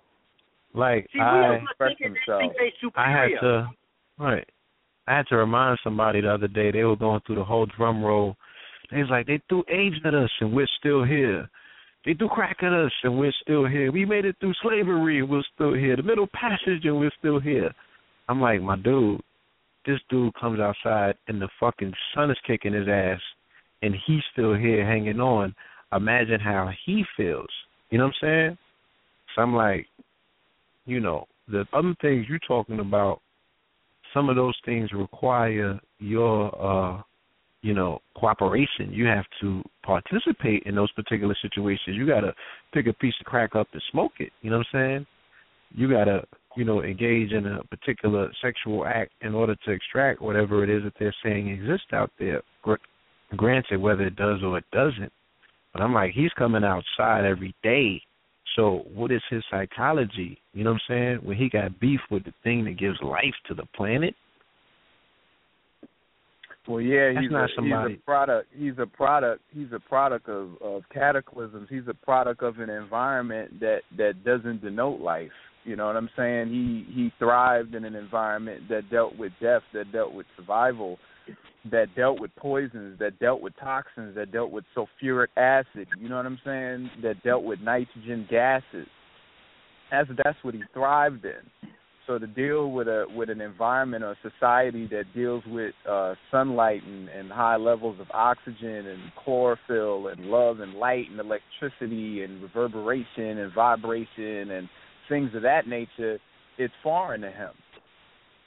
[0.73, 2.09] Like See, we I, don't think they
[2.39, 3.71] think they I had to,
[4.19, 4.49] right.
[5.07, 6.71] I had to remind somebody the other day.
[6.71, 8.37] They were going through the whole drum roll.
[8.91, 11.49] They was like, they threw AIDS at us and we're still here.
[12.05, 13.91] They threw crack at us and we're still here.
[13.91, 15.97] We made it through slavery and we're still here.
[15.97, 17.75] The Middle Passage and we're still here.
[18.29, 19.21] I'm like, my dude,
[19.87, 23.21] this dude comes outside and the fucking sun is kicking his ass
[23.83, 25.55] and he's still here hanging on.
[25.93, 27.49] Imagine how he feels.
[27.91, 28.59] You know what I'm saying?
[29.35, 29.87] So I'm like,
[30.87, 33.21] you know, the other things you're talking about,
[34.15, 37.03] some of those things require your uh
[37.65, 38.93] you know, cooperation.
[38.93, 41.97] You have to participate in those particular situations.
[41.97, 42.35] You gotta
[42.75, 44.33] pick a piece of crack up and smoke it.
[44.43, 45.07] You know what I'm saying?
[45.75, 46.25] You gotta,
[46.59, 50.85] you know, engage in a particular sexual act in order to extract whatever it is
[50.85, 52.43] that they're saying exists out there.
[52.61, 52.75] Gr-
[53.35, 55.11] Granted, whether it does or it doesn't.
[55.73, 58.01] But I'm like, he's coming outside every day.
[58.57, 60.39] So what is his psychology?
[60.53, 61.19] You know what I'm saying?
[61.23, 64.15] When he got beef with the thing that gives life to the planet,
[66.69, 68.49] Well, yeah, he's not a, somebody- he's a product.
[68.57, 69.43] He's a product.
[69.53, 71.69] He's a product of of cataclysms.
[71.69, 75.33] He's a product of an environment that that doesn't denote life.
[75.65, 76.49] You know what I'm saying?
[76.49, 80.99] He he thrived in an environment that dealt with death, that dealt with survival,
[81.71, 85.89] that dealt with poisons, that dealt with toxins, that dealt with sulfuric acid.
[85.99, 86.91] You know what I'm saying?
[87.03, 88.89] That dealt with nitrogen gases.
[89.91, 91.71] That's that's what he thrived in.
[92.07, 96.83] So to deal with a with an environment or society that deals with uh, sunlight
[96.85, 102.43] and, and high levels of oxygen and chlorophyll and love and light and electricity and
[102.43, 104.69] reverberation and vibration and
[105.09, 106.19] things of that nature,
[106.59, 107.53] it's foreign to him.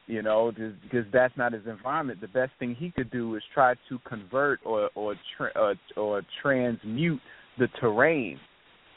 [0.08, 0.54] You know,
[0.84, 2.22] because that's not his environment.
[2.22, 6.22] The best thing he could do is try to convert or or tra- or, or
[6.42, 7.20] transmute
[7.60, 8.40] the terrain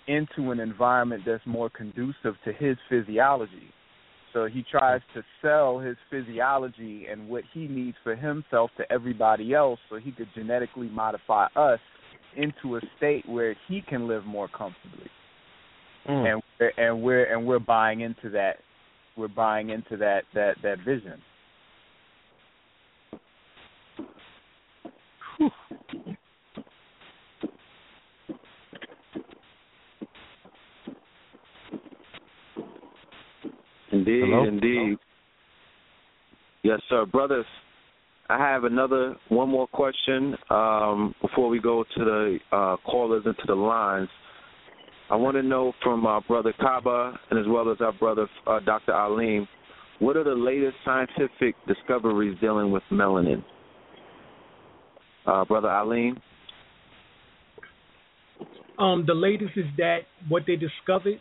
[0.06, 3.72] into an environment that's more conducive to his physiology.
[4.32, 9.54] So he tries to sell his physiology and what he needs for himself to everybody
[9.54, 11.80] else so he could genetically modify us
[12.36, 15.10] into a state where he can live more comfortably.
[16.08, 16.40] Mm.
[16.60, 18.56] And and we're and we're buying into that
[19.16, 21.20] we're buying into that that that vision.
[33.92, 34.44] Indeed, Hello?
[34.44, 34.98] indeed.
[36.62, 37.06] Yes, sir.
[37.06, 37.46] Brothers,
[38.28, 43.36] I have another one more question um, before we go to the uh, callers and
[43.38, 44.08] to the lines.
[45.10, 48.60] I want to know from our brother Kaba and as well as our brother uh,
[48.60, 48.92] Dr.
[48.92, 49.48] Alim,
[49.98, 53.44] what are the latest scientific discoveries dealing with melanin?
[55.26, 56.16] Uh, brother Alim?
[58.78, 61.20] Um, the latest is that what they discovered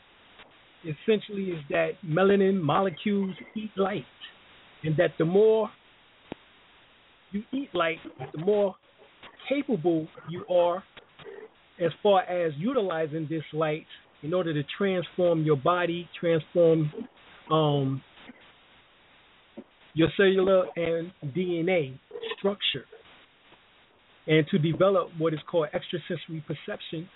[0.84, 4.06] essentially is that melanin molecules eat light,
[4.84, 5.70] and that the more
[7.32, 7.98] you eat light,
[8.34, 8.76] the more
[9.50, 10.84] capable you are
[11.84, 13.86] as far as utilizing this light
[14.22, 16.92] in order to transform your body, transform
[17.52, 18.02] um,
[19.94, 21.98] your cellular and DNA
[22.38, 22.86] structure,
[24.28, 27.10] and to develop what is called extrasensory perception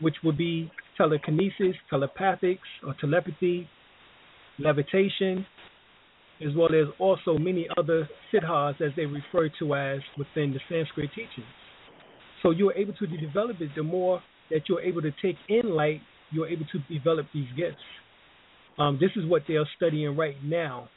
[0.00, 3.68] which would be telekinesis, telepathics, or telepathy,
[4.58, 5.46] levitation,
[6.44, 11.10] as well as also many other siddhas as they refer to as within the Sanskrit
[11.10, 11.46] teachings.
[12.42, 14.20] So you're able to develop it the more
[14.50, 16.00] that you're able to take in light,
[16.30, 17.82] you're able to develop these gifts.
[18.78, 20.88] Um, this is what they are studying right now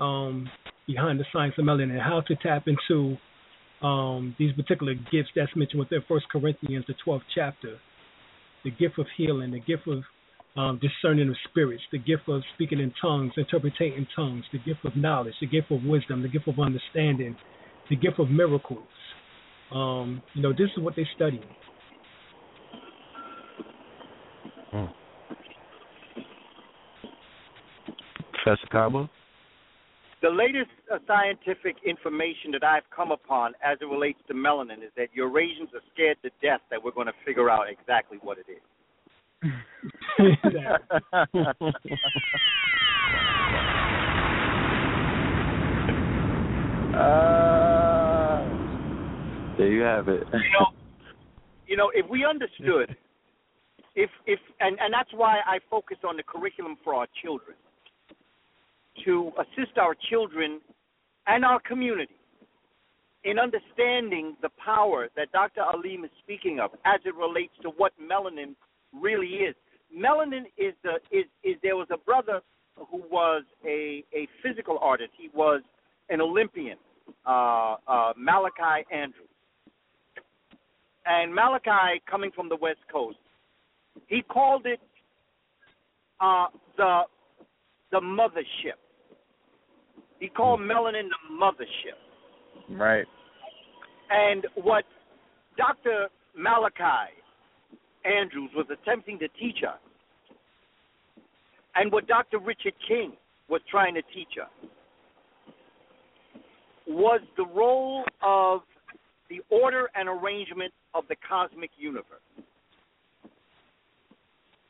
[0.00, 0.48] um,
[0.86, 3.16] behind the science of melanin, how to tap into
[3.84, 7.78] um, these particular gifts that's mentioned within First Corinthians, the 12th chapter
[8.64, 10.02] the gift of healing, the gift of
[10.56, 14.94] um, discerning of spirits, the gift of speaking in tongues, interpreting tongues, the gift of
[14.96, 17.36] knowledge, the gift of wisdom, the gift of understanding,
[17.88, 18.84] the gift of miracles.
[19.74, 21.40] Um, you know, this is what they study.
[28.44, 29.08] Professor Kaba?
[30.20, 34.90] The latest uh, scientific information that I've come upon as it relates to melanin is
[34.96, 38.46] that Eurasians are scared to death that we're going to figure out exactly what it
[38.48, 38.62] is.
[46.92, 47.41] Uh,
[49.58, 50.24] there you have it.
[50.32, 50.66] you know,
[51.66, 52.96] you know, if we understood,
[53.94, 57.56] if if and and that's why I focus on the curriculum for our children.
[59.04, 60.60] to assist our children
[61.26, 62.14] and our community
[63.24, 65.62] in understanding the power that Dr.
[65.62, 68.54] Alim is speaking of as it relates to what melanin
[68.92, 69.54] really is.
[69.96, 72.40] Melanin is the is is there was a brother
[72.76, 75.10] who was a a physical artist.
[75.16, 75.60] He was
[76.08, 76.78] an Olympian,
[77.26, 79.28] uh, uh, Malachi Andrews.
[81.06, 83.18] And Malachi, coming from the West Coast,
[84.06, 84.80] he called it
[86.20, 86.46] uh,
[86.76, 87.02] the
[87.90, 88.78] the mothership.
[90.20, 92.78] He called melanin the mothership.
[92.78, 93.04] Right.
[94.10, 94.84] And what
[95.56, 96.08] Dr.
[96.36, 97.12] Malachi
[98.04, 99.78] Andrews was attempting to teach us,
[101.74, 102.38] and what Dr.
[102.38, 103.12] Richard King
[103.48, 104.70] was trying to teach us,
[106.86, 108.60] was the role of
[109.32, 112.20] the order and arrangement of the cosmic universe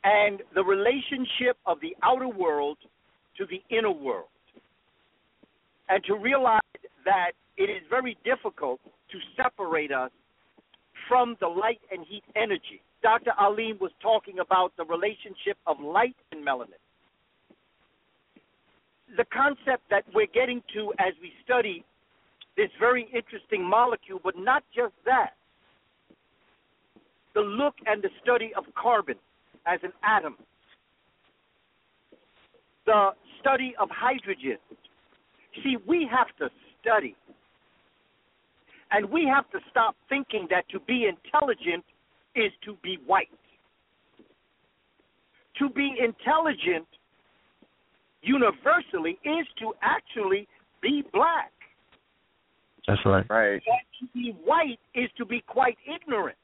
[0.04, 2.78] and the relationship of the outer world
[3.36, 4.26] to the inner world.
[5.88, 6.60] And to realize
[7.04, 8.80] that it is very difficult
[9.10, 10.10] to separate us
[11.08, 12.80] from the light and heat energy.
[13.02, 13.32] Dr.
[13.38, 16.78] Alim was talking about the relationship of light and melanin.
[19.16, 21.84] The concept that we're getting to as we study
[22.56, 25.30] this very interesting molecule, but not just that.
[27.34, 29.14] The look and the study of carbon
[29.66, 30.36] as an atom,
[32.84, 33.10] the
[33.40, 34.58] study of hydrogen.
[35.62, 36.50] See, we have to
[36.80, 37.16] study.
[38.90, 41.84] And we have to stop thinking that to be intelligent
[42.34, 43.28] is to be white.
[45.58, 46.86] To be intelligent
[48.22, 50.46] universally is to actually
[50.82, 51.52] be black.
[52.86, 53.24] That's right.
[53.30, 53.62] Right.
[53.66, 56.36] And to be white is to be quite ignorant.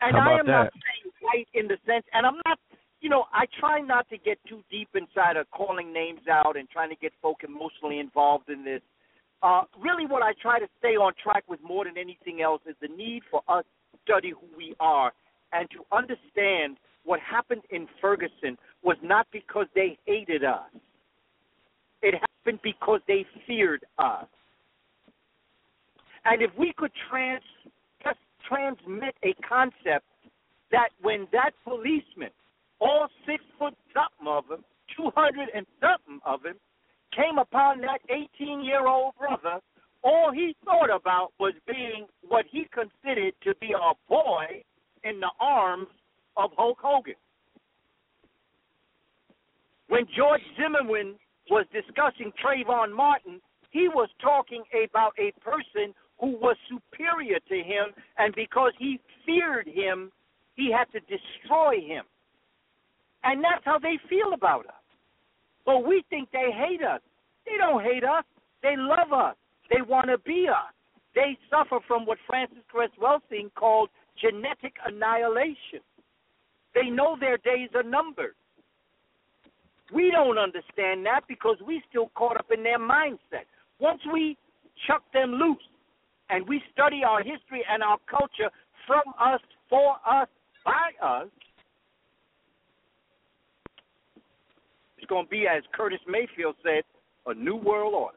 [0.00, 2.58] And How I about am not saying white in the sense, and I'm not,
[3.00, 6.68] you know, I try not to get too deep inside of calling names out and
[6.68, 8.80] trying to get folk emotionally involved in this.
[9.42, 12.74] Uh, really, what I try to stay on track with more than anything else is
[12.80, 15.12] the need for us to study who we are
[15.52, 20.64] and to understand what happened in Ferguson was not because they hated us.
[22.02, 24.26] It happened because they feared us.
[26.24, 27.42] And if we could trans
[28.02, 28.18] just
[28.48, 30.04] transmit a concept
[30.72, 32.30] that when that policeman,
[32.80, 34.64] all six foot something of him,
[34.96, 36.56] two hundred and something of him,
[37.14, 39.60] came upon that eighteen year old brother,
[40.02, 44.62] all he thought about was being what he considered to be a boy
[45.04, 45.88] in the arms
[46.36, 47.14] of Hulk Hogan.
[49.88, 51.14] When George Zimmerman
[51.50, 53.40] was discussing Trayvon Martin,
[53.70, 59.66] he was talking about a person who was superior to him, and because he feared
[59.66, 60.10] him,
[60.54, 62.04] he had to destroy him.
[63.22, 64.72] And that's how they feel about us.
[65.64, 67.00] But we think they hate us.
[67.44, 68.24] They don't hate us.
[68.62, 69.36] They love us.
[69.70, 70.72] They want to be us.
[71.14, 73.90] They suffer from what Frances Cress Welsing called
[74.20, 75.80] genetic annihilation.
[76.74, 78.34] They know their days are numbered.
[79.92, 83.46] We don't understand that because we still caught up in their mindset.
[83.78, 84.36] Once we
[84.86, 85.58] chuck them loose
[86.30, 88.50] and we study our history and our culture
[88.86, 89.40] from us,
[89.70, 90.28] for us,
[90.64, 91.28] by us,
[94.98, 96.82] it's going to be, as Curtis Mayfield said,
[97.26, 98.16] a new world order.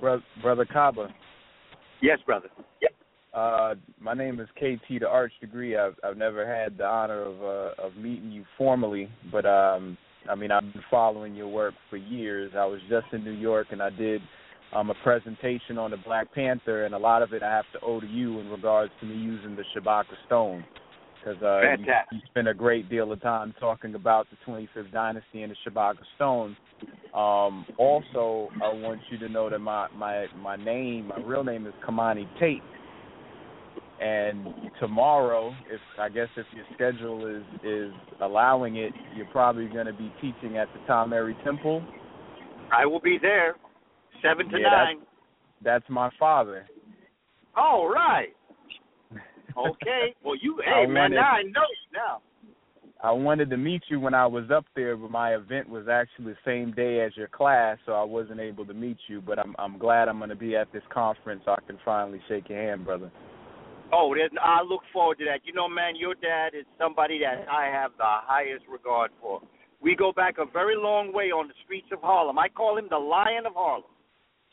[0.00, 1.08] Brother, Brother Kaba.
[2.02, 2.48] Yes, brother.
[2.80, 2.92] Yep.
[3.32, 5.76] Uh, my name is KT, the Arch Degree.
[5.76, 9.96] I've I've never had the honor of uh, of meeting you formally, but um,
[10.28, 12.52] I mean I've been following your work for years.
[12.56, 14.20] I was just in New York and I did
[14.72, 17.80] um, a presentation on the Black Panther, and a lot of it I have to
[17.80, 20.64] owe to you in regards to me using the Shabaka Stone.
[21.22, 22.12] Because uh, you, Fantastic.
[22.12, 25.98] you spent a great deal of time talking about the 25th dynasty and the Shabaka
[26.16, 26.56] Stone.
[27.14, 31.66] Um, also, I want you to know that my my my name, my real name
[31.66, 32.62] is Kamani Tate.
[34.00, 34.46] And
[34.78, 39.92] tomorrow, if I guess if your schedule is is allowing it, you're probably going to
[39.92, 41.82] be teaching at the Tom Mary Temple.
[42.72, 43.56] I will be there,
[44.22, 45.00] seven to Yeah, nine.
[45.62, 46.66] That's my father.
[47.56, 48.28] All right.
[49.56, 50.14] Okay.
[50.24, 52.20] Well, you, I hey man, wanted- now I know you now.
[53.02, 56.32] I wanted to meet you when I was up there, but my event was actually
[56.32, 59.22] the same day as your class, so I wasn't able to meet you.
[59.22, 62.20] But I'm I'm glad I'm going to be at this conference, so I can finally
[62.28, 63.10] shake your hand, brother.
[63.92, 65.40] Oh, there's, I look forward to that.
[65.44, 69.40] You know, man, your dad is somebody that I have the highest regard for.
[69.80, 72.38] We go back a very long way on the streets of Harlem.
[72.38, 73.90] I call him the Lion of Harlem.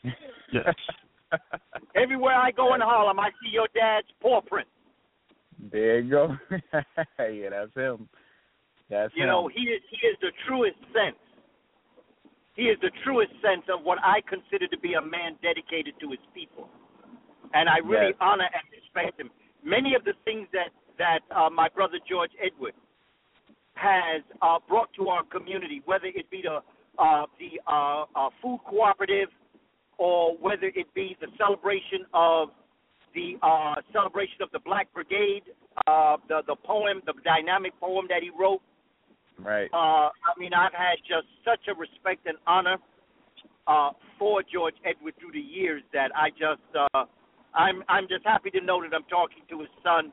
[0.53, 0.73] Yes.
[1.93, 4.67] Everywhere I go in Harlem, I see your dad's paw print.
[5.59, 6.37] There you go.
[7.19, 8.07] yeah, that's him.
[8.89, 9.29] That's you him.
[9.29, 11.17] know, he is he is the truest sense.
[12.55, 16.09] He is the truest sense of what I consider to be a man dedicated to
[16.09, 16.69] his people,
[17.53, 18.21] and I really Yes.
[18.21, 19.29] honor and respect him.
[19.63, 22.73] Many of the things that that uh, my brother George Edward
[23.75, 26.61] has uh, brought to our community, whether it be the
[27.01, 29.29] uh, the uh, uh, food cooperative
[29.97, 32.49] or whether it be the celebration of
[33.17, 35.41] the uh, celebration of the Black Brigade,
[35.87, 38.61] uh, the the poem, the dynamic poem that he wrote.
[39.39, 39.69] Right.
[39.73, 42.77] Uh, I mean, I've had just such a respect and honor
[43.65, 47.05] uh, for George Edward through the years that I just uh,
[47.55, 50.11] I'm I'm just happy to know that I'm talking to his son,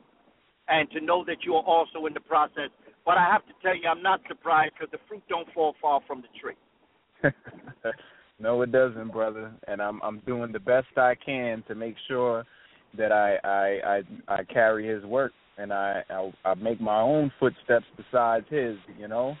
[0.67, 2.73] and to know that you are also in the process.
[3.05, 6.01] But I have to tell you, I'm not surprised because the fruit don't fall far
[6.07, 6.57] from the tree.
[8.39, 9.51] no, it doesn't, brother.
[9.67, 12.45] And I'm I'm doing the best I can to make sure
[12.97, 17.31] that I I I, I carry his work and I, I I make my own
[17.39, 18.75] footsteps besides his.
[18.97, 19.35] You know.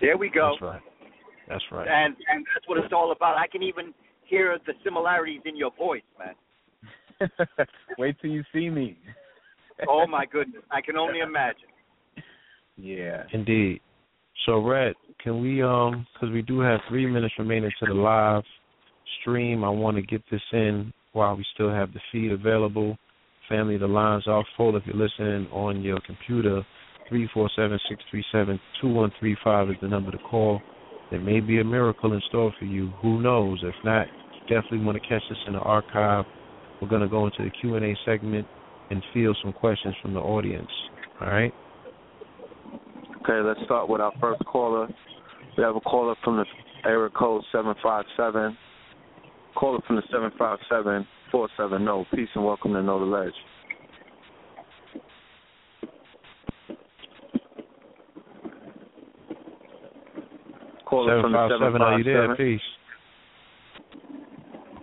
[0.00, 0.52] There we go.
[0.52, 0.82] That's right.
[1.48, 1.88] That's right.
[1.88, 3.36] And and that's what it's all about.
[3.36, 3.92] I can even
[4.24, 7.28] hear the similarities in your voice, man.
[7.98, 8.98] Wait till you see me.
[9.88, 11.70] Oh my goodness, I can only imagine.
[12.76, 13.22] Yeah.
[13.32, 13.80] Indeed.
[14.44, 14.92] So, Red,
[15.24, 18.42] can we um because we do have three minutes remaining to the live
[19.20, 19.64] stream.
[19.64, 22.96] I want to get this in while we still have the feed available.
[23.48, 24.76] Family, the lines are full.
[24.76, 26.62] If you're listening on your computer,
[27.08, 30.60] three four seven six three seven two one three five is the number to call.
[31.10, 32.92] There may be a miracle in store for you.
[33.02, 33.58] Who knows?
[33.64, 34.06] If not,
[34.42, 36.24] definitely want to catch this in the archive.
[36.80, 38.46] We're going to go into the Q and A segment
[38.90, 40.70] and field some questions from the audience.
[41.20, 41.52] All right.
[43.22, 44.88] Okay, let's start with our first caller.
[45.56, 46.44] We have a caller from the
[46.88, 48.56] area code 757.
[49.54, 52.16] Caller from the 757 470.
[52.16, 53.32] Peace and welcome to Know the Ledge.
[60.86, 62.36] Caller from the 757, are you there?
[62.36, 62.36] 757.
[62.36, 62.66] Peace.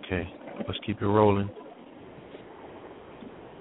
[0.04, 0.24] Okay,
[0.66, 1.50] let's keep it rolling.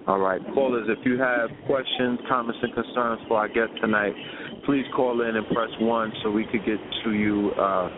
[0.08, 4.14] All right, callers, if you have questions, comments, and concerns for our guest tonight,
[4.66, 7.90] please call in and press one so we could get to you uh,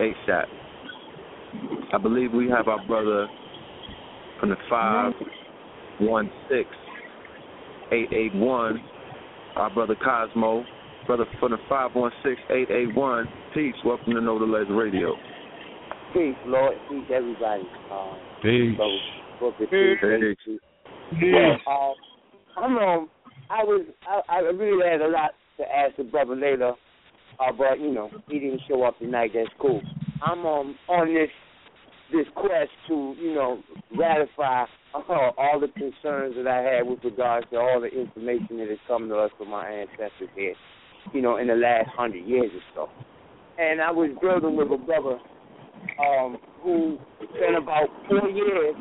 [0.00, 0.61] ASAP.
[1.92, 3.28] I believe we have our brother
[4.40, 5.12] from the five
[6.00, 6.66] one six
[7.92, 8.82] eight eight one,
[9.56, 10.64] our brother Cosmo,
[11.06, 13.28] brother from the five one six eight eight one.
[13.52, 13.74] Peace.
[13.84, 15.14] Welcome to Know the Ledge Radio.
[16.14, 16.76] Peace, Lord.
[16.88, 17.62] Peace, everybody.
[17.90, 18.74] Uh, Peace.
[18.74, 18.96] Brother
[19.38, 20.36] Booker Peace.
[20.46, 20.60] Peace.
[21.20, 21.92] Yeah, uh,
[22.56, 23.10] I'm um,
[23.50, 26.72] I was I, I really had a lot to ask the brother later,
[27.38, 29.32] uh, but you know he didn't show up tonight.
[29.34, 29.82] That's cool.
[30.24, 31.28] I'm um on this
[32.12, 33.62] this quest to you know
[33.96, 34.64] ratify
[34.94, 38.78] uh, all the concerns that I had with regards to all the information that has
[38.86, 40.54] come to us from our ancestors here,
[41.14, 43.04] you know, in the last hundred years or so.
[43.58, 45.18] And I was building with a brother
[45.98, 46.98] um, who
[47.36, 48.76] spent about four years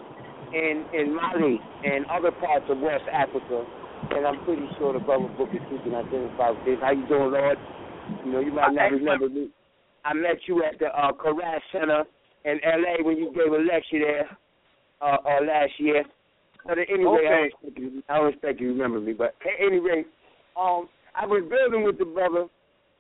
[0.54, 3.66] in in Mali and other parts of West Africa,
[4.12, 6.78] and I'm pretty sure the brother Booker T can identify with this.
[6.82, 7.58] How you doing, Lord?
[8.26, 9.50] You know, you might not remember me.
[10.04, 12.04] I met you at the uh, Karash Center
[12.46, 13.04] in L.A.
[13.04, 14.38] when you gave a lecture there
[15.02, 16.04] uh, uh, last year.
[16.66, 19.14] But at any rate, I don't expect you, I don't expect you to remember me.
[19.14, 20.08] But at any rate,
[20.60, 22.46] um, I was building with the brother,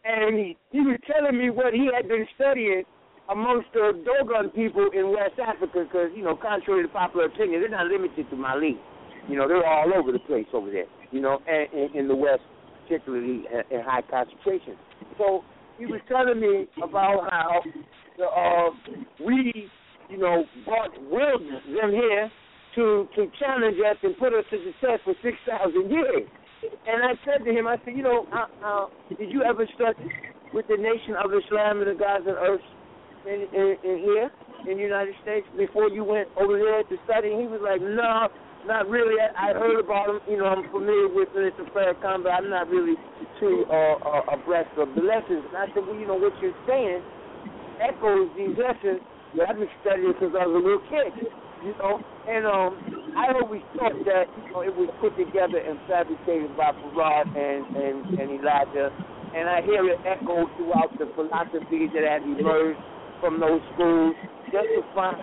[0.03, 2.83] and he he was telling me what he had been studying
[3.29, 7.69] amongst the Dogon people in West Africa, because you know, contrary to popular opinion, they're
[7.69, 8.77] not limited to Mali.
[9.29, 10.89] You know, they're all over the place over there.
[11.11, 12.41] You know, and, in the West,
[12.83, 14.75] particularly in high concentration.
[15.17, 15.43] So
[15.77, 17.61] he was telling me about how
[18.25, 18.69] uh,
[19.25, 19.69] we,
[20.09, 22.31] you know, brought willed them here
[22.75, 26.27] to to challenge us and put us to the test for six thousand years.
[26.61, 28.85] And I said to him, I said, you know, uh, uh,
[29.17, 30.05] did you ever study
[30.53, 32.61] with the Nation of Islam and the Gods and Earth
[33.25, 34.29] in, in, in here
[34.69, 37.33] in the United States before you went over there to study?
[37.33, 38.29] And he was like, no,
[38.69, 39.17] not really.
[39.17, 40.21] I, I heard about them.
[40.29, 42.93] You know, I'm familiar with Minister Farrakhan, but I'm not really
[43.39, 45.41] too uh, uh, abreast of the lessons.
[45.49, 47.01] And I said, well, you know, what you're saying
[47.81, 49.01] echoes these lessons
[49.35, 51.11] that I've been studying since I was a little kid.
[51.61, 52.71] You know, and um,
[53.13, 57.61] I always thought that you know it was put together and fabricated by Farad and
[57.77, 58.89] and, and Elijah,
[59.37, 62.81] and I hear it echoed throughout the philosophies that have emerged
[63.21, 64.17] from those schools,
[64.49, 65.21] just to find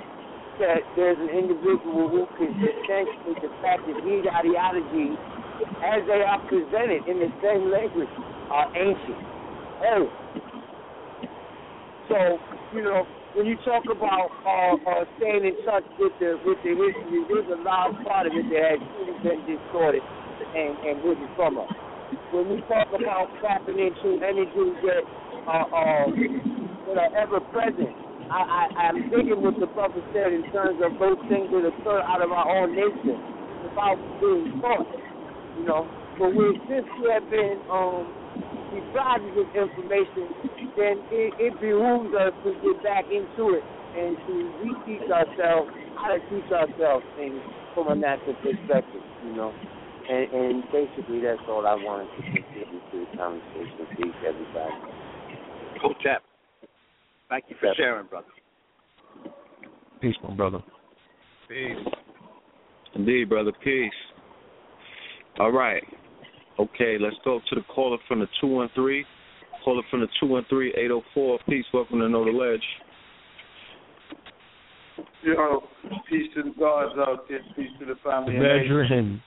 [0.62, 5.18] that there's an individual who can substantiate the fact that these ideologies,
[5.82, 8.10] as they are presented in the same language,
[8.50, 9.22] are ancient.
[9.90, 10.06] Oh.
[12.08, 12.16] So,
[12.74, 16.72] you know, when you talk about uh, uh, staying in touch with the with the
[16.76, 20.02] history, there's a large part of it that has truly been distorted
[20.54, 21.70] and and hidden from us.
[22.32, 25.04] When we talk about tapping into energies that
[25.48, 26.06] are uh,
[26.88, 27.94] that are ever present,
[28.32, 32.00] I, I I'm thinking what the brother said in terms of those things that occur
[32.04, 33.20] out of our own nature
[33.64, 34.88] without being taught.
[35.56, 35.88] You know,
[36.18, 38.12] but we since we have been um
[38.72, 40.28] deprived of this information,
[40.78, 43.66] then it, it behooves us to get back into it
[43.98, 47.42] and to reteach ourselves how to teach ourselves things
[47.74, 49.52] from a natural perspective, you know.
[50.08, 53.86] And, and basically, that's all I wanted to contribute to the conversation.
[53.98, 54.74] Peace, everybody.
[55.82, 56.22] Cool chap.
[57.28, 58.26] Thank you for sharing, brother.
[60.00, 60.62] Peace, my brother.
[61.48, 61.76] Peace.
[62.94, 63.52] Indeed, brother.
[63.62, 63.90] Peace.
[65.38, 65.82] All right.
[66.58, 69.04] Okay, let's go to the caller from the 213.
[69.68, 71.38] Caller from the 213 804.
[71.46, 71.64] Peace.
[71.74, 72.64] Welcome to Know the Ledge.
[75.22, 75.60] Yo,
[76.08, 78.32] peace to the gods out there, peace to the family.
[78.32, 79.22] and Veteran.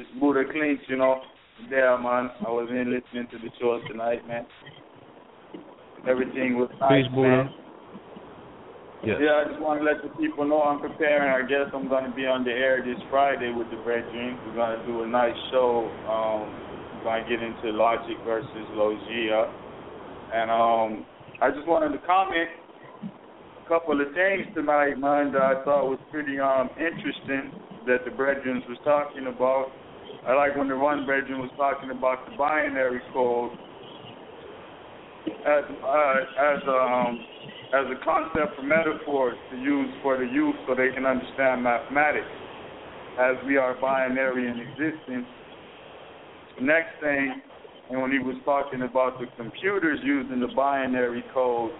[0.00, 1.20] It's Buddha Clinch, you know.
[1.68, 2.32] Yeah, man.
[2.40, 4.46] I was in listening to the show tonight, man.
[6.08, 7.28] Everything was nice, Peace, Buddha.
[7.28, 7.50] man.
[9.04, 9.20] Yes.
[9.20, 11.28] Yeah, I just want to let the people know I'm preparing.
[11.28, 14.40] I guess I'm going to be on the air this Friday with the Brethren.
[14.48, 15.84] We're going to do a nice show.
[16.08, 16.48] Um,
[16.96, 19.65] we're going to get into Logic versus Logia.
[20.32, 21.06] And um,
[21.40, 22.48] I just wanted to comment
[23.64, 27.52] a couple of things tonight, man, that I thought was pretty um, interesting
[27.86, 29.70] that the Brethren was talking about.
[30.26, 33.52] I like when the one Brethren was talking about the binary code
[35.46, 37.18] as uh, as um
[37.74, 42.30] as a concept for metaphors to use for the youth so they can understand mathematics
[43.18, 45.26] as we are binary in existence.
[46.60, 47.42] Next thing,
[47.90, 51.70] and when he was talking about the computers using the binary code,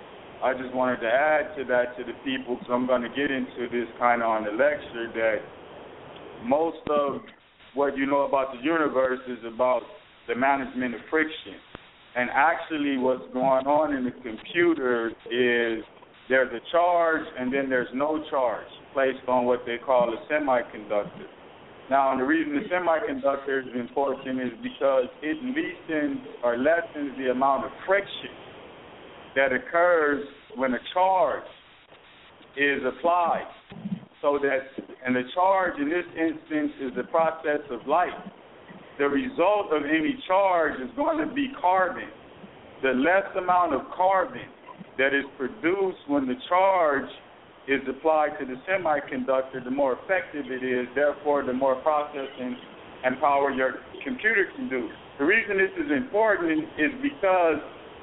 [0.43, 3.31] I just wanted to add to that to the people because I'm going to get
[3.31, 5.39] into this kind of on the lecture that
[6.45, 7.23] most of
[7.75, 9.83] what you know about the universe is about
[10.29, 11.59] the management of friction.
[12.15, 15.85] And actually, what's going on in the computer is
[16.29, 21.29] there's a charge and then there's no charge placed on what they call a semiconductor.
[21.89, 27.31] Now, and the reason the semiconductor is important is because it lessens or lessens the
[27.31, 28.35] amount of friction
[29.37, 30.25] that occurs
[30.57, 31.45] when a charge
[32.57, 33.47] is applied.
[34.23, 38.17] So that, and the charge in this instance is the process of light
[38.99, 42.09] the result of any charge is going to be carbon.
[42.83, 44.49] The less amount of carbon
[44.99, 47.09] that is produced when the charge
[47.69, 52.57] is applied to the semiconductor, the more effective it is, therefore, the more processing
[53.05, 53.75] and power your
[54.05, 54.89] computer can do.
[55.19, 57.59] The reason this is important is because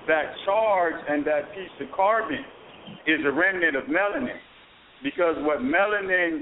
[0.07, 2.43] that charge and that piece of carbon
[3.07, 4.37] is a remnant of melanin.
[5.01, 6.41] Because what melanin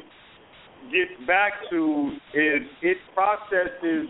[0.92, 4.08] gets back to is it processes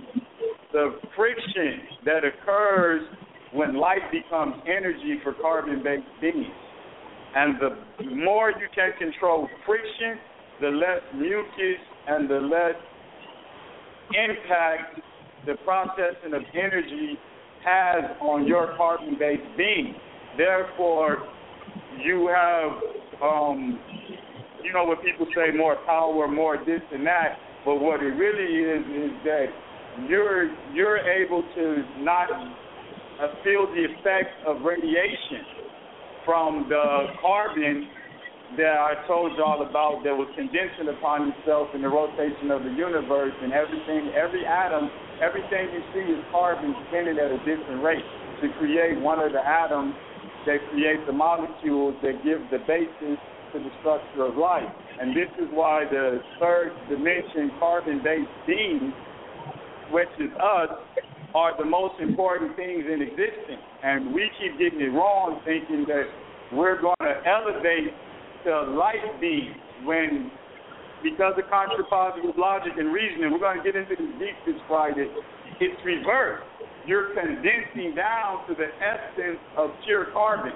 [0.71, 3.01] the friction that occurs
[3.53, 6.47] when light becomes energy for carbon based beings.
[7.33, 10.19] And the more you can control friction,
[10.59, 12.75] the less mucus and the less
[14.13, 14.99] impact
[15.45, 17.17] the processing of energy
[17.63, 19.95] has on your carbon based being.
[20.37, 21.17] Therefore,
[22.03, 22.71] you have,
[23.21, 23.79] um,
[24.63, 27.37] you know, what people say more power, more this and that.
[27.65, 29.45] But what it really is is that
[30.07, 35.61] you're you're able to not uh, feel the effects of radiation
[36.25, 37.89] from the carbon
[38.57, 42.71] that I told y'all about that was condensing upon itself in the rotation of the
[42.71, 44.91] universe and everything, every atom,
[45.23, 48.03] everything you see is carbon spinning at a different rate
[48.41, 49.95] to create one of the atoms
[50.45, 53.17] that create the molecules that give the basis
[53.53, 54.67] to the structure of life.
[54.99, 58.93] And this is why the third dimension carbon-based beings,
[59.91, 60.69] which is us,
[61.33, 63.63] are the most important things in existence.
[63.83, 66.05] And we keep getting it wrong, thinking that
[66.51, 67.93] we're going to elevate
[68.45, 69.55] to light beings
[69.85, 70.31] when,
[71.03, 75.07] because of contrapositive logic and reasoning, we're going to get into this deep this Friday.
[75.59, 76.43] It's reversed.
[76.85, 80.53] You're condensing down to the essence of pure carbon,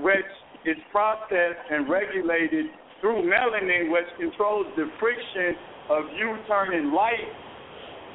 [0.00, 0.30] which
[0.64, 2.66] is processed and regulated
[3.00, 5.54] through melanin, which controls the friction
[5.90, 7.28] of you turning light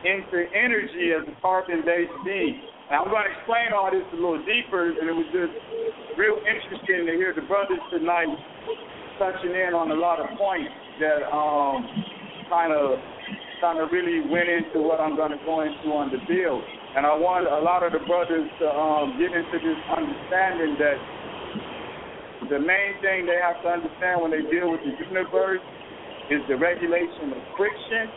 [0.03, 2.61] into energy as a carbon-based being.
[2.89, 5.55] Now, I'm going to explain all this a little deeper, and it was just
[6.17, 8.27] real interesting to hear the brothers tonight
[9.15, 11.85] touching in on a lot of points that um,
[12.49, 12.99] kind of
[13.61, 16.57] kind of really went into what I'm going to go into on the bill.
[16.97, 20.97] And I want a lot of the brothers to um, get into this understanding that
[22.49, 25.61] the main thing they have to understand when they deal with the universe
[26.33, 28.09] is the regulation of friction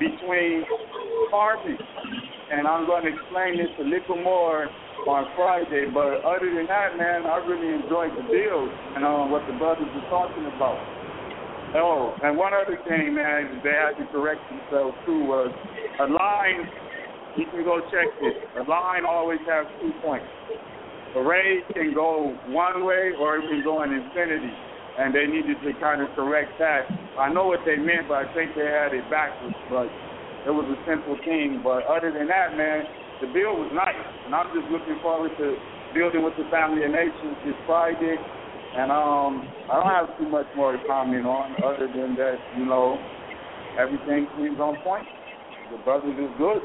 [0.00, 0.64] between
[1.30, 1.76] carbon.
[2.50, 4.66] And I'm going to explain this a little more
[5.06, 5.86] on Friday.
[5.92, 9.86] But other than that, man, I really enjoyed the build and um, what the brothers
[9.94, 10.80] were talking about.
[11.76, 15.54] Oh, and one other thing, man, they had to correct themselves too was
[16.00, 16.66] a line.
[17.36, 18.34] You can go check this.
[18.58, 20.26] A line always has two points.
[21.14, 24.50] A ray can go one way or it can go in infinity
[24.98, 26.90] and they needed to kind of correct that.
[27.18, 29.54] I know what they meant, but I think they had it backwards.
[29.68, 29.86] But
[30.46, 31.60] it was a simple thing.
[31.62, 32.84] But other than that, man,
[33.20, 35.56] the bill was nice, and I'm just looking forward to
[35.92, 38.16] building with the family of nations this Friday.
[38.76, 42.64] And um, I don't have too much more to comment on, other than that, you
[42.64, 42.96] know,
[43.78, 45.06] everything seems on point.
[45.70, 46.62] The brothers is good.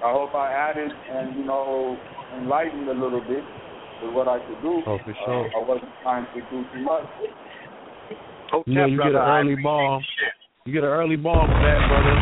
[0.00, 1.96] I hope I added and you know
[2.40, 3.44] enlightened a little bit
[4.02, 4.80] with what I could do.
[4.86, 5.44] Oh, for sure.
[5.44, 7.04] Uh, I wasn't trying to do too much.
[8.52, 10.02] You know, you get an early bomb.
[10.66, 12.14] You get an early bomb for that, brother.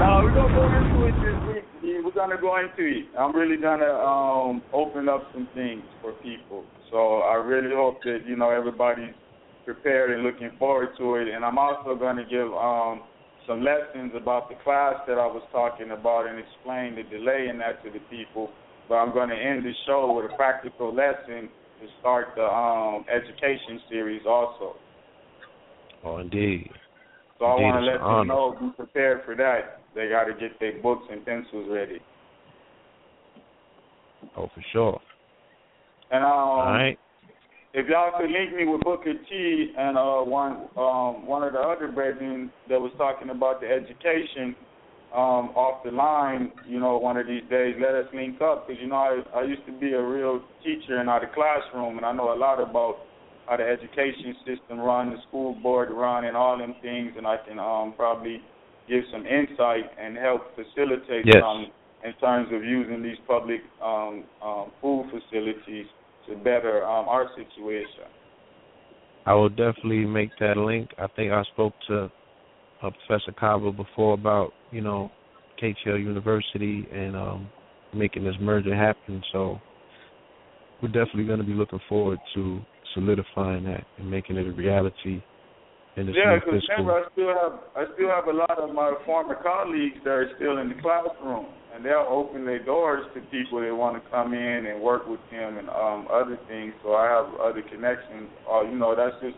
[0.00, 1.36] Now we're gonna go into it this
[1.82, 2.04] week.
[2.04, 3.06] We're gonna go into it.
[3.18, 6.64] I'm really gonna um, open up some things for people.
[6.90, 9.14] So I really hope that you know everybody's
[9.66, 11.28] prepared and looking forward to it.
[11.28, 13.02] And I'm also gonna give um,
[13.46, 17.58] some lessons about the class that I was talking about and explain the delay in
[17.58, 18.50] that to the people
[18.88, 21.48] but I'm going to end the show with a practical lesson
[21.80, 24.74] to start the um, education series also.
[26.04, 26.70] Oh, indeed.
[27.38, 28.24] So I want to let them honor.
[28.24, 29.82] know, be prepared for that.
[29.94, 32.00] They got to get their books and pencils ready.
[34.36, 35.00] Oh, for sure.
[36.10, 36.98] And um, All right.
[37.74, 41.58] if y'all could link me with Booker T and uh, one um, one of the
[41.58, 44.56] other brethren that was talking about the education
[45.14, 48.80] um, off the line, you know, one of these days, let us link up because
[48.80, 52.12] you know I, I used to be a real teacher in our classroom, and I
[52.12, 52.98] know a lot about
[53.46, 57.36] how the education system run, the school board run, and all them things, and I
[57.48, 58.42] can um, probably
[58.86, 61.40] give some insight and help facilitate Yes.
[61.40, 61.72] some
[62.04, 65.86] in terms of using these public um, um, food facilities
[66.28, 68.04] to better um, our situation.
[69.26, 70.90] I will definitely make that link.
[70.98, 72.10] I think I spoke to
[72.82, 75.10] uh, Professor Kaba before about you know
[75.62, 77.48] KTL University and um,
[77.94, 79.22] making this merger happen.
[79.32, 79.58] So
[80.82, 82.60] we're definitely going to be looking forward to
[82.94, 85.22] solidifying that and making it a reality
[85.96, 88.94] in this Yeah, because remember, I still have I still have a lot of my
[89.04, 93.60] former colleagues that are still in the classroom, and they'll open their doors to people
[93.60, 96.72] that want to come in and work with them and um other things.
[96.82, 98.30] So I have other connections.
[98.46, 99.36] Uh, you know, that's just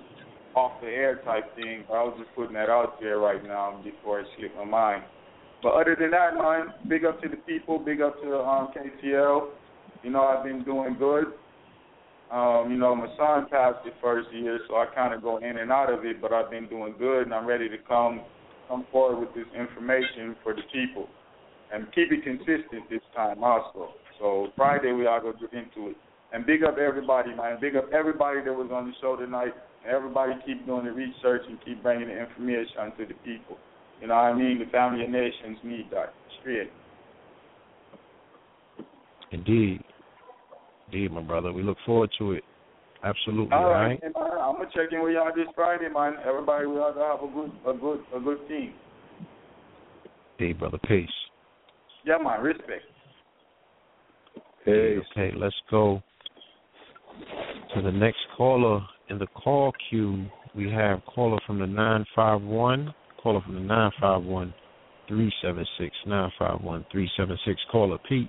[0.55, 1.85] off the air type thing.
[1.89, 5.05] I was just putting that out there right now before it slipped my mind.
[5.63, 9.49] But other than that, man, big up to the people, big up to um, KTL.
[10.03, 11.27] You know, I've been doing good.
[12.31, 15.59] Um, you know, my son passed the first year, so I kind of go in
[15.59, 18.23] and out of it, but I've been doing good, and I'm ready to come
[18.69, 21.09] come forward with this information for the people
[21.73, 23.91] and keep it consistent this time also.
[24.21, 25.97] So Friday we all go get into it.
[26.33, 27.59] And big up everybody, man.
[27.61, 29.53] Big up everybody that was on the show tonight.
[29.89, 33.57] Everybody keep doing the research and keep bringing the information to the people.
[34.01, 34.59] You know what I mean?
[34.59, 36.13] The family of nations need that.
[36.41, 36.71] Straight.
[39.33, 39.83] Indeed,
[40.87, 41.53] indeed, my brother.
[41.53, 42.45] We look forward to it.
[43.03, 43.53] Absolutely.
[43.57, 44.13] All right, I'm
[44.57, 46.15] gonna check in with y'all this Friday, man.
[46.27, 48.75] Everybody, we all gonna have a good, a good, a good team.
[50.39, 50.79] Hey, brother.
[50.87, 51.09] Peace.
[52.05, 52.43] Yeah, man.
[52.43, 52.83] Respect.
[54.65, 54.99] Hey.
[55.13, 56.03] Okay, let's go
[57.75, 58.81] to the next caller
[59.11, 60.27] in the call queue.
[60.55, 62.95] We have caller from the nine five one.
[63.23, 64.55] Caller from the nine five one
[65.09, 67.61] three seven six nine five one three seven six.
[67.71, 68.29] Caller, peace.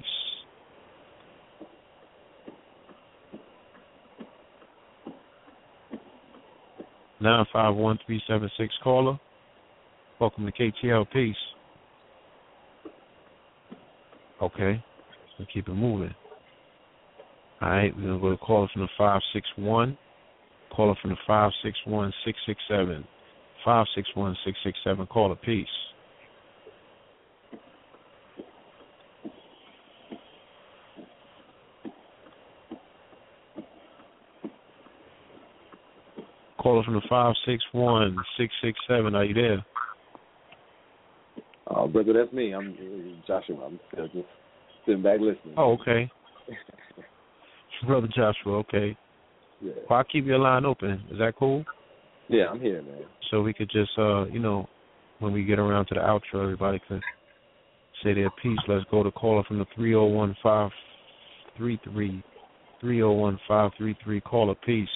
[7.21, 8.73] Nine five one three seven six.
[8.83, 9.19] Caller,
[10.19, 11.05] welcome to KTL.
[11.11, 11.35] Peace.
[14.41, 14.83] Okay,
[15.37, 16.13] let's keep it moving.
[17.61, 19.95] All right, we're gonna go to caller from the five six one.
[20.75, 23.05] Caller from the five six one six six seven.
[23.63, 25.05] Five six one six six seven.
[25.07, 25.67] Caller, peace.
[36.57, 39.15] Caller from the five six one six six seven.
[39.15, 39.65] Are you there?
[41.67, 42.53] Oh, brother, that's me.
[42.53, 43.65] I'm uh, Joshua.
[43.65, 43.79] I'm
[44.13, 44.27] just
[44.85, 45.55] sitting back listening.
[45.57, 46.09] Oh, okay.
[47.87, 48.95] Brother Joshua, okay.
[49.61, 49.73] Yeah.
[49.89, 51.03] Well, I'll keep your line open.
[51.11, 51.63] Is that cool?
[52.27, 53.03] Yeah, I'm here, man.
[53.29, 54.67] So we could just, uh, you know,
[55.19, 57.01] when we get around to the outro, everybody could
[58.03, 58.57] say their piece.
[58.67, 60.71] Let's go to caller from the three zero one five
[61.57, 62.23] three three
[62.79, 64.21] three zero one five three three.
[64.21, 64.87] Call a peace.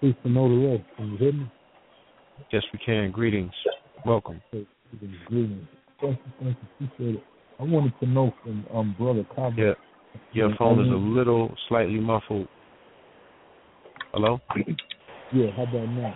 [0.00, 0.84] Peace to know the rest.
[0.96, 1.52] Can you hear me?
[2.52, 3.10] Yes, we can.
[3.10, 3.52] Greetings.
[4.04, 4.42] Welcome.
[5.28, 5.66] Greetings.
[6.00, 6.86] Thank you, thank you.
[6.86, 7.24] Appreciate it.
[7.58, 9.54] I wanted to know from um brother Kaba.
[9.56, 9.72] Yeah.
[10.32, 12.46] Your phone is a little slightly muffled.
[14.14, 14.40] Hello?
[15.32, 16.14] Yeah, how about now?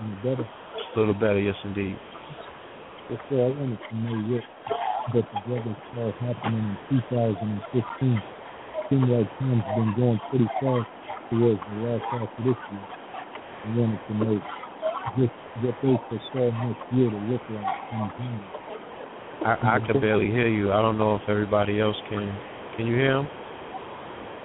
[0.00, 0.42] Any better?
[0.42, 1.96] A little better, yes indeed.
[3.08, 3.46] Yes, sir.
[3.46, 8.22] I wanted to know what that the brother saw happening in 2015.
[8.90, 10.90] Seems like time's been going pretty fast
[11.30, 12.86] towards the last half of this year.
[13.62, 14.40] I wanted to know
[15.16, 18.46] just what they foresaw next year to look like in time.
[19.44, 20.72] I, I can barely hear you.
[20.72, 22.36] I don't know if everybody else can.
[22.76, 23.28] Can you hear him?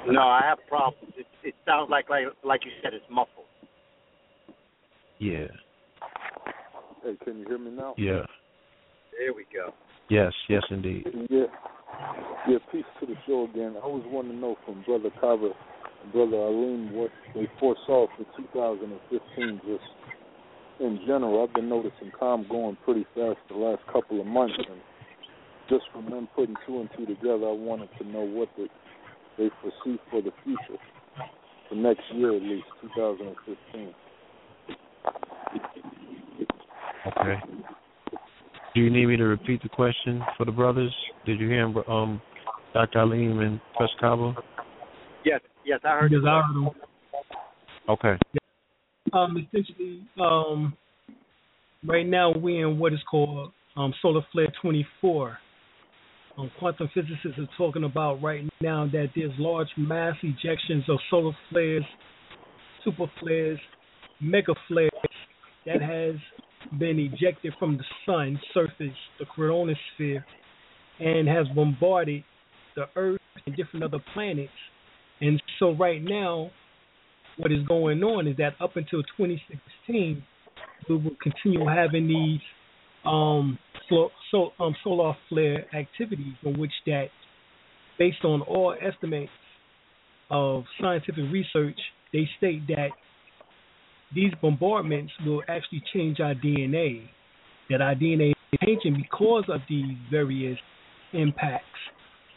[0.08, 1.14] No, I have problems.
[1.18, 3.46] It, it sounds like, like like you said, it's muffled.
[5.20, 5.48] Yeah.
[7.04, 7.94] Hey, can you hear me now?
[7.98, 8.26] Yeah.
[9.18, 9.74] There we go.
[10.10, 11.06] Yes, yes indeed.
[11.30, 11.46] Yeah.
[12.48, 13.76] Yeah, peace to the show again.
[13.82, 15.50] I was wanting to know from Brother Kaba
[16.04, 19.84] and Brother Alim what they foresaw for 2015 just
[20.80, 21.44] in general.
[21.44, 24.80] I've been noticing calm going pretty fast the last couple of months, and
[25.70, 28.68] just from them putting two and two together, I wanted to know what the,
[29.38, 30.80] they foresee for the future,
[31.70, 33.94] for next year at least, 2015.
[37.08, 37.40] Okay.
[38.76, 40.94] Do you need me to repeat the question for the brothers?
[41.26, 42.22] Did you hear him, um,
[42.74, 43.00] Dr.
[43.00, 44.36] Alim and Press Kaba?
[45.26, 46.12] Yes, yes, I heard.
[46.12, 46.70] Yes, I heard him.
[47.90, 48.18] Okay.
[49.14, 50.76] Um, essentially, um,
[51.86, 55.38] right now we're in what is called um, solar flare 24.
[56.38, 61.36] Um, quantum physicists are talking about right now that there's large mass ejections of solar
[61.50, 61.84] flares,
[62.84, 63.60] super flares,
[64.22, 64.92] mega flares
[65.66, 66.16] that has
[66.80, 70.24] been ejected from the sun surface, the chromosphere,
[71.00, 72.24] and has bombarded
[72.76, 74.52] the Earth and different other planets.
[75.22, 76.52] And so right now,
[77.38, 80.24] what is going on is that up until 2016,
[80.88, 82.42] we will continue having these
[83.06, 83.58] um,
[83.90, 87.08] so, um, solar flare activities in which that,
[87.98, 89.32] based on all estimates
[90.30, 91.80] of scientific research,
[92.14, 92.90] they state that
[94.14, 97.08] these bombardments will actually change our DNA,
[97.70, 100.58] that our DNA is changing because of these various
[101.14, 101.66] impacts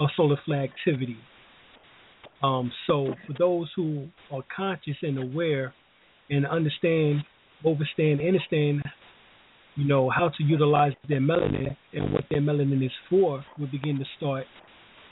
[0.00, 1.18] of solar flare activity.
[2.42, 5.74] Um, so for those who are conscious and aware
[6.30, 7.22] and understand,
[7.64, 8.82] overstand, understand,
[9.76, 13.98] you know, how to utilize their melanin and what their melanin is for, will begin
[13.98, 14.44] to start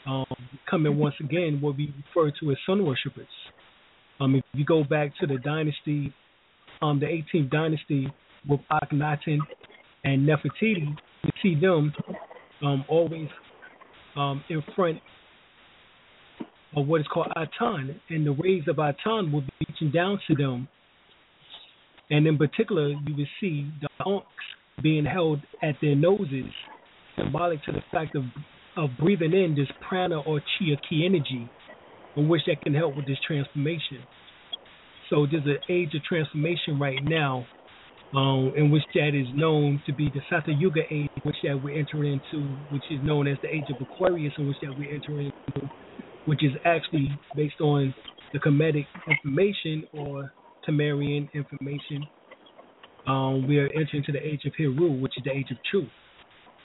[0.06, 0.26] um,
[0.68, 3.26] coming once again what we refer to as sun worshippers.
[4.20, 6.12] Um, if you go back to the dynasty,
[6.82, 8.09] um, the 18th dynasty
[8.48, 9.39] with Akhenaten
[10.05, 11.93] and Nefertiti, you see them
[12.62, 13.28] um, always
[14.16, 14.98] um, in front
[16.76, 20.35] of what is called Aten, and the rays of Aten will be reaching down to
[20.35, 20.68] them.
[22.10, 24.26] And in particular, you will see the ankhs
[24.82, 26.51] being held at their noses,
[27.16, 28.24] symbolic to the fact of
[28.76, 31.51] of breathing in this prana or chi or ki energy,
[32.16, 33.98] in which that can help with this transformation.
[35.10, 37.44] So there's an age of transformation right now,
[38.14, 41.76] um, in which that is known to be the Satya Yuga age, which that we're
[41.76, 45.32] entering into, which is known as the age of Aquarius, in which that we're entering
[45.47, 45.68] into,
[46.26, 47.93] which is actually based on
[48.32, 50.32] the Kemetic information or
[50.69, 52.07] Tamarian information.
[53.07, 55.89] Um, we are entering to the age of Heru, which is the age of truth,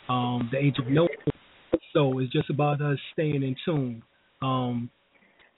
[0.09, 1.09] um, the age of knowing.
[1.93, 4.03] So it's just about us staying in tune.
[4.41, 4.89] Um,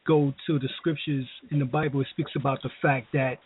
[0.05, 2.01] go to the scriptures in the Bible.
[2.01, 3.37] It speaks about the fact that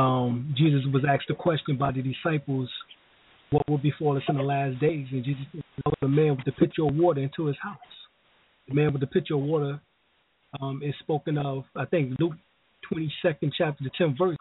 [0.00, 2.68] um, Jesus was asked a question by the disciples,
[3.50, 5.62] "What will befall us in the last days?" And Jesus said,
[6.00, 7.78] "The man with the pitcher of water into his house."
[8.68, 9.80] The man with the pitcher of water
[10.60, 11.64] um, is spoken of.
[11.74, 12.34] I think Luke
[12.90, 14.36] twenty second chapter, the tenth verse.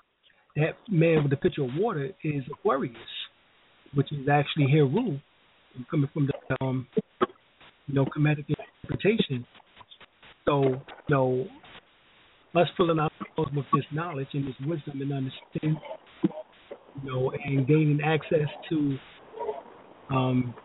[0.55, 2.95] That man with the pitcher of water is Aquarius,
[3.93, 5.19] which is actually Heru,
[5.89, 6.87] coming from the um,
[7.87, 8.45] you know Kemetic
[8.83, 9.45] interpretation.
[10.45, 11.47] So, you know,
[12.55, 15.79] us filling ourselves with this knowledge and this wisdom and understanding,
[17.03, 18.97] you know, and gaining access to
[20.09, 20.55] um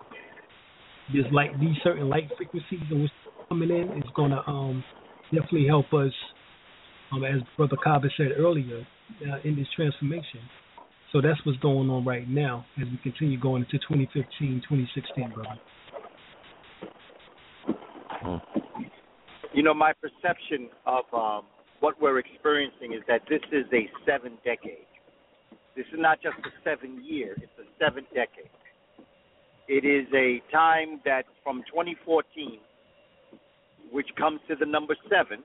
[1.12, 3.12] this light these certain light frequencies in which
[3.50, 4.82] coming in is gonna um
[5.30, 6.12] definitely help us
[7.14, 8.86] um as Brother Kaba said earlier,
[9.22, 10.40] uh, in this transformation.
[11.12, 15.60] So that's what's going on right now as we continue going into 2015, 2016, brother.
[19.52, 21.44] You know, my perception of um,
[21.80, 24.86] what we're experiencing is that this is a seven decade.
[25.76, 28.50] This is not just a seven year, it's a seven decade.
[29.68, 32.58] It is a time that from 2014
[33.94, 35.44] which comes to the number seven,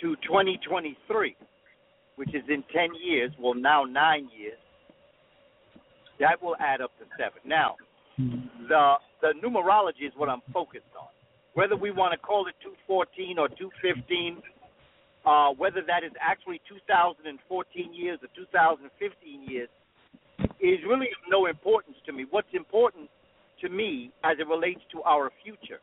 [0.00, 1.36] to 2023,
[2.16, 4.58] which is in 10 years, well, now nine years,
[6.20, 7.40] that will add up to seven.
[7.44, 7.76] Now,
[8.16, 11.08] the the numerology is what I'm focused on.
[11.54, 14.42] Whether we want to call it 214 or 215,
[15.24, 19.68] uh, whether that is actually 2014 years or 2015 years,
[20.60, 22.26] is really of no importance to me.
[22.30, 23.08] What's important
[23.60, 25.80] to me as it relates to our future